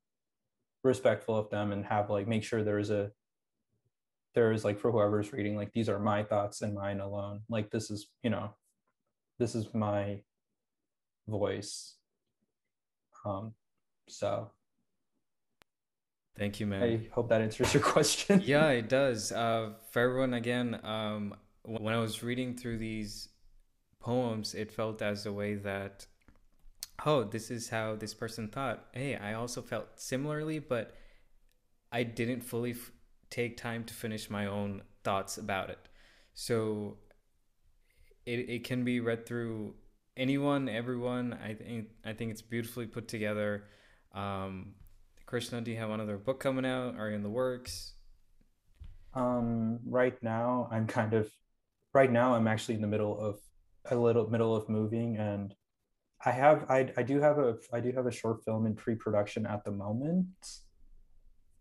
respectful 0.83 1.37
of 1.37 1.51
them 1.51 1.71
and 1.71 1.85
have 1.85 2.09
like, 2.09 2.27
make 2.27 2.43
sure 2.43 2.63
there's 2.63 2.89
a, 2.89 3.11
there 4.33 4.51
is 4.51 4.63
like 4.63 4.79
for 4.79 4.91
whoever's 4.91 5.33
reading 5.33 5.55
like 5.55 5.71
these 5.73 5.89
are 5.89 5.99
my 5.99 6.23
thoughts 6.23 6.61
and 6.61 6.73
mine 6.73 6.99
alone 6.99 7.41
like 7.49 7.69
this 7.69 7.91
is 7.91 8.07
you 8.23 8.29
know 8.29 8.53
this 9.39 9.55
is 9.55 9.73
my 9.73 10.21
voice. 11.27 11.95
Um, 13.25 13.53
so 14.07 14.51
Thank 16.37 16.59
you, 16.59 16.65
man. 16.65 16.83
I 16.83 17.13
hope 17.13 17.29
that 17.29 17.41
answers 17.41 17.73
your 17.73 17.83
question. 17.95 18.41
yeah, 18.45 18.69
it 18.69 18.87
does. 18.87 19.31
Uh, 19.31 19.71
for 19.91 20.01
everyone, 20.01 20.33
again, 20.33 20.79
um, 20.83 21.35
when 21.63 21.93
I 21.93 21.97
was 21.99 22.23
reading 22.23 22.55
through 22.55 22.77
these 22.77 23.29
poems, 23.99 24.55
it 24.55 24.71
felt 24.71 25.01
as 25.01 25.25
a 25.25 25.33
way 25.33 25.55
that, 25.55 26.07
oh, 27.05 27.23
this 27.25 27.51
is 27.51 27.69
how 27.69 27.95
this 27.95 28.13
person 28.13 28.47
thought. 28.47 28.85
Hey, 28.93 29.15
I 29.17 29.33
also 29.33 29.61
felt 29.61 29.99
similarly, 29.99 30.59
but 30.59 30.95
I 31.91 32.03
didn't 32.03 32.41
fully 32.41 32.71
f- 32.71 32.91
take 33.31 33.57
time 33.57 33.83
to 33.85 33.93
finish 33.93 34.29
my 34.29 34.45
own 34.45 34.83
thoughts 35.03 35.39
about 35.39 35.71
it. 35.71 35.79
So 36.35 36.97
it, 38.25 38.49
it 38.49 38.63
can 38.63 38.83
be 38.83 38.99
read 38.99 39.25
through 39.25 39.73
anyone, 40.15 40.69
everyone. 40.69 41.37
I 41.43 41.55
think 41.55 41.87
I 42.05 42.13
think 42.13 42.31
it's 42.31 42.43
beautifully 42.43 42.85
put 42.85 43.07
together. 43.07 43.63
Um, 44.13 44.75
Krishna, 45.25 45.61
do 45.61 45.71
you 45.71 45.77
have 45.77 45.89
another 45.89 46.17
book 46.17 46.39
coming 46.39 46.65
out? 46.65 46.95
Are 46.97 47.09
you 47.09 47.15
in 47.15 47.23
the 47.23 47.29
works? 47.29 47.93
Um, 49.13 49.79
right 49.85 50.21
now, 50.21 50.67
I'm 50.71 50.87
kind 50.87 51.13
of 51.13 51.31
right 51.93 52.11
now. 52.11 52.35
I'm 52.35 52.47
actually 52.47 52.75
in 52.75 52.81
the 52.81 52.87
middle 52.87 53.19
of 53.19 53.39
a 53.89 53.95
little 53.95 54.29
middle 54.29 54.55
of 54.55 54.69
moving, 54.69 55.17
and 55.17 55.55
I 56.23 56.31
have 56.31 56.65
I 56.69 56.91
I 56.97 57.03
do 57.03 57.19
have 57.19 57.39
a 57.39 57.55
I 57.73 57.79
do 57.79 57.91
have 57.93 58.05
a 58.05 58.11
short 58.11 58.43
film 58.43 58.65
in 58.65 58.75
pre-production 58.75 59.45
at 59.45 59.63
the 59.63 59.71
moment. 59.71 60.27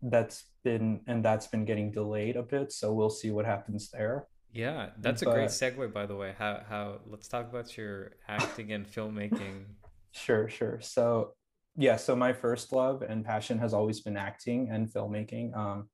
That's 0.01 0.45
been 0.63 1.01
and 1.07 1.23
that's 1.23 1.47
been 1.47 1.65
getting 1.65 1.91
delayed 1.91 2.35
a 2.35 2.43
bit, 2.43 2.71
so 2.71 2.93
we'll 2.93 3.09
see 3.09 3.31
what 3.31 3.45
happens 3.45 3.89
there. 3.91 4.27
Yeah, 4.53 4.89
that's 4.99 5.23
but, 5.23 5.31
a 5.31 5.33
great 5.33 5.49
segue, 5.49 5.93
by 5.93 6.05
the 6.05 6.15
way. 6.15 6.33
How 6.37 6.61
how 6.67 6.99
let's 7.05 7.27
talk 7.27 7.49
about 7.49 7.77
your 7.77 8.11
acting 8.27 8.71
and 8.71 8.85
filmmaking. 8.85 9.65
Sure, 10.13 10.49
sure. 10.49 10.77
So 10.81 11.35
yeah, 11.77 11.95
so 11.95 12.17
my 12.17 12.33
first 12.33 12.73
love 12.73 13.01
and 13.01 13.23
passion 13.23 13.57
has 13.59 13.73
always 13.73 14.01
been 14.01 14.17
acting 14.17 14.69
and 14.69 14.91
filmmaking. 14.91 15.55
Um, 15.55 15.89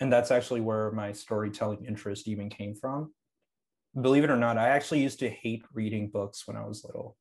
and 0.00 0.12
that's 0.12 0.30
actually 0.30 0.60
where 0.60 0.92
my 0.92 1.10
storytelling 1.12 1.84
interest 1.84 2.28
even 2.28 2.50
came 2.50 2.74
from. 2.74 3.12
Believe 4.00 4.22
it 4.22 4.30
or 4.30 4.36
not, 4.36 4.58
I 4.58 4.68
actually 4.68 5.02
used 5.02 5.18
to 5.20 5.28
hate 5.28 5.64
reading 5.72 6.08
books 6.08 6.46
when 6.46 6.56
I 6.56 6.64
was 6.66 6.84
little. 6.84 7.16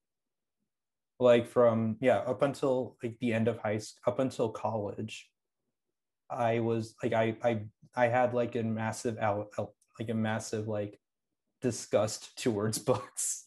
Like 1.20 1.48
from 1.48 1.98
yeah, 2.02 2.18
up 2.18 2.44
until 2.44 2.98
like 3.02 3.18
the 3.20 3.34
end 3.34 3.48
of 3.48 3.58
high 3.58 3.80
school, 3.80 4.14
up 4.14 4.20
until 4.20 4.50
college, 4.50 5.28
I 6.30 6.60
was 6.60 6.96
like 7.02 7.14
I 7.14 7.36
I 7.44 7.62
I 7.96 8.08
had 8.08 8.34
like 8.34 8.56
a 8.56 8.64
massive 8.64 9.18
out 9.20 9.48
like 10.00 10.10
a 10.10 10.14
massive 10.14 10.68
like 10.68 11.00
disgust 11.62 12.38
towards 12.38 12.80
books. 12.92 13.46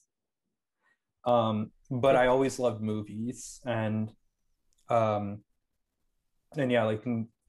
Um, 1.25 1.71
but 1.91 2.17
I 2.17 2.29
always 2.29 2.59
loved 2.59 2.81
movies 2.81 3.61
and 3.67 4.11
um 4.89 5.43
and 6.57 6.73
yeah 6.73 6.85
like 6.85 7.05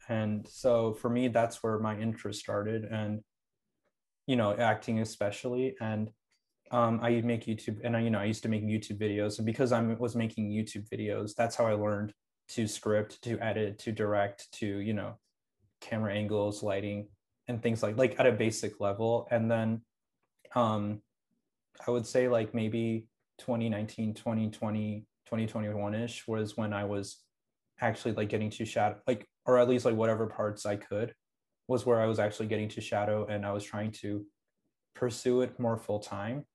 and 0.10 0.48
so 0.48 0.94
for 0.94 1.10
me 1.10 1.28
that's 1.28 1.64
where 1.64 1.80
my 1.80 1.98
interest 1.98 2.40
started 2.40 2.86
and 2.86 3.22
you 4.28 4.36
know 4.36 4.56
acting 4.56 5.00
especially 5.00 5.76
and 5.82 6.12
um 6.72 7.00
i 7.02 7.22
make 7.22 7.46
youtube 7.46 7.80
and 7.84 7.98
i 7.98 8.00
you 8.00 8.10
know 8.10 8.20
i 8.20 8.26
used 8.26 8.44
to 8.44 8.50
make 8.50 8.64
youtube 8.64 9.00
videos 9.00 9.38
and 9.38 9.46
because 9.46 9.72
i 9.72 9.82
was 9.82 10.16
making 10.16 10.52
youtube 10.52 10.88
videos 10.90 11.34
that's 11.36 11.56
how 11.56 11.66
i 11.66 11.74
learned 11.74 12.14
to 12.48 12.68
script 12.68 13.22
to 13.24 13.40
edit 13.40 13.80
to 13.80 13.92
direct 13.92 14.52
to 14.52 14.66
you 14.66 14.94
know 14.94 15.16
camera 15.82 16.14
angles 16.14 16.64
lighting 16.64 17.08
and 17.48 17.62
things 17.62 17.84
like 17.84 17.98
like 17.98 18.20
at 18.20 18.26
a 18.26 18.32
basic 18.32 18.80
level. 18.80 19.28
And 19.32 19.50
then 19.52 19.82
um 20.56 21.02
i 21.88 21.92
would 21.92 22.06
say 22.06 22.28
like 22.28 22.54
maybe 22.54 23.08
2019 23.40 24.14
2020 24.14 25.06
2021ish 25.32 26.28
was 26.28 26.58
when 26.58 26.74
i 26.74 26.84
was 26.84 27.20
actually 27.80 28.14
like 28.14 28.30
getting 28.30 28.50
to 28.50 28.66
shadow 28.66 28.98
like 29.08 29.26
or 29.46 29.58
at 29.58 29.70
least 29.70 29.86
like 29.86 29.96
whatever 29.96 30.28
parts 30.28 30.66
i 30.66 30.76
could 30.76 31.14
was 31.68 31.86
where 31.86 32.02
i 32.02 32.06
was 32.06 32.20
actually 32.20 32.48
getting 32.48 32.70
to 32.70 32.82
shadow 32.82 33.26
and 33.28 33.46
i 33.46 33.52
was 33.52 33.64
trying 33.64 33.92
to 33.92 34.26
pursue 34.94 35.42
it 35.42 35.60
more 35.60 35.78
full 35.78 36.00
time 36.00 36.46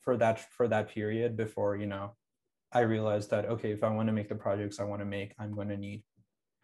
for 0.00 0.16
that 0.16 0.38
for 0.52 0.68
that 0.68 0.88
period 0.88 1.36
before 1.36 1.76
you 1.76 1.86
know 1.86 2.14
i 2.72 2.80
realized 2.80 3.30
that 3.30 3.46
okay 3.46 3.72
if 3.72 3.82
i 3.82 3.88
want 3.88 4.06
to 4.06 4.12
make 4.12 4.28
the 4.28 4.34
projects 4.34 4.78
i 4.78 4.84
want 4.84 5.00
to 5.00 5.06
make 5.06 5.32
i'm 5.38 5.54
going 5.54 5.68
to 5.68 5.76
need 5.76 6.02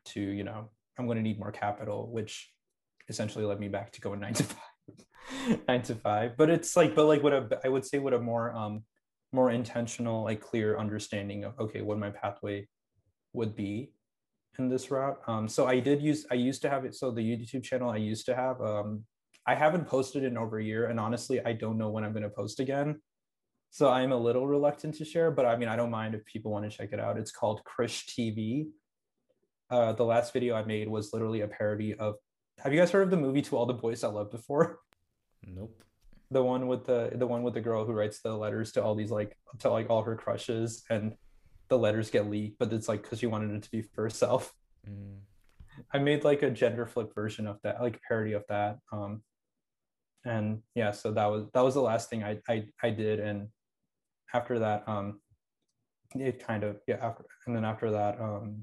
to 0.05 0.21
you 0.21 0.45
know 0.45 0.69
i'm 0.99 1.07
going 1.07 1.17
to 1.17 1.23
need 1.23 1.39
more 1.39 1.53
capital 1.53 2.09
which 2.11 2.51
essentially 3.09 3.45
led 3.45 3.61
me 3.61 3.69
back 3.69 3.93
to 3.93 4.01
going 4.01 4.21
nine 4.27 4.35
to 4.35 4.45
five 4.45 5.59
nine 5.69 5.83
to 5.83 5.95
five 5.95 6.37
but 6.37 6.51
it's 6.51 6.77
like 6.77 6.95
but 6.95 7.07
like 7.07 7.23
what 7.23 7.33
a 7.33 7.61
i 7.65 7.69
would 7.69 7.85
say 7.85 7.99
what 7.99 8.13
a 8.13 8.19
more 8.19 8.55
um 8.55 8.83
more 9.33 9.51
intentional 9.51 10.23
like 10.25 10.41
clear 10.41 10.79
understanding 10.79 11.45
of 11.45 11.59
okay 11.59 11.81
what 11.81 11.99
my 11.99 12.11
pathway 12.11 12.67
would 13.33 13.55
be 13.55 13.93
in 14.59 14.69
this 14.69 14.91
route. 14.91 15.21
Um, 15.27 15.49
so 15.49 15.67
I 15.67 15.81
did 15.81 16.01
use, 16.03 16.27
I 16.31 16.35
used 16.35 16.63
to 16.63 16.71
have 16.71 16.85
it. 16.85 16.95
So 16.95 17.11
the 17.11 17.21
YouTube 17.21 17.63
channel 17.63 17.91
I 17.91 17.97
used 17.97 18.27
to 18.27 18.35
have, 18.35 18.61
um, 18.61 19.05
I 19.47 19.55
haven't 19.55 19.87
posted 19.87 20.25
in 20.25 20.39
over 20.39 20.59
a 20.59 20.65
year. 20.65 20.87
And 20.87 20.99
honestly, 20.99 21.45
I 21.45 21.53
don't 21.53 21.77
know 21.77 21.91
when 21.91 22.05
I'm 22.05 22.13
going 22.13 22.23
to 22.23 22.31
post 22.31 22.61
again. 22.61 23.01
So 23.71 23.91
I'm 23.91 24.13
a 24.13 24.17
little 24.17 24.47
reluctant 24.47 24.95
to 24.97 25.05
share, 25.05 25.33
but 25.33 25.47
I 25.47 25.57
mean, 25.57 25.69
I 25.69 25.75
don't 25.75 25.91
mind 25.91 26.15
if 26.15 26.25
people 26.25 26.53
want 26.53 26.71
to 26.71 26.77
check 26.77 26.91
it 26.93 27.01
out. 27.01 27.19
It's 27.19 27.33
called 27.33 27.61
Krish 27.65 28.05
TV. 28.07 28.69
Uh, 29.71 29.93
the 29.93 30.05
last 30.05 30.33
video 30.33 30.55
I 30.55 30.65
made 30.65 30.89
was 30.89 31.13
literally 31.13 31.41
a 31.41 31.49
parody 31.49 31.95
of, 31.95 32.17
have 32.59 32.73
you 32.73 32.79
guys 32.79 32.91
heard 32.91 33.05
of 33.05 33.11
the 33.11 33.17
movie 33.17 33.43
To 33.43 33.57
All 33.57 33.67
the 33.67 33.75
Boys 33.75 34.05
I 34.05 34.09
Loved 34.09 34.31
before? 34.31 34.79
Nope. 35.47 35.83
The 36.31 36.43
one 36.43 36.69
with 36.69 36.87
the 36.87 37.11
the 37.15 37.27
one 37.27 37.43
with 37.43 37.53
the 37.53 37.61
girl 37.61 37.85
who 37.85 37.93
writes 37.93 38.21
the 38.23 38.35
letters 38.35 38.73
to 38.73 38.83
all 38.83 38.95
these 38.95 39.11
like 39.11 39.37
to 39.59 39.69
like 39.69 39.91
all 39.91 40.03
her 40.03 40.17
crushes 40.17 40.83
and 40.89 41.15
the 41.69 41.77
letters 41.77 42.11
get 42.11 42.31
leaked, 42.31 42.59
but 42.59 42.73
it's 42.73 42.89
like 42.89 43.03
because 43.03 43.19
she 43.19 43.27
wanted 43.27 43.55
it 43.55 43.63
to 43.63 43.71
be 43.71 43.83
for 43.83 44.05
herself. 44.05 44.55
Mm. 44.89 45.19
I 45.93 45.99
made 45.99 46.25
like 46.25 46.43
a 46.43 46.51
gender 46.51 46.87
flip 46.87 47.15
version 47.15 47.47
of 47.47 47.59
that, 47.63 47.81
like 47.81 47.97
a 47.97 48.01
parody 48.09 48.33
of 48.33 48.45
that. 48.49 48.79
Um, 48.93 49.23
and 50.25 50.63
yeah, 50.75 50.93
so 50.93 51.13
that 51.13 51.27
was 51.27 51.45
that 51.53 51.61
was 51.61 51.75
the 51.75 51.83
last 51.83 52.09
thing 52.09 52.25
I 52.25 52.39
I, 52.49 52.65
I 52.83 52.91
did, 52.91 53.21
and 53.21 53.49
after 54.33 54.59
that, 54.61 54.89
um, 54.89 55.21
it 56.15 56.45
kind 56.45 56.65
of 56.65 56.81
yeah 56.87 56.97
after 57.03 57.25
and 57.47 57.55
then 57.55 57.65
after 57.65 57.91
that, 57.91 58.21
um, 58.21 58.63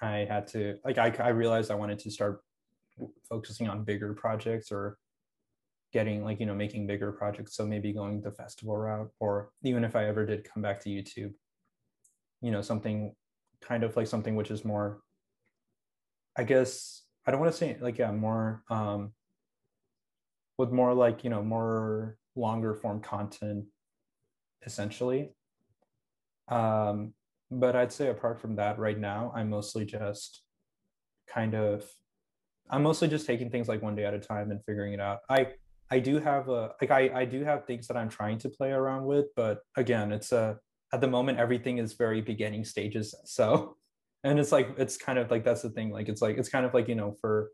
I 0.00 0.26
had 0.28 0.46
to 0.48 0.78
like 0.84 0.98
I 0.98 1.14
I 1.18 1.28
realized 1.28 1.70
I 1.70 1.74
wanted 1.74 1.98
to 2.00 2.10
start 2.10 2.40
focusing 3.28 3.68
on 3.68 3.84
bigger 3.84 4.14
projects 4.14 4.72
or 4.72 4.98
getting 5.92 6.24
like 6.24 6.40
you 6.40 6.46
know 6.46 6.54
making 6.54 6.86
bigger 6.86 7.12
projects. 7.12 7.56
So 7.56 7.66
maybe 7.66 7.92
going 7.92 8.20
the 8.20 8.30
festival 8.30 8.76
route 8.76 9.10
or 9.20 9.50
even 9.62 9.84
if 9.84 9.96
i 9.96 10.04
ever 10.06 10.26
did 10.26 10.44
come 10.44 10.62
back 10.62 10.80
to 10.80 10.90
youtube 10.90 11.32
you 12.40 12.50
know 12.50 12.62
something 12.62 13.14
kind 13.60 13.82
of 13.82 13.96
like 13.96 14.06
something 14.06 14.36
which 14.36 14.50
is 14.50 14.64
more 14.64 15.00
i 16.36 16.44
guess 16.44 17.02
i 17.26 17.30
don't 17.30 17.40
want 17.40 17.50
to 17.50 17.58
say 17.58 17.76
like 17.80 17.98
yeah 17.98 18.12
more 18.12 18.62
um 18.70 19.12
with 20.58 20.70
more 20.70 20.92
like 20.92 21.24
you 21.24 21.30
know 21.30 21.42
more 21.42 22.16
longer 22.36 22.74
form 22.74 23.00
content 23.00 23.64
essentially. 24.64 25.30
Um 26.48 27.14
but 27.50 27.74
i'd 27.76 27.92
say 27.92 28.08
apart 28.08 28.40
from 28.40 28.56
that 28.56 28.78
right 28.78 28.98
now 28.98 29.32
i'm 29.34 29.48
mostly 29.48 29.84
just 29.84 30.42
kind 31.32 31.54
of 31.54 31.84
i'm 32.70 32.82
mostly 32.82 33.08
just 33.08 33.26
taking 33.26 33.50
things 33.50 33.68
like 33.68 33.82
one 33.82 33.94
day 33.94 34.04
at 34.04 34.14
a 34.14 34.18
time 34.18 34.50
and 34.50 34.60
figuring 34.64 34.92
it 34.92 35.00
out. 35.00 35.18
I 35.28 35.48
i 35.90 35.98
do 35.98 36.18
have 36.18 36.48
a 36.48 36.72
like 36.80 36.90
i 36.90 37.10
i 37.14 37.24
do 37.24 37.44
have 37.44 37.66
things 37.66 37.86
that 37.88 37.96
i'm 37.96 38.08
trying 38.08 38.38
to 38.38 38.48
play 38.48 38.70
around 38.70 39.04
with 39.04 39.26
but 39.36 39.60
again 39.76 40.12
it's 40.12 40.32
a 40.32 40.58
at 40.92 41.00
the 41.00 41.08
moment 41.08 41.38
everything 41.38 41.78
is 41.78 41.94
very 41.94 42.20
beginning 42.20 42.64
stages 42.64 43.14
so 43.24 43.76
and 44.24 44.38
it's 44.38 44.52
like 44.52 44.74
it's 44.76 44.96
kind 44.96 45.18
of 45.18 45.30
like 45.30 45.44
that's 45.44 45.62
the 45.62 45.70
thing 45.70 45.90
like 45.90 46.08
it's 46.08 46.22
like 46.22 46.36
it's 46.36 46.48
kind 46.48 46.66
of 46.66 46.74
like 46.74 46.88
you 46.88 46.94
know 46.94 47.14
for 47.20 47.50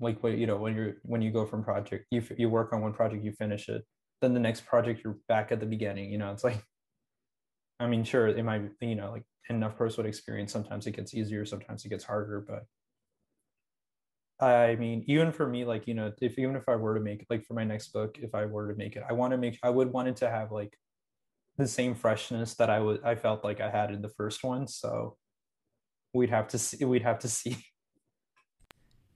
like 0.00 0.22
what 0.22 0.38
you 0.38 0.46
know 0.46 0.56
when 0.56 0.74
you're 0.74 0.94
when 1.02 1.20
you 1.20 1.30
go 1.30 1.44
from 1.44 1.62
project 1.62 2.06
you 2.10 2.22
you 2.38 2.48
work 2.48 2.72
on 2.72 2.80
one 2.80 2.92
project 2.92 3.24
you 3.24 3.32
finish 3.32 3.68
it 3.68 3.84
then 4.22 4.32
the 4.32 4.40
next 4.40 4.64
project 4.66 5.02
you're 5.04 5.18
back 5.28 5.52
at 5.52 5.60
the 5.60 5.66
beginning 5.66 6.10
you 6.10 6.18
know 6.18 6.32
it's 6.32 6.44
like 6.44 6.62
i 7.80 7.86
mean 7.86 8.04
sure 8.04 8.28
it 8.28 8.44
might 8.44 8.62
you 8.80 8.94
know 8.94 9.10
like 9.10 9.24
enough 9.48 9.76
personal 9.76 10.08
experience 10.08 10.52
sometimes 10.52 10.86
it 10.86 10.92
gets 10.92 11.12
easier 11.14 11.44
sometimes 11.44 11.84
it 11.84 11.88
gets 11.88 12.04
harder 12.04 12.44
but 12.46 12.64
I 14.40 14.76
mean, 14.76 15.04
even 15.06 15.32
for 15.32 15.46
me, 15.46 15.64
like, 15.64 15.86
you 15.86 15.94
know, 15.94 16.12
if 16.20 16.38
even 16.38 16.56
if 16.56 16.68
I 16.68 16.76
were 16.76 16.94
to 16.94 17.00
make 17.00 17.26
like 17.28 17.44
for 17.44 17.54
my 17.54 17.64
next 17.64 17.88
book, 17.88 18.18
if 18.18 18.34
I 18.34 18.46
were 18.46 18.72
to 18.72 18.78
make 18.78 18.96
it, 18.96 19.04
I 19.08 19.12
want 19.12 19.32
to 19.32 19.36
make 19.36 19.58
I 19.62 19.70
would 19.70 19.92
want 19.92 20.08
it 20.08 20.16
to 20.16 20.30
have 20.30 20.50
like 20.50 20.76
the 21.58 21.68
same 21.68 21.94
freshness 21.94 22.54
that 22.54 22.70
I 22.70 22.80
was 22.80 22.98
I 23.04 23.16
felt 23.16 23.44
like 23.44 23.60
I 23.60 23.70
had 23.70 23.90
in 23.90 24.00
the 24.00 24.08
first 24.08 24.42
one. 24.42 24.66
So 24.66 25.18
we'd 26.14 26.30
have 26.30 26.48
to 26.48 26.58
see 26.58 26.84
we'd 26.84 27.02
have 27.02 27.18
to 27.20 27.28
see. 27.38 27.58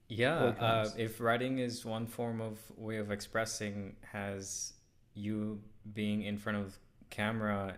Yeah, 0.07 0.37
uh, 0.37 0.89
if 0.95 1.19
writing 1.19 1.57
is 1.57 1.83
one 1.83 2.05
form 2.05 2.39
of 2.39 2.59
way 2.77 2.97
of 2.97 3.09
expressing, 3.09 3.95
has 4.11 4.73
you 5.15 5.59
being 5.93 6.21
in 6.21 6.37
front 6.37 6.59
of 6.59 6.77
camera 7.09 7.77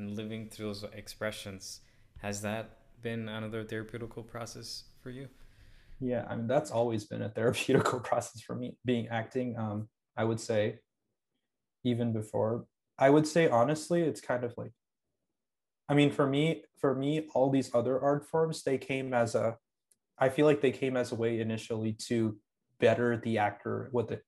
and 0.00 0.16
living 0.16 0.48
through 0.48 0.66
those 0.66 0.84
expressions, 0.94 1.80
has 2.18 2.42
that 2.42 2.78
been 3.02 3.28
another 3.28 3.64
therapeutical 3.64 4.26
process 4.26 4.84
for 5.02 5.10
you? 5.10 5.28
Yeah, 6.00 6.24
I 6.28 6.36
mean 6.36 6.46
that's 6.46 6.70
always 6.70 7.04
been 7.04 7.22
a 7.22 7.28
therapeutical 7.28 8.02
process 8.10 8.40
for 8.40 8.54
me. 8.54 8.76
Being 8.84 9.08
acting, 9.08 9.56
um, 9.58 9.88
I 10.16 10.24
would 10.24 10.40
say, 10.40 10.80
even 11.84 12.12
before 12.12 12.66
I 12.98 13.10
would 13.10 13.26
say 13.26 13.48
honestly, 13.48 14.02
it's 14.02 14.20
kind 14.20 14.44
of 14.44 14.54
like 14.56 14.72
I 15.88 15.94
mean, 15.94 16.12
for 16.12 16.26
me, 16.26 16.62
for 16.80 16.94
me, 16.94 17.26
all 17.34 17.50
these 17.50 17.74
other 17.74 18.00
art 18.00 18.24
forms, 18.24 18.62
they 18.62 18.78
came 18.78 19.12
as 19.12 19.34
a, 19.34 19.56
I 20.16 20.28
feel 20.28 20.46
like 20.46 20.60
they 20.60 20.70
came 20.70 20.96
as 20.96 21.10
a 21.10 21.16
way 21.16 21.40
initially 21.40 21.94
to 22.06 22.38
better 22.78 23.16
the 23.16 23.38
actor 23.38 23.90
with 23.92 24.12
it. 24.12 24.22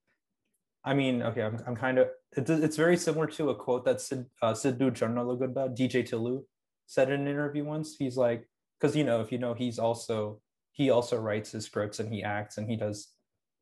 I 0.85 0.95
mean, 0.95 1.23
okay, 1.23 1.43
I'm, 1.43 1.63
I'm 1.67 1.77
kind 1.77 1.99
of, 1.99 2.09
it's, 2.37 2.51
it's 2.51 2.77
very 2.77 2.97
similar 2.97 3.27
to 3.29 3.51
a 3.51 3.55
quote 3.55 3.85
that 3.85 4.01
Sid, 4.01 4.27
uh, 4.43 4.53
Sidhu 4.53 4.91
Jonnalagadda, 4.91 5.77
DJ 5.77 6.09
Tillu, 6.09 6.43
said 6.87 7.11
in 7.11 7.21
an 7.21 7.29
interview 7.29 7.65
once. 7.65 7.97
He's 7.97 8.17
like, 8.17 8.49
because, 8.81 8.97
you 8.97 9.05
know, 9.05 9.21
if 9.21 9.31
you 9.31 9.39
know, 9.39 9.55
he's 9.55 9.79
also, 9.79 10.41
he 10.73 10.91
also 10.91 11.19
writes 11.19 11.53
his 11.53 11.67
scripts 11.67 12.01
and 12.01 12.13
he 12.13 12.23
acts 12.23 12.59
and 12.59 12.69
he 12.69 12.77
does, 12.77 13.09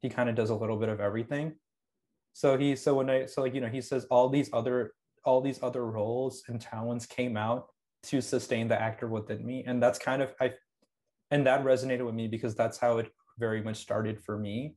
he 0.01 0.09
kind 0.09 0.31
of 0.31 0.35
does 0.35 0.51
a 0.51 0.55
little 0.55 0.79
bit 0.79 0.89
of 0.89 1.01
everything. 1.01 1.55
So 2.33 2.57
he, 2.57 2.75
so 2.77 2.95
when 2.95 3.11
I, 3.11 3.27
so 3.27 3.43
like, 3.43 3.55
you 3.55 3.61
know, 3.61 3.68
he 3.68 3.83
says 3.83 4.07
all 4.11 4.29
these 4.29 4.49
other, 4.53 4.93
all 5.25 5.43
these 5.43 5.62
other 5.62 5.85
roles 5.85 6.45
and 6.49 6.61
talents 6.61 7.05
came 7.05 7.37
out 7.37 7.66
to 8.03 8.21
sustain 8.21 8.68
the 8.68 8.81
actor 8.81 9.09
within 9.09 9.45
me 9.45 9.64
and 9.66 9.83
that's 9.83 9.99
kind 9.99 10.23
of 10.23 10.33
i 10.41 10.53
and 11.31 11.47
that 11.47 11.64
resonated 11.64 12.05
with 12.05 12.14
me 12.14 12.27
because 12.27 12.55
that's 12.55 12.79
how 12.79 12.99
it 12.99 13.12
very 13.39 13.62
much 13.62 13.77
started 13.77 14.21
for 14.23 14.39
me 14.39 14.75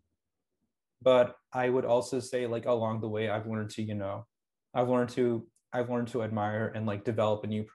but 1.03 1.35
i 1.53 1.69
would 1.69 1.85
also 1.85 2.19
say 2.19 2.47
like 2.47 2.65
along 2.65 3.01
the 3.01 3.09
way 3.09 3.29
i've 3.29 3.47
learned 3.47 3.69
to 3.69 3.81
you 3.81 3.95
know 3.95 4.25
i've 4.73 4.89
learned 4.89 5.09
to 5.09 5.45
i've 5.73 5.89
learned 5.89 6.07
to 6.07 6.23
admire 6.23 6.71
and 6.75 6.85
like 6.85 7.03
develop 7.03 7.43
a 7.43 7.47
new 7.47 7.65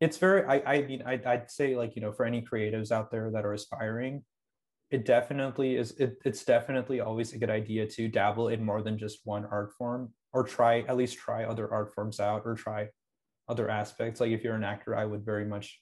it's 0.00 0.18
very 0.18 0.44
i 0.44 0.74
i 0.74 0.82
mean 0.82 1.02
I'd, 1.04 1.24
I'd 1.26 1.50
say 1.50 1.76
like 1.76 1.96
you 1.96 2.02
know 2.02 2.12
for 2.12 2.24
any 2.24 2.42
creatives 2.42 2.92
out 2.92 3.10
there 3.10 3.30
that 3.32 3.44
are 3.44 3.52
aspiring 3.52 4.24
it 4.90 5.04
definitely 5.04 5.76
is 5.76 5.92
it, 5.92 6.16
it's 6.24 6.44
definitely 6.44 7.00
always 7.00 7.32
a 7.32 7.38
good 7.38 7.50
idea 7.50 7.86
to 7.86 8.08
dabble 8.08 8.48
in 8.48 8.64
more 8.64 8.82
than 8.82 8.96
just 8.96 9.20
one 9.24 9.44
art 9.50 9.72
form 9.72 10.12
or 10.32 10.44
try 10.44 10.80
at 10.80 10.96
least 10.96 11.18
try 11.18 11.44
other 11.44 11.70
art 11.72 11.92
forms 11.94 12.20
out 12.20 12.42
or 12.44 12.54
try 12.54 12.88
other 13.48 13.70
aspects. 13.70 14.20
Like 14.20 14.30
if 14.30 14.44
you're 14.44 14.54
an 14.54 14.64
actor 14.64 14.96
i 14.96 15.04
would 15.04 15.24
very 15.24 15.44
much 15.44 15.80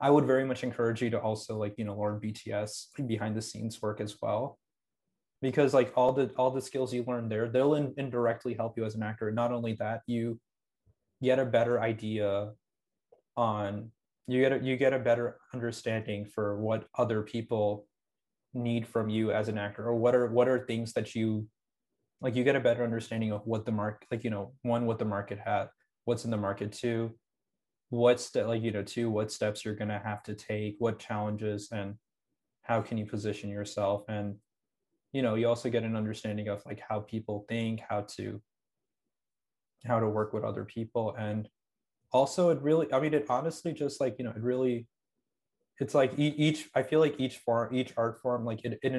i 0.00 0.10
would 0.10 0.26
very 0.26 0.44
much 0.44 0.62
encourage 0.62 1.02
you 1.02 1.10
to 1.10 1.20
also 1.20 1.56
like 1.56 1.74
you 1.76 1.84
know 1.84 1.98
learn 1.98 2.20
bts 2.20 2.86
behind 3.06 3.36
the 3.36 3.42
scenes 3.42 3.80
work 3.80 4.00
as 4.00 4.16
well 4.20 4.58
because 5.42 5.74
like 5.74 5.92
all 5.96 6.12
the 6.12 6.30
all 6.36 6.50
the 6.50 6.60
skills 6.60 6.92
you 6.92 7.04
learn 7.06 7.28
there 7.28 7.48
they'll 7.48 7.74
in, 7.74 7.92
indirectly 7.96 8.54
help 8.54 8.76
you 8.76 8.84
as 8.84 8.94
an 8.94 9.02
actor. 9.02 9.30
Not 9.30 9.52
only 9.52 9.74
that 9.74 10.02
you 10.06 10.40
get 11.22 11.38
a 11.38 11.44
better 11.44 11.80
idea 11.80 12.52
on 13.36 13.90
you 14.28 14.40
get 14.40 14.52
a, 14.52 14.64
you 14.64 14.76
get 14.76 14.92
a 14.92 14.98
better 14.98 15.38
understanding 15.54 16.24
for 16.24 16.58
what 16.58 16.88
other 16.98 17.22
people 17.22 17.86
need 18.54 18.86
from 18.86 19.08
you 19.08 19.30
as 19.30 19.48
an 19.48 19.58
actor 19.58 19.86
or 19.86 19.94
what 19.94 20.14
are 20.14 20.28
what 20.28 20.48
are 20.48 20.64
things 20.66 20.92
that 20.94 21.14
you 21.14 21.46
like 22.20 22.34
you 22.34 22.42
get 22.42 22.56
a 22.56 22.60
better 22.60 22.82
understanding 22.82 23.32
of 23.32 23.42
what 23.44 23.66
the 23.66 23.72
market 23.72 24.08
like 24.10 24.24
you 24.24 24.30
know 24.30 24.52
one 24.62 24.86
what 24.86 24.98
the 24.98 25.04
market 25.04 25.38
had 25.38 25.68
what's 26.04 26.24
in 26.24 26.30
the 26.30 26.36
market 26.36 26.72
two 26.72 27.14
what's 27.90 28.30
the, 28.30 28.46
like 28.46 28.62
you 28.62 28.72
know 28.72 28.82
two 28.82 29.10
what 29.10 29.30
steps 29.30 29.64
you're 29.64 29.74
going 29.74 29.88
to 29.88 30.02
have 30.02 30.22
to 30.22 30.34
take 30.34 30.76
what 30.78 30.98
challenges 30.98 31.68
and 31.72 31.94
how 32.62 32.80
can 32.80 32.98
you 32.98 33.06
position 33.06 33.50
yourself 33.50 34.04
and 34.08 34.36
you 35.16 35.22
know 35.22 35.34
you 35.34 35.48
also 35.48 35.70
get 35.70 35.82
an 35.82 35.96
understanding 35.96 36.48
of 36.48 36.64
like 36.66 36.80
how 36.88 37.00
people 37.00 37.44
think 37.48 37.80
how 37.88 38.00
to 38.02 38.40
how 39.86 39.98
to 39.98 40.08
work 40.08 40.32
with 40.32 40.44
other 40.44 40.64
people 40.64 41.14
and 41.18 41.48
also 42.12 42.50
it 42.50 42.60
really 42.60 42.92
i 42.92 43.00
mean 43.00 43.14
it 43.14 43.26
honestly 43.28 43.72
just 43.72 44.00
like 44.00 44.16
you 44.18 44.24
know 44.24 44.34
it 44.38 44.42
really 44.42 44.86
it's 45.80 45.94
like 45.94 46.12
each 46.18 46.68
i 46.74 46.82
feel 46.82 47.00
like 47.00 47.14
each 47.18 47.38
form 47.38 47.74
each 47.74 47.92
art 47.96 48.20
form 48.20 48.44
like 48.44 48.64
it 48.64 48.78
it 48.82 48.92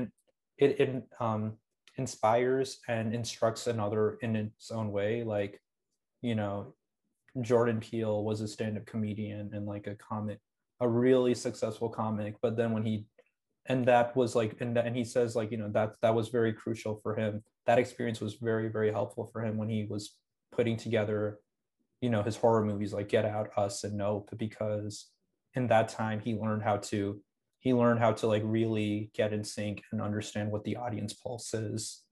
it, 0.58 0.80
it 0.80 1.04
um 1.20 1.54
inspires 1.98 2.80
and 2.88 3.14
instructs 3.14 3.68
another 3.68 4.18
in 4.22 4.36
its 4.36 4.72
own 4.72 4.92
way 4.92 5.24
like 5.24 5.62
you 6.22 6.36
know 6.36 6.74
Jordan 7.42 7.80
Peele 7.80 8.24
was 8.24 8.42
a 8.42 8.48
stand-up 8.48 8.86
comedian 8.86 9.52
and 9.54 9.66
like 9.66 9.88
a 9.88 9.96
comic, 9.96 10.40
a 10.80 10.88
really 10.88 11.34
successful 11.36 11.90
comic. 11.90 12.36
But 12.42 12.58
then 12.58 12.72
when 12.72 12.84
he, 12.84 13.06
and 13.68 13.86
that 13.86 14.16
was 14.16 14.36
like, 14.36 14.56
and 14.60 14.78
and 14.78 14.96
he 14.96 15.04
says 15.04 15.36
like 15.36 15.52
you 15.52 15.58
know 15.58 15.70
that 15.70 15.94
that 16.02 16.16
was 16.16 16.30
very 16.30 16.54
crucial 16.54 17.00
for 17.04 17.16
him. 17.16 17.44
That 17.66 17.80
experience 17.80 18.22
was 18.22 18.36
very 18.36 18.70
very 18.70 18.92
helpful 18.92 19.30
for 19.32 19.44
him 19.44 19.58
when 19.58 19.70
he 19.70 19.86
was 19.90 20.16
putting 20.52 20.78
together, 20.78 21.40
you 22.02 22.10
know, 22.10 22.24
his 22.24 22.38
horror 22.38 22.64
movies 22.64 22.94
like 22.94 23.10
Get 23.10 23.26
Out, 23.26 23.50
Us, 23.58 23.84
and 23.84 23.96
Nope, 23.96 24.30
because 24.38 25.10
in 25.56 25.68
that 25.68 25.90
time 25.90 26.20
he 26.20 26.36
learned 26.36 26.64
how 26.64 26.78
to 26.78 27.20
he 27.60 27.74
learned 27.74 28.00
how 28.00 28.14
to 28.14 28.28
like 28.28 28.44
really 28.46 29.12
get 29.14 29.34
in 29.34 29.44
sync 29.44 29.84
and 29.92 30.02
understand 30.02 30.52
what 30.52 30.64
the 30.64 30.78
audience 30.78 31.14
pulse 31.14 31.54
is 31.54 32.04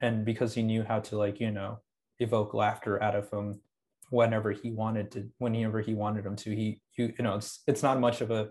and 0.00 0.24
because 0.24 0.54
he 0.54 0.62
knew 0.62 0.84
how 0.84 1.00
to 1.00 1.18
like 1.18 1.40
you 1.40 1.50
know 1.50 1.80
evoke 2.20 2.54
laughter 2.54 3.02
out 3.02 3.16
of 3.16 3.30
him 3.30 3.60
whenever 4.10 4.52
he 4.52 4.70
wanted 4.70 5.10
to 5.10 5.28
whenever 5.38 5.80
he 5.80 5.94
wanted 5.94 6.24
him 6.24 6.36
to 6.36 6.54
he 6.54 6.80
you, 6.96 7.12
you 7.18 7.24
know 7.24 7.34
it's 7.34 7.62
it's 7.66 7.82
not 7.82 8.00
much 8.00 8.20
of 8.20 8.30
a 8.30 8.48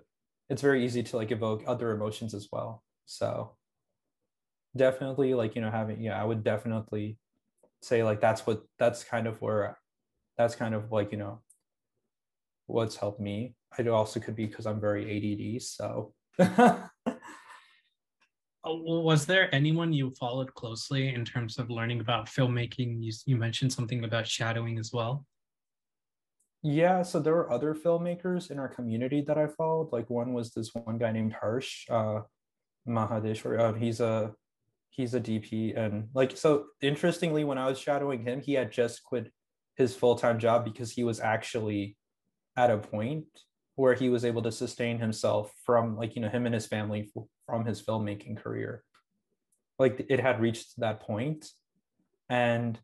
it's 0.50 0.62
very 0.62 0.86
easy 0.86 1.04
to 1.04 1.18
like 1.18 1.32
evoke 1.32 1.64
other 1.68 1.92
emotions 1.92 2.34
as 2.34 2.48
well. 2.52 2.84
So 3.06 3.58
definitely 4.78 5.34
like 5.34 5.56
you 5.56 5.62
know 5.62 5.72
having 5.72 6.00
yeah 6.00 6.22
i 6.22 6.24
would 6.24 6.44
definitely 6.44 7.18
say 7.82 8.04
like 8.04 8.22
that's 8.22 8.46
what 8.46 8.64
that's 8.78 9.04
kind 9.04 9.28
of 9.28 9.42
where 9.42 9.78
that's 10.38 10.56
kind 10.56 10.76
of 10.76 10.92
like 10.92 11.12
you 11.12 11.18
know 11.18 11.42
what's 12.68 12.98
helped 12.98 13.22
me. 13.22 13.56
It 13.80 13.88
also 13.88 14.20
could 14.20 14.36
be 14.36 14.46
because 14.46 14.66
i'm 14.66 14.80
very 14.80 15.04
add 15.56 15.62
so. 15.62 16.14
Uh, 18.66 18.74
was 18.74 19.26
there 19.26 19.54
anyone 19.56 19.94
you 19.94 20.12
followed 20.20 20.54
closely 20.56 21.14
in 21.14 21.24
terms 21.24 21.58
of 21.58 21.70
learning 21.70 22.02
about 22.02 22.26
filmmaking? 22.26 23.02
You, 23.02 23.14
you 23.26 23.38
mentioned 23.38 23.72
something 23.72 24.04
about 24.04 24.28
shadowing 24.28 24.78
as 24.80 24.92
well 24.92 25.26
yeah, 26.68 27.02
so 27.02 27.22
there 27.22 27.34
were 27.34 27.50
other 27.50 27.74
filmmakers 27.74 28.52
in 28.52 28.60
our 28.60 28.68
community 28.68 29.22
that 29.22 29.38
I 29.38 29.48
followed. 29.48 29.94
Like 29.94 30.10
one 30.10 30.34
was 30.34 30.52
this 30.52 30.76
one 30.76 30.98
guy 30.98 31.14
named 31.14 31.32
Harsh 31.32 31.86
uh, 31.90 32.22
Mahadeshwar. 32.86 33.58
Uh, 33.58 33.74
he's 33.74 34.02
a 34.02 34.34
he's 34.90 35.14
a 35.14 35.22
DP, 35.22 35.78
and 35.78 36.10
like 36.14 36.36
so 36.36 36.66
interestingly, 36.82 37.46
when 37.46 37.58
I 37.58 37.68
was 37.70 37.80
shadowing 37.80 38.24
him, 38.26 38.42
he 38.42 38.54
had 38.54 38.74
just 38.74 39.02
quit 39.06 39.32
his 39.78 39.96
full 39.96 40.18
time 40.18 40.40
job 40.40 40.66
because 40.66 40.92
he 40.92 41.06
was 41.06 41.22
actually 41.22 41.96
at 42.58 42.70
a 42.70 42.78
point 42.78 43.28
where 43.76 43.94
he 43.94 44.10
was 44.10 44.26
able 44.26 44.42
to 44.42 44.52
sustain 44.52 45.00
himself 45.00 45.54
from 45.66 45.96
like 45.96 46.18
you 46.18 46.22
know 46.22 46.28
him 46.28 46.46
and 46.46 46.54
his 46.54 46.66
family 46.66 47.10
from 47.46 47.66
his 47.66 47.82
filmmaking 47.82 48.44
career. 48.44 48.84
Like 49.80 50.06
it 50.10 50.20
had 50.20 50.42
reached 50.42 50.78
that 50.82 51.00
point, 51.00 51.50
and 52.28 52.78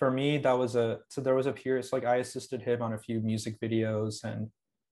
for 0.00 0.10
me 0.10 0.38
that 0.38 0.58
was 0.58 0.74
a 0.74 0.98
so 1.08 1.20
there 1.20 1.36
was 1.36 1.46
a 1.46 1.52
period 1.52 1.86
like 1.92 2.04
i 2.04 2.16
assisted 2.16 2.60
him 2.62 2.82
on 2.82 2.94
a 2.94 2.98
few 2.98 3.20
music 3.20 3.60
videos 3.60 4.24
and 4.24 4.50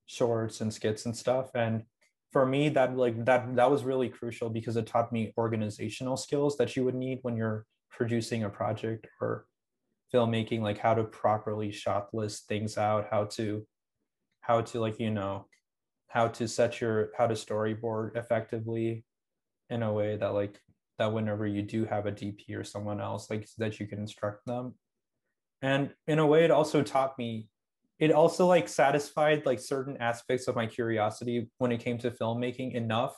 shorts 0.09 0.63
and 0.63 0.73
skits 0.73 1.07
and 1.07 1.17
stuff. 1.17 1.51
And 1.55 1.85
for 2.33 2.45
me 2.45 2.69
that 2.71 2.97
like 2.97 3.25
that 3.25 3.55
that 3.57 3.71
was 3.71 3.85
really 3.85 4.09
crucial 4.09 4.51
because 4.51 4.77
it 4.77 4.87
taught 4.87 5.13
me 5.13 5.33
organizational 5.39 6.17
skills 6.17 6.57
that 6.57 6.75
you 6.75 6.85
would 6.85 6.95
need 6.95 7.21
when 7.23 7.37
you're 7.37 7.65
producing 7.91 8.45
a 8.45 8.51
project 8.51 9.07
or 9.21 9.47
filmmaking 10.13 10.61
like 10.61 10.79
how 10.79 10.95
to 10.95 11.05
properly 11.05 11.71
shot 11.71 12.09
list 12.13 12.49
things 12.49 12.77
out 12.77 13.07
how 13.11 13.25
to 13.25 13.67
how 14.41 14.61
to 14.61 14.81
like 14.81 14.99
you 14.99 15.11
know 15.11 15.47
how 16.09 16.29
to 16.29 16.49
set 16.49 16.81
your 16.81 17.11
how 17.17 17.27
to 17.27 17.35
storyboard 17.35 18.17
effectively 18.17 19.05
in 19.71 19.83
a 19.83 19.93
way 19.93 20.17
that 20.17 20.35
like 20.35 20.59
that 20.99 21.13
whenever 21.13 21.47
you 21.47 21.63
do 21.63 21.85
have 21.85 22.07
a 22.07 22.13
dp 22.13 22.55
or 22.55 22.65
someone 22.65 23.01
else 23.01 23.31
like 23.31 23.47
that 23.59 23.81
you 23.81 23.87
can 23.87 23.99
instruct 23.99 24.45
them 24.47 24.75
and 25.63 25.91
in 26.07 26.19
a 26.19 26.27
way 26.27 26.45
it 26.45 26.51
also 26.51 26.83
taught 26.83 27.19
me 27.19 27.49
it 27.99 28.13
also 28.13 28.47
like 28.47 28.69
satisfied 28.69 29.45
like 29.45 29.59
certain 29.59 29.97
aspects 29.99 30.47
of 30.47 30.55
my 30.55 30.67
curiosity 30.67 31.51
when 31.59 31.73
it 31.73 31.81
came 31.81 31.99
to 31.99 32.11
filmmaking 32.11 32.75
enough 32.75 33.17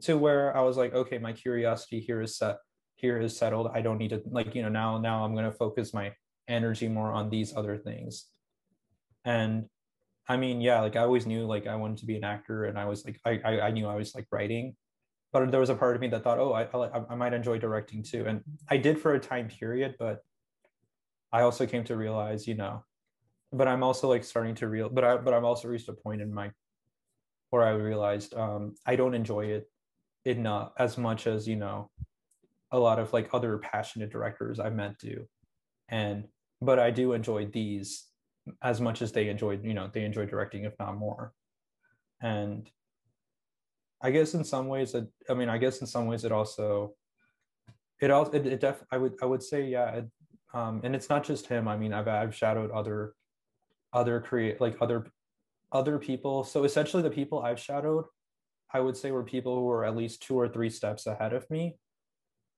to 0.00 0.16
where 0.16 0.56
i 0.56 0.60
was 0.60 0.76
like 0.76 0.94
okay 0.94 1.18
my 1.18 1.32
curiosity 1.32 2.00
here 2.00 2.20
is 2.20 2.36
set 2.36 2.56
here 3.00 3.18
is 3.18 3.36
settled. 3.36 3.70
I 3.72 3.80
don't 3.80 3.98
need 3.98 4.10
to 4.10 4.22
like 4.26 4.54
you 4.54 4.62
know 4.62 4.68
now 4.68 4.98
now 4.98 5.24
i'm 5.24 5.32
going 5.32 5.50
to 5.50 5.56
focus 5.56 5.94
my 5.94 6.12
energy 6.48 6.88
more 6.88 7.12
on 7.12 7.30
these 7.30 7.56
other 7.56 7.76
things. 7.76 8.26
And 9.24 9.66
i 10.28 10.36
mean 10.36 10.60
yeah 10.60 10.80
like 10.80 10.96
i 10.96 11.00
always 11.00 11.26
knew 11.26 11.44
like 11.44 11.66
i 11.66 11.74
wanted 11.74 11.96
to 11.96 12.06
be 12.06 12.14
an 12.14 12.22
actor 12.22 12.66
and 12.66 12.78
i 12.78 12.84
was 12.84 13.04
like 13.04 13.18
i 13.24 13.40
i, 13.44 13.60
I 13.66 13.70
knew 13.70 13.86
i 13.86 13.94
was 13.94 14.14
like 14.14 14.26
writing. 14.30 14.76
But 15.32 15.50
there 15.50 15.60
was 15.60 15.70
a 15.70 15.76
part 15.76 15.94
of 15.94 16.00
me 16.00 16.08
that 16.08 16.22
thought 16.24 16.38
oh 16.38 16.52
I, 16.52 16.64
I 16.64 17.02
i 17.10 17.14
might 17.14 17.32
enjoy 17.32 17.58
directing 17.58 18.02
too. 18.02 18.26
And 18.26 18.42
i 18.68 18.76
did 18.76 19.00
for 19.00 19.14
a 19.14 19.20
time 19.20 19.48
period 19.48 19.96
but 19.98 20.20
I 21.32 21.42
also 21.42 21.66
came 21.66 21.84
to 21.84 21.96
realize, 21.96 22.46
you 22.48 22.54
know, 22.54 22.84
but 23.52 23.68
I'm 23.68 23.82
also 23.82 24.08
like 24.08 24.24
starting 24.24 24.54
to 24.56 24.68
real, 24.68 24.88
but 24.88 25.04
I, 25.04 25.16
but 25.16 25.34
I'm 25.34 25.44
also 25.44 25.68
reached 25.68 25.88
a 25.88 25.92
point 25.92 26.20
in 26.20 26.32
my, 26.32 26.50
where 27.50 27.64
I 27.64 27.70
realized 27.70 28.34
um, 28.34 28.74
I 28.86 28.96
don't 28.96 29.14
enjoy 29.14 29.46
it 29.46 29.70
enough 30.24 30.72
as 30.78 30.98
much 30.98 31.26
as, 31.26 31.48
you 31.48 31.56
know, 31.56 31.90
a 32.72 32.78
lot 32.78 32.98
of 32.98 33.12
like 33.12 33.30
other 33.32 33.58
passionate 33.58 34.10
directors 34.10 34.60
I 34.60 34.70
met 34.70 34.98
do. 34.98 35.26
And, 35.88 36.28
but 36.60 36.78
I 36.78 36.90
do 36.90 37.12
enjoy 37.12 37.46
these 37.46 38.06
as 38.62 38.80
much 38.80 39.02
as 39.02 39.12
they 39.12 39.28
enjoyed, 39.28 39.64
you 39.64 39.74
know, 39.74 39.90
they 39.92 40.04
enjoy 40.04 40.26
directing, 40.26 40.64
if 40.64 40.78
not 40.78 40.96
more. 40.96 41.32
And 42.22 42.70
I 44.00 44.10
guess 44.10 44.34
in 44.34 44.44
some 44.44 44.68
ways, 44.68 44.94
I 45.28 45.34
mean, 45.34 45.48
I 45.48 45.58
guess 45.58 45.80
in 45.80 45.86
some 45.86 46.06
ways 46.06 46.24
it 46.24 46.32
also, 46.32 46.94
it 48.00 48.10
also, 48.10 48.32
it, 48.32 48.46
it 48.46 48.60
def, 48.60 48.82
I 48.90 48.96
would, 48.96 49.14
I 49.22 49.26
would 49.26 49.42
say, 49.42 49.66
yeah, 49.66 49.90
it, 49.90 50.10
um, 50.52 50.80
and 50.84 50.94
it's 50.94 51.08
not 51.08 51.24
just 51.24 51.46
him. 51.46 51.68
I 51.68 51.76
mean, 51.76 51.92
I've 51.92 52.08
I've 52.08 52.34
shadowed 52.34 52.70
other 52.70 53.14
other 53.92 54.20
create 54.20 54.60
like 54.60 54.76
other 54.80 55.06
other 55.72 55.98
people. 55.98 56.44
So 56.44 56.64
essentially, 56.64 57.02
the 57.02 57.10
people 57.10 57.40
I've 57.40 57.60
shadowed, 57.60 58.04
I 58.72 58.80
would 58.80 58.96
say 58.96 59.10
were 59.10 59.22
people 59.22 59.54
who 59.54 59.64
were 59.64 59.84
at 59.84 59.96
least 59.96 60.22
two 60.22 60.38
or 60.38 60.48
three 60.48 60.70
steps 60.70 61.06
ahead 61.06 61.32
of 61.32 61.48
me. 61.50 61.76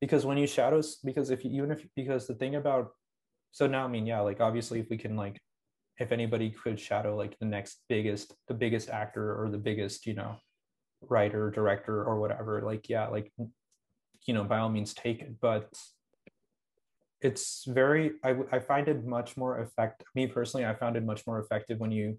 Because 0.01 0.27
when 0.27 0.39
you 0.39 0.47
shadow, 0.47 0.83
because 1.05 1.31
if 1.31 1.45
you, 1.45 1.51
even 1.53 1.71
if 1.71 1.87
because 1.95 2.27
the 2.27 2.35
thing 2.35 2.57
about, 2.57 2.91
so 3.53 3.67
now 3.67 3.85
I 3.85 3.89
mean 3.89 4.07
yeah, 4.07 4.21
like 4.21 4.41
obviously 4.41 4.81
if 4.81 4.89
we 4.91 4.97
can 4.97 5.17
like, 5.17 5.39
if 5.99 6.11
anybody 6.11 6.51
could 6.51 6.81
shadow 6.81 7.15
like 7.17 7.39
the 7.39 7.47
next 7.47 7.79
biggest, 7.89 8.35
the 8.49 8.55
biggest 8.55 8.89
actor 8.89 9.41
or 9.41 9.51
the 9.51 9.59
biggest 9.59 10.07
you 10.07 10.15
know, 10.15 10.37
writer 11.03 11.51
director 11.51 12.03
or 12.03 12.19
whatever, 12.19 12.63
like 12.63 12.89
yeah, 12.89 13.09
like, 13.09 13.31
you 14.27 14.35
know, 14.35 14.45
by 14.45 14.59
all 14.59 14.71
means 14.71 14.95
take 14.95 15.21
it, 15.21 15.35
but 15.41 15.69
it's 17.23 17.65
very 17.67 18.13
I, 18.25 18.37
I 18.51 18.59
find 18.59 18.89
it 18.89 19.05
much 19.05 19.37
more 19.37 19.61
effective 19.61 20.07
me 20.15 20.27
personally 20.27 20.67
i 20.67 20.75
found 20.75 20.97
it 20.97 21.05
much 21.05 21.27
more 21.27 21.39
effective 21.39 21.79
when 21.79 21.93
you 21.93 22.19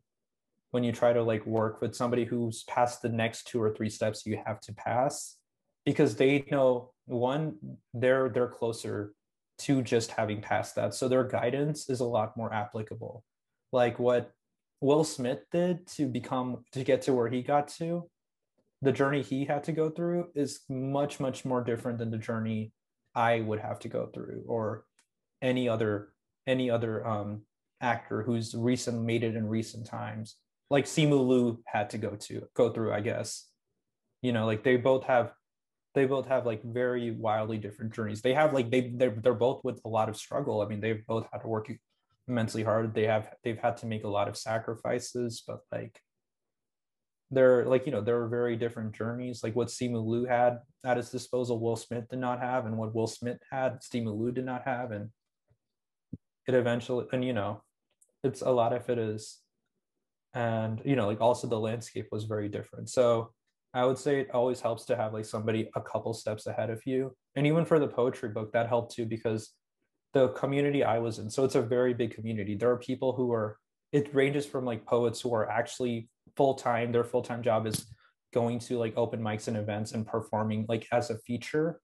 when 0.71 0.83
you 0.83 0.91
try 0.91 1.13
to 1.13 1.21
like 1.21 1.45
work 1.45 1.81
with 1.81 1.95
somebody 1.95 2.25
who's 2.25 2.63
past 2.63 3.01
the 3.01 3.09
next 3.09 3.47
two 3.47 3.61
or 3.61 3.73
three 3.73 3.89
steps 3.89 4.25
you 4.25 4.39
have 4.45 4.59
to 4.61 4.73
pass 4.73 5.37
because 5.85 6.15
they 6.15 6.45
know 6.49 6.91
one 7.05 7.55
they're 7.93 8.29
they're 8.29 8.47
closer 8.47 9.13
to 9.59 9.81
just 9.81 10.11
having 10.11 10.41
passed 10.41 10.75
that. 10.75 10.93
So 10.93 11.07
their 11.07 11.23
guidance 11.23 11.89
is 11.89 11.99
a 11.99 12.05
lot 12.05 12.35
more 12.35 12.53
applicable. 12.53 13.23
Like 13.71 13.99
what 13.99 14.31
will 14.81 15.03
smith 15.05 15.39
did 15.51 15.87
to 15.87 16.05
become 16.05 16.65
to 16.73 16.83
get 16.83 17.01
to 17.03 17.13
where 17.13 17.29
he 17.29 17.41
got 17.41 17.69
to 17.69 18.09
the 18.81 18.91
journey 18.91 19.21
he 19.21 19.45
had 19.45 19.63
to 19.63 19.71
go 19.71 19.89
through 19.89 20.27
is 20.35 20.59
much 20.67 21.21
much 21.21 21.45
more 21.45 21.63
different 21.63 21.97
than 21.97 22.11
the 22.11 22.17
journey 22.17 22.73
i 23.15 23.39
would 23.39 23.59
have 23.59 23.79
to 23.79 23.87
go 23.87 24.07
through 24.07 24.43
or 24.45 24.83
any 25.43 25.69
other 25.69 26.13
any 26.47 26.71
other 26.71 27.05
um, 27.05 27.41
actor 27.81 28.23
who's 28.23 28.55
recent 28.55 29.03
made 29.03 29.23
it 29.23 29.35
in 29.35 29.47
recent 29.47 29.85
times. 29.85 30.37
Like 30.69 30.85
simu 30.85 31.27
liu 31.27 31.61
had 31.67 31.91
to 31.91 31.97
go 31.99 32.15
to 32.15 32.47
go 32.55 32.71
through 32.71 32.93
i 32.93 33.01
guess. 33.01 33.47
You 34.23 34.31
know 34.31 34.45
like 34.47 34.63
they 34.63 34.77
both 34.77 35.03
have 35.03 35.33
they 35.93 36.05
both 36.05 36.27
have 36.27 36.47
like 36.47 36.63
very 36.63 37.11
wildly 37.11 37.59
different 37.59 37.93
journeys. 37.93 38.21
They 38.21 38.33
have 38.33 38.53
like 38.53 38.71
they 38.71 38.93
they're, 38.95 39.15
they're 39.21 39.33
both 39.35 39.63
with 39.63 39.79
a 39.85 39.89
lot 39.89 40.09
of 40.09 40.17
struggle. 40.17 40.61
I 40.61 40.67
mean 40.67 40.79
they've 40.79 41.05
both 41.05 41.27
had 41.31 41.41
to 41.41 41.47
work 41.47 41.69
immensely 42.27 42.63
hard. 42.63 42.95
They 42.95 43.05
have 43.05 43.29
they've 43.43 43.59
had 43.59 43.77
to 43.77 43.85
make 43.85 44.05
a 44.05 44.15
lot 44.17 44.29
of 44.29 44.37
sacrifices 44.37 45.43
but 45.45 45.59
like 45.71 45.99
they're 47.29 47.65
like 47.65 47.85
you 47.85 47.91
know 47.91 48.01
there 48.01 48.21
are 48.21 48.29
very 48.29 48.55
different 48.55 48.95
journeys. 48.95 49.43
Like 49.43 49.55
what 49.55 49.67
simu 49.67 50.03
liu 50.05 50.25
had 50.25 50.59
at 50.85 50.97
his 50.97 51.09
disposal 51.09 51.59
will 51.59 51.75
smith 51.75 52.07
did 52.09 52.19
not 52.19 52.39
have 52.39 52.65
and 52.65 52.77
what 52.77 52.95
will 52.95 53.07
smith 53.07 53.39
had 53.51 53.81
simu 53.81 54.17
liu 54.17 54.31
did 54.31 54.45
not 54.45 54.63
have 54.65 54.91
and 54.91 55.09
it 56.47 56.53
eventually 56.53 57.05
and 57.13 57.23
you 57.23 57.33
know 57.33 57.61
it's 58.23 58.41
a 58.41 58.49
lot 58.49 58.73
of 58.73 58.89
it 58.89 58.97
is 58.97 59.39
and 60.33 60.81
you 60.85 60.95
know 60.95 61.07
like 61.07 61.21
also 61.21 61.47
the 61.47 61.59
landscape 61.59 62.07
was 62.11 62.23
very 62.23 62.49
different. 62.49 62.89
So 62.89 63.31
i 63.75 63.83
would 63.83 63.97
say 63.97 64.19
it 64.19 64.29
always 64.31 64.61
helps 64.61 64.85
to 64.85 64.95
have 64.95 65.13
like 65.13 65.25
somebody 65.25 65.69
a 65.75 65.81
couple 65.81 66.13
steps 66.13 66.47
ahead 66.47 66.69
of 66.69 66.81
you. 66.85 67.15
And 67.35 67.47
even 67.47 67.65
for 67.65 67.79
the 67.79 67.87
poetry 67.87 68.29
book 68.29 68.51
that 68.53 68.67
helped 68.67 68.95
too 68.95 69.05
because 69.05 69.51
the 70.13 70.29
community 70.29 70.83
i 70.83 70.99
was 70.99 71.17
in 71.19 71.29
so 71.29 71.43
it's 71.43 71.55
a 71.55 71.61
very 71.61 71.93
big 71.93 72.13
community. 72.13 72.55
There 72.55 72.71
are 72.71 72.77
people 72.77 73.13
who 73.13 73.31
are 73.31 73.57
it 73.91 74.13
ranges 74.13 74.45
from 74.45 74.65
like 74.65 74.85
poets 74.85 75.21
who 75.21 75.33
are 75.33 75.49
actually 75.49 76.09
full-time 76.35 76.91
their 76.91 77.03
full-time 77.03 77.43
job 77.43 77.67
is 77.67 77.85
going 78.33 78.57
to 78.57 78.77
like 78.77 78.93
open 78.97 79.21
mics 79.21 79.47
and 79.47 79.57
events 79.57 79.91
and 79.91 80.05
performing 80.05 80.65
like 80.67 80.87
as 80.91 81.09
a 81.11 81.17
feature. 81.19 81.79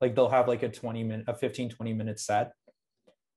Like 0.00 0.14
they'll 0.14 0.30
have 0.30 0.48
like 0.48 0.62
a 0.62 0.68
20 0.68 1.04
minute 1.04 1.26
a 1.28 1.34
15 1.34 1.70
20 1.70 1.92
minute 1.92 2.18
set 2.18 2.52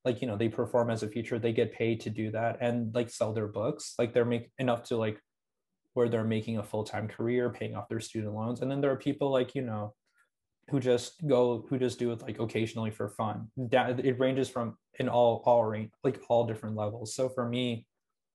like 0.05 0.21
you 0.21 0.27
know 0.27 0.37
they 0.37 0.47
perform 0.47 0.89
as 0.89 1.03
a 1.03 1.07
feature 1.07 1.39
they 1.39 1.51
get 1.51 1.73
paid 1.73 1.99
to 2.01 2.09
do 2.09 2.31
that 2.31 2.57
and 2.61 2.93
like 2.93 3.09
sell 3.09 3.33
their 3.33 3.47
books. 3.47 3.95
Like 3.97 4.13
they're 4.13 4.23
make 4.23 4.51
enough 4.59 4.83
to 4.83 4.97
like 4.97 5.19
where 5.93 6.09
they're 6.09 6.23
making 6.23 6.57
a 6.57 6.63
full-time 6.63 7.07
career 7.07 7.49
paying 7.49 7.75
off 7.75 7.89
their 7.89 7.99
student 7.99 8.33
loans. 8.33 8.61
And 8.61 8.69
then 8.69 8.81
there 8.81 8.91
are 8.91 8.97
people 8.97 9.31
like 9.31 9.55
you 9.55 9.63
know 9.63 9.93
who 10.69 10.79
just 10.79 11.25
go 11.27 11.65
who 11.69 11.77
just 11.77 11.99
do 11.99 12.11
it 12.11 12.21
like 12.21 12.39
occasionally 12.39 12.91
for 12.91 13.09
fun. 13.09 13.49
That 13.57 14.05
it 14.05 14.19
ranges 14.19 14.47
from 14.47 14.77
in 14.99 15.09
all 15.09 15.41
all 15.45 15.65
range 15.65 15.91
like 16.03 16.21
all 16.29 16.45
different 16.45 16.75
levels. 16.75 17.15
So 17.15 17.27
for 17.27 17.47
me 17.47 17.87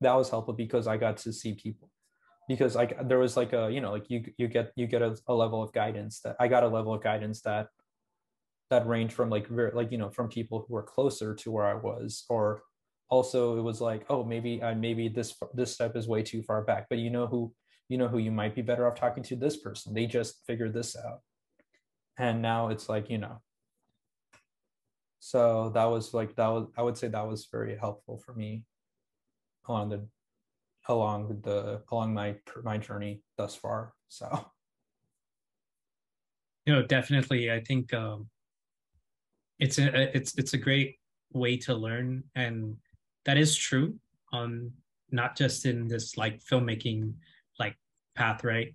that 0.03 0.15
was 0.15 0.31
helpful 0.31 0.55
because 0.55 0.87
i 0.87 0.97
got 0.97 1.19
to 1.19 1.33
see 1.33 1.55
people. 1.55 1.91
Because 2.49 2.75
like 2.75 2.97
there 3.07 3.19
was 3.19 3.37
like 3.37 3.53
a 3.53 3.71
you 3.71 3.81
know 3.81 3.93
like 3.93 4.11
you 4.11 4.25
you 4.37 4.49
get 4.49 4.73
you 4.75 4.89
get 4.89 5.03
a, 5.03 5.17
a 5.29 5.35
level 5.35 5.63
of 5.63 5.73
guidance 5.73 6.21
that 6.25 6.35
i 6.41 6.49
got 6.49 6.65
a 6.65 6.69
level 6.69 6.93
of 6.93 7.01
guidance 7.01 7.43
that 7.43 7.69
that 8.71 8.87
range 8.87 9.13
from 9.13 9.31
like 9.31 9.49
very 9.49 9.73
like 9.73 9.91
you 9.93 9.99
know 9.99 10.11
from 10.11 10.29
people 10.29 10.65
who 10.67 10.75
were 10.75 10.83
closer 10.83 11.35
to 11.35 11.51
where 11.51 11.67
I 11.67 11.75
was 11.75 12.25
or 12.29 12.63
also 13.09 13.59
it 13.59 13.63
was 13.63 13.81
like 13.81 14.07
oh 14.09 14.25
maybe 14.25 14.63
I 14.63 14.75
maybe 14.75 15.09
this 15.09 15.35
this 15.55 15.75
step 15.75 15.97
is 15.97 16.07
way 16.07 16.23
too 16.23 16.43
far 16.43 16.63
back 16.63 16.87
but 16.89 16.99
you 16.99 17.11
know 17.11 17.27
who 17.27 17.53
you 17.91 17.99
know 17.99 18.07
who 18.07 18.19
you 18.19 18.31
might 18.31 18.55
be 18.55 18.63
better 18.63 18.87
off 18.87 18.95
talking 18.95 19.25
to? 19.25 19.37
This 19.37 19.57
person. 19.57 19.93
They 19.93 20.07
just 20.07 20.47
figured 20.47 20.73
this 20.73 20.97
out. 20.97 21.21
And 22.17 22.41
now 22.41 22.69
it's 22.69 22.89
like 22.89 23.11
you 23.11 23.19
know. 23.19 23.43
So 25.19 25.71
that 25.75 25.85
was 25.85 26.15
like 26.15 26.37
that 26.37 26.47
was 26.47 26.69
I 26.79 26.83
would 26.83 26.97
say 26.97 27.09
that 27.09 27.27
was 27.27 27.49
very 27.51 27.77
helpful 27.77 28.23
for 28.25 28.33
me 28.33 28.63
along 29.69 29.91
the 29.91 30.07
along 30.89 31.41
the 31.43 31.83
along 31.91 32.15
my 32.15 32.37
my 32.63 32.79
journey 32.79 33.23
thus 33.37 33.55
far 33.55 33.93
so. 34.09 34.47
You 36.67 36.75
know 36.77 36.83
definitely 36.83 37.51
i 37.51 37.59
think 37.59 37.93
um 37.95 38.29
it's 39.61 39.79
a 39.79 40.17
it's 40.17 40.37
it's 40.37 40.55
a 40.55 40.59
great 40.59 40.99
way 41.33 41.57
to 41.59 41.75
learn. 41.75 42.25
And 42.35 42.77
that 43.25 43.39
is 43.39 43.57
true 43.57 43.95
on 44.33 44.73
not 45.11 45.37
just 45.37 45.67
in 45.67 45.89
this 45.89 46.17
like 46.17 46.43
filmmaking 46.43 47.15
like 47.59 47.77
path 48.17 48.45
right? 48.45 48.75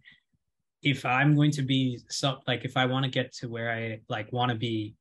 If 0.83 1.03
i'm 1.03 1.33
going 1.33 1.49
to 1.51 1.63
be 1.63 1.99
so 2.09 2.37
like 2.45 2.63
if 2.63 2.77
i 2.77 2.85
want 2.85 3.05
to 3.05 3.09
get 3.09 3.33
to 3.37 3.49
where 3.49 3.71
i 3.71 3.99
like 4.07 4.31
want 4.31 4.51
to 4.51 4.55
be 4.55 4.93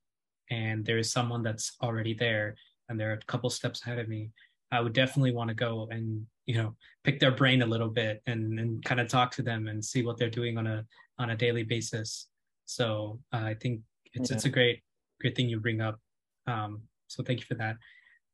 and 0.51 0.82
there 0.82 0.97
is 0.97 1.12
someone 1.12 1.43
that's 1.43 1.76
already 1.82 2.14
there 2.14 2.55
and 2.89 2.99
they're 2.99 3.12
a 3.12 3.26
couple 3.26 3.51
steps 3.51 3.82
ahead 3.82 3.99
of 3.99 4.09
me 4.09 4.30
i 4.72 4.80
would 4.80 4.95
definitely 4.95 5.32
want 5.32 5.49
to 5.49 5.55
go 5.55 5.87
and 5.91 6.24
you 6.47 6.55
know 6.55 6.74
pick 7.03 7.20
their 7.20 7.32
brain 7.32 7.62
a 7.62 7.66
little 7.66 7.89
bit 7.89 8.22
and 8.26 8.59
and 8.59 8.85
kind 8.85 9.01
of 9.01 9.09
talk 9.09 9.30
to 9.32 9.43
them 9.43 9.68
and 9.68 9.85
see 9.85 10.03
what 10.03 10.16
they're 10.16 10.30
doing 10.30 10.59
on 10.59 10.66
a 10.66 10.85
on 11.18 11.30
a 11.30 11.37
daily 11.37 11.62
basis. 11.62 12.28
So 12.66 13.20
uh, 13.32 13.45
i 13.45 13.55
think 13.55 13.80
it's 14.14 14.30
it's 14.30 14.45
a 14.45 14.49
great 14.49 14.82
great 15.21 15.37
thing 15.37 15.49
you 15.49 15.61
bring 15.61 15.81
up. 15.81 15.99
Um, 16.47 16.83
so 17.07 17.23
thank 17.23 17.41
you 17.41 17.47
for 17.47 17.55
that. 17.55 17.77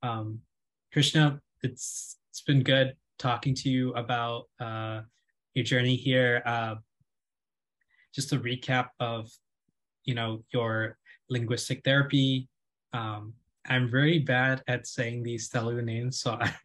Um, 0.02 0.40
Krishna, 0.92 1.40
it's 1.62 2.18
it's 2.30 2.40
been 2.40 2.62
good 2.62 2.94
talking 3.18 3.54
to 3.54 3.68
you 3.68 3.92
about 3.94 4.44
uh, 4.60 5.02
your 5.54 5.64
journey 5.64 5.96
here. 5.96 6.42
Uh, 6.46 6.76
just 8.14 8.32
a 8.32 8.38
recap 8.38 8.88
of, 8.98 9.30
you 10.04 10.14
know, 10.14 10.42
your 10.52 10.96
linguistic 11.28 11.82
therapy, 11.84 12.48
um, 12.92 13.34
I'm 13.68 13.90
very 13.90 14.18
bad 14.18 14.62
at 14.68 14.86
saying 14.86 15.22
these 15.22 15.48
Telugu 15.48 15.82
names, 15.82 16.20
so 16.20 16.38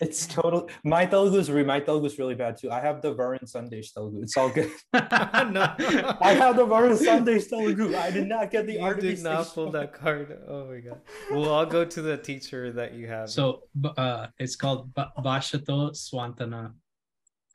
it's 0.00 0.26
total. 0.26 0.70
My 0.84 1.04
Telugu 1.04 1.38
is 1.38 1.50
my 1.50 1.80
Telugu 1.80 2.06
is 2.06 2.18
really 2.18 2.34
bad 2.34 2.56
too. 2.56 2.70
I 2.70 2.80
have 2.80 3.02
the 3.02 3.14
Varun 3.14 3.44
Sandesh 3.44 3.92
Telugu. 3.92 4.22
It's 4.22 4.36
all 4.36 4.48
good. 4.48 4.70
no. 4.94 5.74
I 6.20 6.32
have 6.32 6.56
the 6.56 6.66
Varun 6.66 6.96
Sandesh 6.96 7.48
Telugu. 7.48 7.94
I 7.94 8.10
did 8.10 8.26
not 8.26 8.50
get 8.50 8.66
the 8.66 8.74
you 8.74 8.94
did 8.94 9.22
not 9.22 9.46
pull 9.48 9.70
that 9.72 9.92
card. 9.92 10.38
Oh 10.48 10.64
my 10.66 10.80
god. 10.80 11.00
Well, 11.30 11.54
I'll 11.54 11.66
go 11.66 11.84
to 11.84 12.02
the 12.02 12.16
teacher 12.16 12.72
that 12.72 12.94
you 12.94 13.08
have. 13.08 13.28
So 13.28 13.64
uh, 13.96 14.28
it's 14.38 14.56
called 14.56 14.94
Bashato 14.94 15.92
Swantana. 15.92 16.72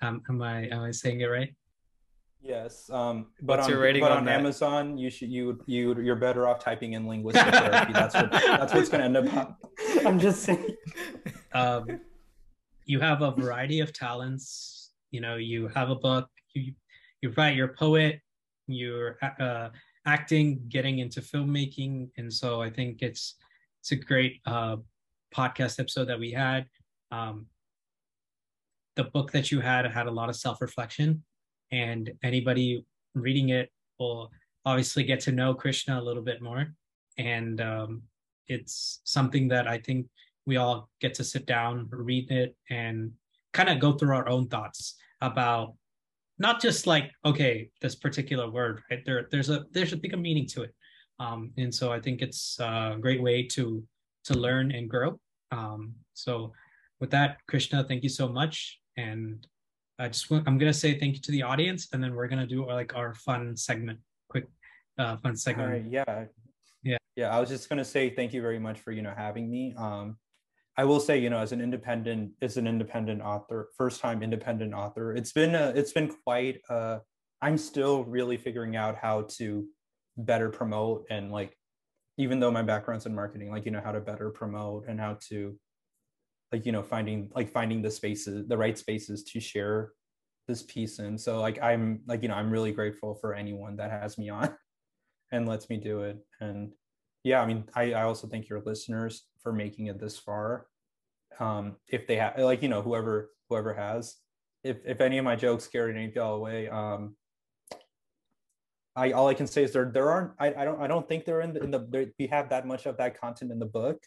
Um, 0.02 0.22
am 0.30 0.42
I 0.42 0.68
am 0.68 0.82
I 0.82 0.92
saying 0.92 1.22
it 1.22 1.26
right? 1.26 1.56
Yes, 2.46 2.92
um, 2.92 3.28
but 3.42 3.58
What's 3.58 3.72
on, 3.72 4.00
but 4.00 4.12
on, 4.12 4.18
on 4.20 4.30
Amazon, 4.30 5.00
you 5.00 5.10
should 5.10 5.32
you 5.32 5.60
you 5.66 6.00
you're 6.00 6.16
better 6.16 6.48
off 6.48 6.64
typing 6.64 6.94
in 6.94 7.08
linguistic 7.08 7.44
therapy. 7.52 7.92
That's 7.92 8.14
what 8.14 8.32
that's 8.32 8.72
what's 8.72 8.88
going 8.88 9.12
to 9.12 9.20
end 9.20 9.38
up. 9.38 9.58
I'm 10.06 10.20
just 10.20 10.44
saying. 10.44 10.76
Um, 11.54 12.02
you 12.86 13.00
have 13.00 13.24
a 13.24 13.32
variety 13.32 13.80
of 13.80 13.94
talents. 13.94 14.92
You 15.10 15.22
know, 15.22 15.38
you 15.38 15.70
have 15.70 15.90
a 15.90 15.96
book. 15.96 16.30
You 16.54 16.74
you 17.24 17.34
write. 17.36 17.56
You're 17.56 17.70
a 17.70 17.74
poet. 17.74 18.22
You're 18.68 19.18
uh, 19.40 19.70
acting, 20.06 20.62
getting 20.70 21.00
into 21.00 21.22
filmmaking, 21.22 22.12
and 22.18 22.32
so 22.32 22.62
I 22.62 22.70
think 22.70 23.02
it's 23.02 23.38
it's 23.82 23.92
a 23.92 23.96
great 23.96 24.42
uh, 24.46 24.78
podcast 25.36 25.80
episode 25.80 26.06
that 26.10 26.20
we 26.20 26.30
had. 26.30 26.68
Um, 27.12 27.48
the 28.96 29.06
book 29.06 29.32
that 29.32 29.52
you 29.52 29.62
had 29.62 29.88
had 29.88 30.06
a 30.06 30.12
lot 30.12 30.30
of 30.30 30.36
self 30.36 30.62
reflection 30.62 31.24
and 31.72 32.12
anybody 32.24 32.86
reading 33.14 33.50
it 33.50 33.72
will 34.00 34.32
obviously 34.66 35.04
get 35.04 35.20
to 35.22 35.32
know 35.32 35.54
Krishna 35.54 36.00
a 36.00 36.04
little 36.04 36.24
bit 36.24 36.42
more. 36.42 36.74
And 37.18 37.62
um, 37.62 38.04
it's 38.48 39.02
something 39.04 39.48
that 39.50 39.68
I 39.68 39.78
think 39.78 40.08
we 40.46 40.58
all 40.58 40.90
get 41.00 41.14
to 41.16 41.24
sit 41.24 41.46
down, 41.46 41.88
read 41.92 42.32
it, 42.32 42.56
and 42.70 43.12
kind 43.54 43.70
of 43.70 43.80
go 43.80 43.94
through 43.94 44.16
our 44.16 44.28
own 44.28 44.48
thoughts 44.48 44.96
about 45.22 45.74
not 46.38 46.62
just 46.62 46.86
like 46.86 47.10
okay 47.24 47.70
this 47.82 47.96
particular 47.96 48.50
word 48.50 48.82
right? 48.92 49.04
There 49.06 49.28
there's 49.32 49.50
a 49.50 49.66
there's 49.72 49.94
a 49.94 49.98
bigger 49.98 50.18
meaning 50.18 50.46
to 50.48 50.64
it. 50.64 50.76
Um, 51.18 51.52
and 51.58 51.74
so 51.74 51.94
i 51.94 52.00
think 52.00 52.22
it's 52.22 52.60
a 52.60 52.98
great 53.00 53.22
way 53.22 53.44
to 53.56 53.82
to 54.26 54.34
learn 54.34 54.72
and 54.72 54.90
grow. 54.90 55.20
Um, 55.52 55.94
so 56.14 56.52
with 57.00 57.12
that 57.12 57.38
krishna 57.48 57.84
thank 57.84 58.04
you 58.04 58.10
so 58.10 58.28
much. 58.28 58.80
And 58.98 59.48
I 59.98 60.08
just 60.10 60.30
want, 60.30 60.48
I'm 60.48 60.58
gonna 60.58 60.74
say 60.74 61.00
thank 61.00 61.16
you 61.16 61.22
to 61.22 61.32
the 61.32 61.44
audience, 61.44 61.88
and 61.94 62.04
then 62.04 62.16
we're 62.16 62.28
gonna 62.28 62.48
do 62.48 62.66
like 62.66 62.96
our 62.96 63.14
fun 63.14 63.56
segment, 63.56 64.00
quick 64.30 64.48
uh, 64.98 65.18
fun 65.18 65.36
segment. 65.36 65.68
All 65.68 65.74
right, 65.74 65.86
yeah, 65.90 66.26
yeah, 66.84 66.98
yeah. 67.16 67.36
I 67.36 67.40
was 67.40 67.50
just 67.50 67.70
gonna 67.70 67.86
say 67.86 68.10
thank 68.10 68.34
you 68.34 68.42
very 68.42 68.60
much 68.60 68.80
for 68.80 68.92
you 68.92 69.02
know 69.02 69.14
having 69.16 69.50
me. 69.50 69.74
Um, 69.78 70.18
I 70.78 70.84
will 70.84 71.00
say 71.00 71.18
you 71.18 71.30
know 71.30 71.40
as 71.40 71.54
an 71.54 71.62
independent, 71.62 72.32
as 72.42 72.58
an 72.58 72.68
independent 72.68 73.22
author, 73.22 73.70
first 73.78 74.02
time 74.02 74.22
independent 74.22 74.74
author, 74.74 75.14
it's 75.14 75.32
been 75.32 75.56
a, 75.56 75.70
it's 75.76 75.94
been 75.94 76.14
quite. 76.26 76.60
Uh, 76.70 77.00
I'm 77.42 77.58
still 77.58 78.04
really 78.04 78.38
figuring 78.38 78.76
out 78.76 78.98
how 78.98 79.24
to 79.38 79.66
better 80.18 80.50
promote 80.50 81.06
and 81.10 81.32
like, 81.32 81.58
even 82.18 82.40
though 82.40 82.52
my 82.52 82.62
background's 82.62 83.06
in 83.06 83.14
marketing, 83.14 83.52
like 83.52 83.66
you 83.66 83.72
know 83.72 83.82
how 83.84 83.92
to 83.92 84.00
better 84.00 84.30
promote 84.30 84.88
and 84.88 85.00
how 85.00 85.18
to 85.30 85.58
like 86.56 86.66
you 86.66 86.72
know 86.72 86.82
finding 86.82 87.30
like 87.36 87.52
finding 87.52 87.82
the 87.82 87.92
spaces 87.92 88.48
the 88.48 88.58
right 88.58 88.78
spaces 88.78 89.26
to 89.26 89.42
share 89.42 89.92
this 90.48 90.64
piece 90.64 91.00
in. 91.00 91.18
So 91.18 91.42
like 91.42 91.62
i'm 91.62 92.00
like 92.08 92.22
you 92.22 92.30
know 92.30 92.36
i'm 92.36 92.50
really 92.50 92.72
grateful 92.72 93.14
for 93.16 93.34
anyone 93.34 93.76
that 93.76 93.92
has 93.92 94.18
me 94.18 94.30
on 94.30 94.56
and 95.34 95.50
lets 95.50 95.70
me 95.70 95.76
do 95.76 96.04
it. 96.04 96.18
And 96.40 96.72
yeah 97.26 97.42
i 97.42 97.46
mean 97.46 97.66
i, 97.76 97.92
I 97.92 98.04
also 98.04 98.28
thank 98.28 98.48
your 98.48 98.62
listeners 98.66 99.26
for 99.44 99.52
making 99.52 99.88
it 99.88 100.00
this 100.00 100.18
far. 100.18 100.68
Um 101.40 101.76
if 101.90 102.08
they 102.08 102.16
have 102.16 102.40
like 102.40 102.64
you 102.64 102.70
know 102.70 102.82
whoever 102.82 103.32
whoever 103.50 103.74
has 103.74 104.16
if 104.64 104.78
if 104.86 105.02
any 105.02 105.18
of 105.18 105.26
my 105.26 105.36
jokes 105.36 105.68
carried 105.68 105.98
any 105.98 106.06
of 106.06 106.16
y'all 106.16 106.36
away 106.36 106.70
um 106.70 107.18
I 108.96 109.12
all 109.12 109.28
I 109.28 109.34
can 109.34 109.48
say 109.48 109.64
is 109.64 109.74
there 109.74 109.92
there 109.94 110.10
aren't 110.10 110.32
I, 110.40 110.54
I 110.54 110.64
don't 110.64 110.82
I 110.84 110.88
don't 110.88 111.06
think 111.06 111.26
they're 111.26 111.42
in 111.42 111.54
the 111.54 111.62
in 111.62 111.72
the 111.72 112.14
we 112.18 112.28
have 112.28 112.48
that 112.52 112.66
much 112.66 112.86
of 112.86 112.96
that 112.96 113.20
content 113.20 113.52
in 113.52 113.60
the 113.60 113.66
book 113.66 113.98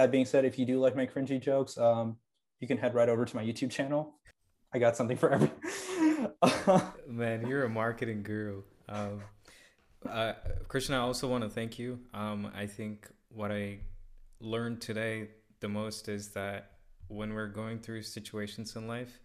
that 0.00 0.10
being 0.10 0.24
said, 0.24 0.44
if 0.44 0.58
you 0.58 0.64
do 0.64 0.80
like 0.80 0.96
my 0.96 1.06
cringy 1.06 1.40
jokes, 1.40 1.76
um, 1.76 2.16
you 2.58 2.66
can 2.66 2.78
head 2.78 2.94
right 2.94 3.08
over 3.08 3.24
to 3.24 3.36
my 3.36 3.44
YouTube 3.44 3.70
channel. 3.70 4.14
I 4.72 4.78
got 4.78 4.96
something 4.96 5.16
for 5.16 5.30
every. 5.30 5.50
Man, 7.08 7.46
you're 7.46 7.64
a 7.64 7.68
marketing 7.68 8.22
guru. 8.22 8.62
Um, 8.88 9.22
uh, 10.08 10.32
Krishna, 10.68 10.96
I 10.96 11.00
also 11.00 11.28
want 11.28 11.44
to 11.44 11.50
thank 11.50 11.78
you. 11.78 12.00
Um, 12.14 12.50
I 12.54 12.66
think 12.66 13.08
what 13.28 13.50
I 13.50 13.80
learned 14.40 14.80
today 14.80 15.28
the 15.60 15.68
most 15.68 16.08
is 16.08 16.28
that 16.30 16.72
when 17.08 17.34
we're 17.34 17.48
going 17.48 17.80
through 17.80 18.02
situations 18.02 18.76
in 18.76 18.88
life, 18.88 19.20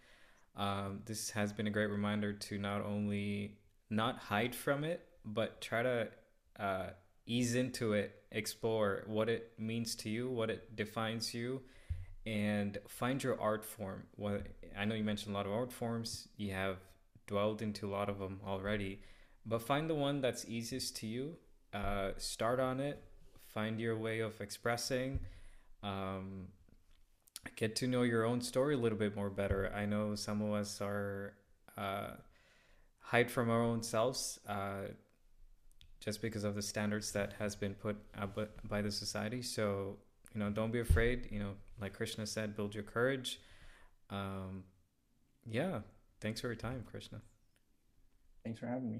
um, 0.58 1.02
this 1.06 1.30
has 1.32 1.54
been 1.54 1.68
a 1.68 1.72
great 1.72 1.90
reminder 1.90 2.34
to 2.34 2.58
not 2.58 2.82
only 2.82 3.60
not 3.90 4.18
hide 4.18 4.56
from 4.56 4.84
it, 4.84 5.06
but 5.24 5.62
try 5.62 5.84
to 5.84 6.08
uh, 6.60 6.88
ease 7.26 7.56
into 7.56 7.94
it, 7.94 8.24
explore 8.32 9.04
what 9.08 9.30
it 9.30 9.54
means 9.58 9.96
to 9.96 10.10
you, 10.10 10.30
what 10.30 10.50
it 10.50 10.76
defines 10.76 11.34
you, 11.34 11.62
and 12.26 12.78
find 12.88 13.24
your 13.24 13.40
art 13.40 13.64
form. 13.64 14.04
What 14.16 14.48
I 14.78 14.86
know 14.86 14.96
you 14.96 15.04
mentioned 15.04 15.34
a 15.36 15.38
lot 15.38 15.46
of 15.46 15.52
art 15.52 15.72
forms. 15.72 16.28
You 16.38 16.54
have 16.54 16.78
dwelled 17.28 17.62
into 17.62 17.88
a 17.88 17.92
lot 17.92 18.10
of 18.10 18.20
them 18.20 18.40
already, 18.46 19.02
but 19.46 19.62
find 19.62 19.90
the 19.90 19.96
one 19.96 20.22
that's 20.22 20.46
easiest 20.46 20.96
to 20.98 21.08
you. 21.08 21.36
Uh, 21.74 22.12
start 22.18 22.60
on 22.60 22.80
it. 22.80 23.04
Find 23.48 23.80
your 23.80 23.98
way 23.98 24.20
of 24.20 24.40
expressing. 24.42 25.20
Um, 25.84 26.48
get 27.56 27.76
to 27.78 27.88
know 27.88 28.04
your 28.04 28.26
own 28.26 28.42
story 28.42 28.76
a 28.76 28.78
little 28.78 28.98
bit 28.98 29.16
more 29.16 29.30
better. 29.30 29.72
I 29.76 29.86
know 29.86 30.16
some 30.16 30.42
of 30.42 30.52
us 30.54 30.82
are 30.82 31.34
uh, 31.78 32.12
hide 33.00 33.30
from 33.30 33.50
our 33.50 33.62
own 33.62 33.84
selves. 33.84 34.40
Uh, 34.48 34.90
just 36.06 36.22
because 36.22 36.44
of 36.44 36.54
the 36.54 36.62
standards 36.62 37.12
that 37.12 37.34
has 37.40 37.56
been 37.56 37.74
put 37.74 37.98
up 38.18 38.38
by 38.70 38.82
the 38.82 38.92
society. 38.92 39.42
So, 39.42 39.98
you 40.34 40.40
know, 40.40 40.52
don't 40.52 40.72
be 40.72 40.80
afraid. 40.80 41.28
You 41.32 41.40
know, 41.40 41.52
like 41.82 41.94
Krishna 41.94 42.28
said, 42.28 42.56
build 42.56 42.76
your 42.76 42.84
courage. 42.84 43.40
Um, 44.12 44.64
yeah. 45.50 45.80
Thanks 46.22 46.42
for 46.42 46.48
your 46.48 46.56
time, 46.56 46.86
Krishna. 46.90 47.22
Thanks 48.44 48.60
for 48.60 48.68
having 48.68 48.92
me. 48.92 49.00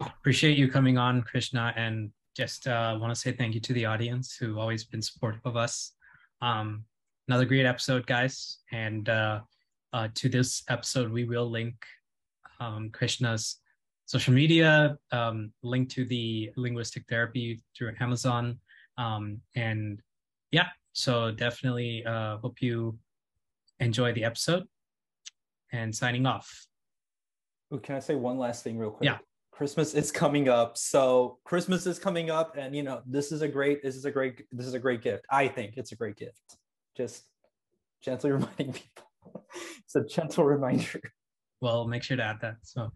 Appreciate 0.00 0.58
you 0.58 0.68
coming 0.68 0.98
on, 0.98 1.22
Krishna, 1.22 1.72
and 1.76 2.10
just 2.36 2.66
uh, 2.66 2.98
want 3.00 3.14
to 3.14 3.20
say 3.20 3.30
thank 3.30 3.54
you 3.54 3.60
to 3.60 3.72
the 3.72 3.86
audience 3.86 4.34
who 4.34 4.58
always 4.58 4.82
been 4.82 5.02
supportive 5.02 5.42
of 5.44 5.56
us. 5.56 5.92
Um, 6.40 6.84
another 7.28 7.44
great 7.44 7.66
episode, 7.66 8.04
guys. 8.06 8.58
And 8.72 9.08
uh, 9.08 9.40
uh, 9.92 10.08
to 10.16 10.28
this 10.28 10.64
episode, 10.68 11.12
we 11.12 11.24
will 11.24 11.48
link 11.48 11.74
um, 12.58 12.90
Krishna's 12.90 13.58
social 14.12 14.34
media, 14.34 14.98
um, 15.10 15.50
link 15.62 15.88
to 15.88 16.04
the 16.04 16.50
linguistic 16.56 17.02
therapy 17.08 17.62
through 17.74 17.94
Amazon. 17.98 18.58
Um, 18.98 19.40
and 19.56 20.02
yeah, 20.50 20.66
so 20.92 21.30
definitely 21.30 22.04
uh, 22.04 22.36
hope 22.36 22.60
you 22.60 22.98
enjoy 23.80 24.12
the 24.12 24.24
episode 24.24 24.64
and 25.72 25.96
signing 25.96 26.26
off. 26.26 26.66
Ooh, 27.72 27.78
can 27.78 27.94
I 27.94 28.00
say 28.00 28.14
one 28.14 28.36
last 28.36 28.62
thing 28.62 28.76
real 28.76 28.90
quick? 28.90 29.06
Yeah. 29.06 29.16
Christmas 29.50 29.94
is 29.94 30.12
coming 30.12 30.46
up. 30.50 30.76
So 30.76 31.38
Christmas 31.44 31.86
is 31.86 31.98
coming 31.98 32.28
up 32.28 32.58
and 32.58 32.76
you 32.76 32.82
know, 32.82 33.00
this 33.06 33.32
is 33.32 33.40
a 33.40 33.48
great 33.48 33.82
this 33.82 33.96
is 33.96 34.04
a 34.04 34.10
great 34.10 34.44
this 34.52 34.66
is 34.66 34.74
a 34.74 34.78
great 34.78 35.00
gift. 35.00 35.24
I 35.30 35.48
think 35.48 35.78
it's 35.78 35.92
a 35.92 35.96
great 35.96 36.16
gift. 36.16 36.58
Just 36.94 37.24
gently 38.02 38.30
reminding 38.38 38.74
people. 38.74 39.46
it's 39.78 39.96
a 39.96 40.04
gentle 40.04 40.44
reminder. 40.44 41.00
Well, 41.62 41.86
make 41.86 42.02
sure 42.02 42.18
to 42.18 42.22
add 42.22 42.40
that. 42.42 42.56
So 42.62 42.92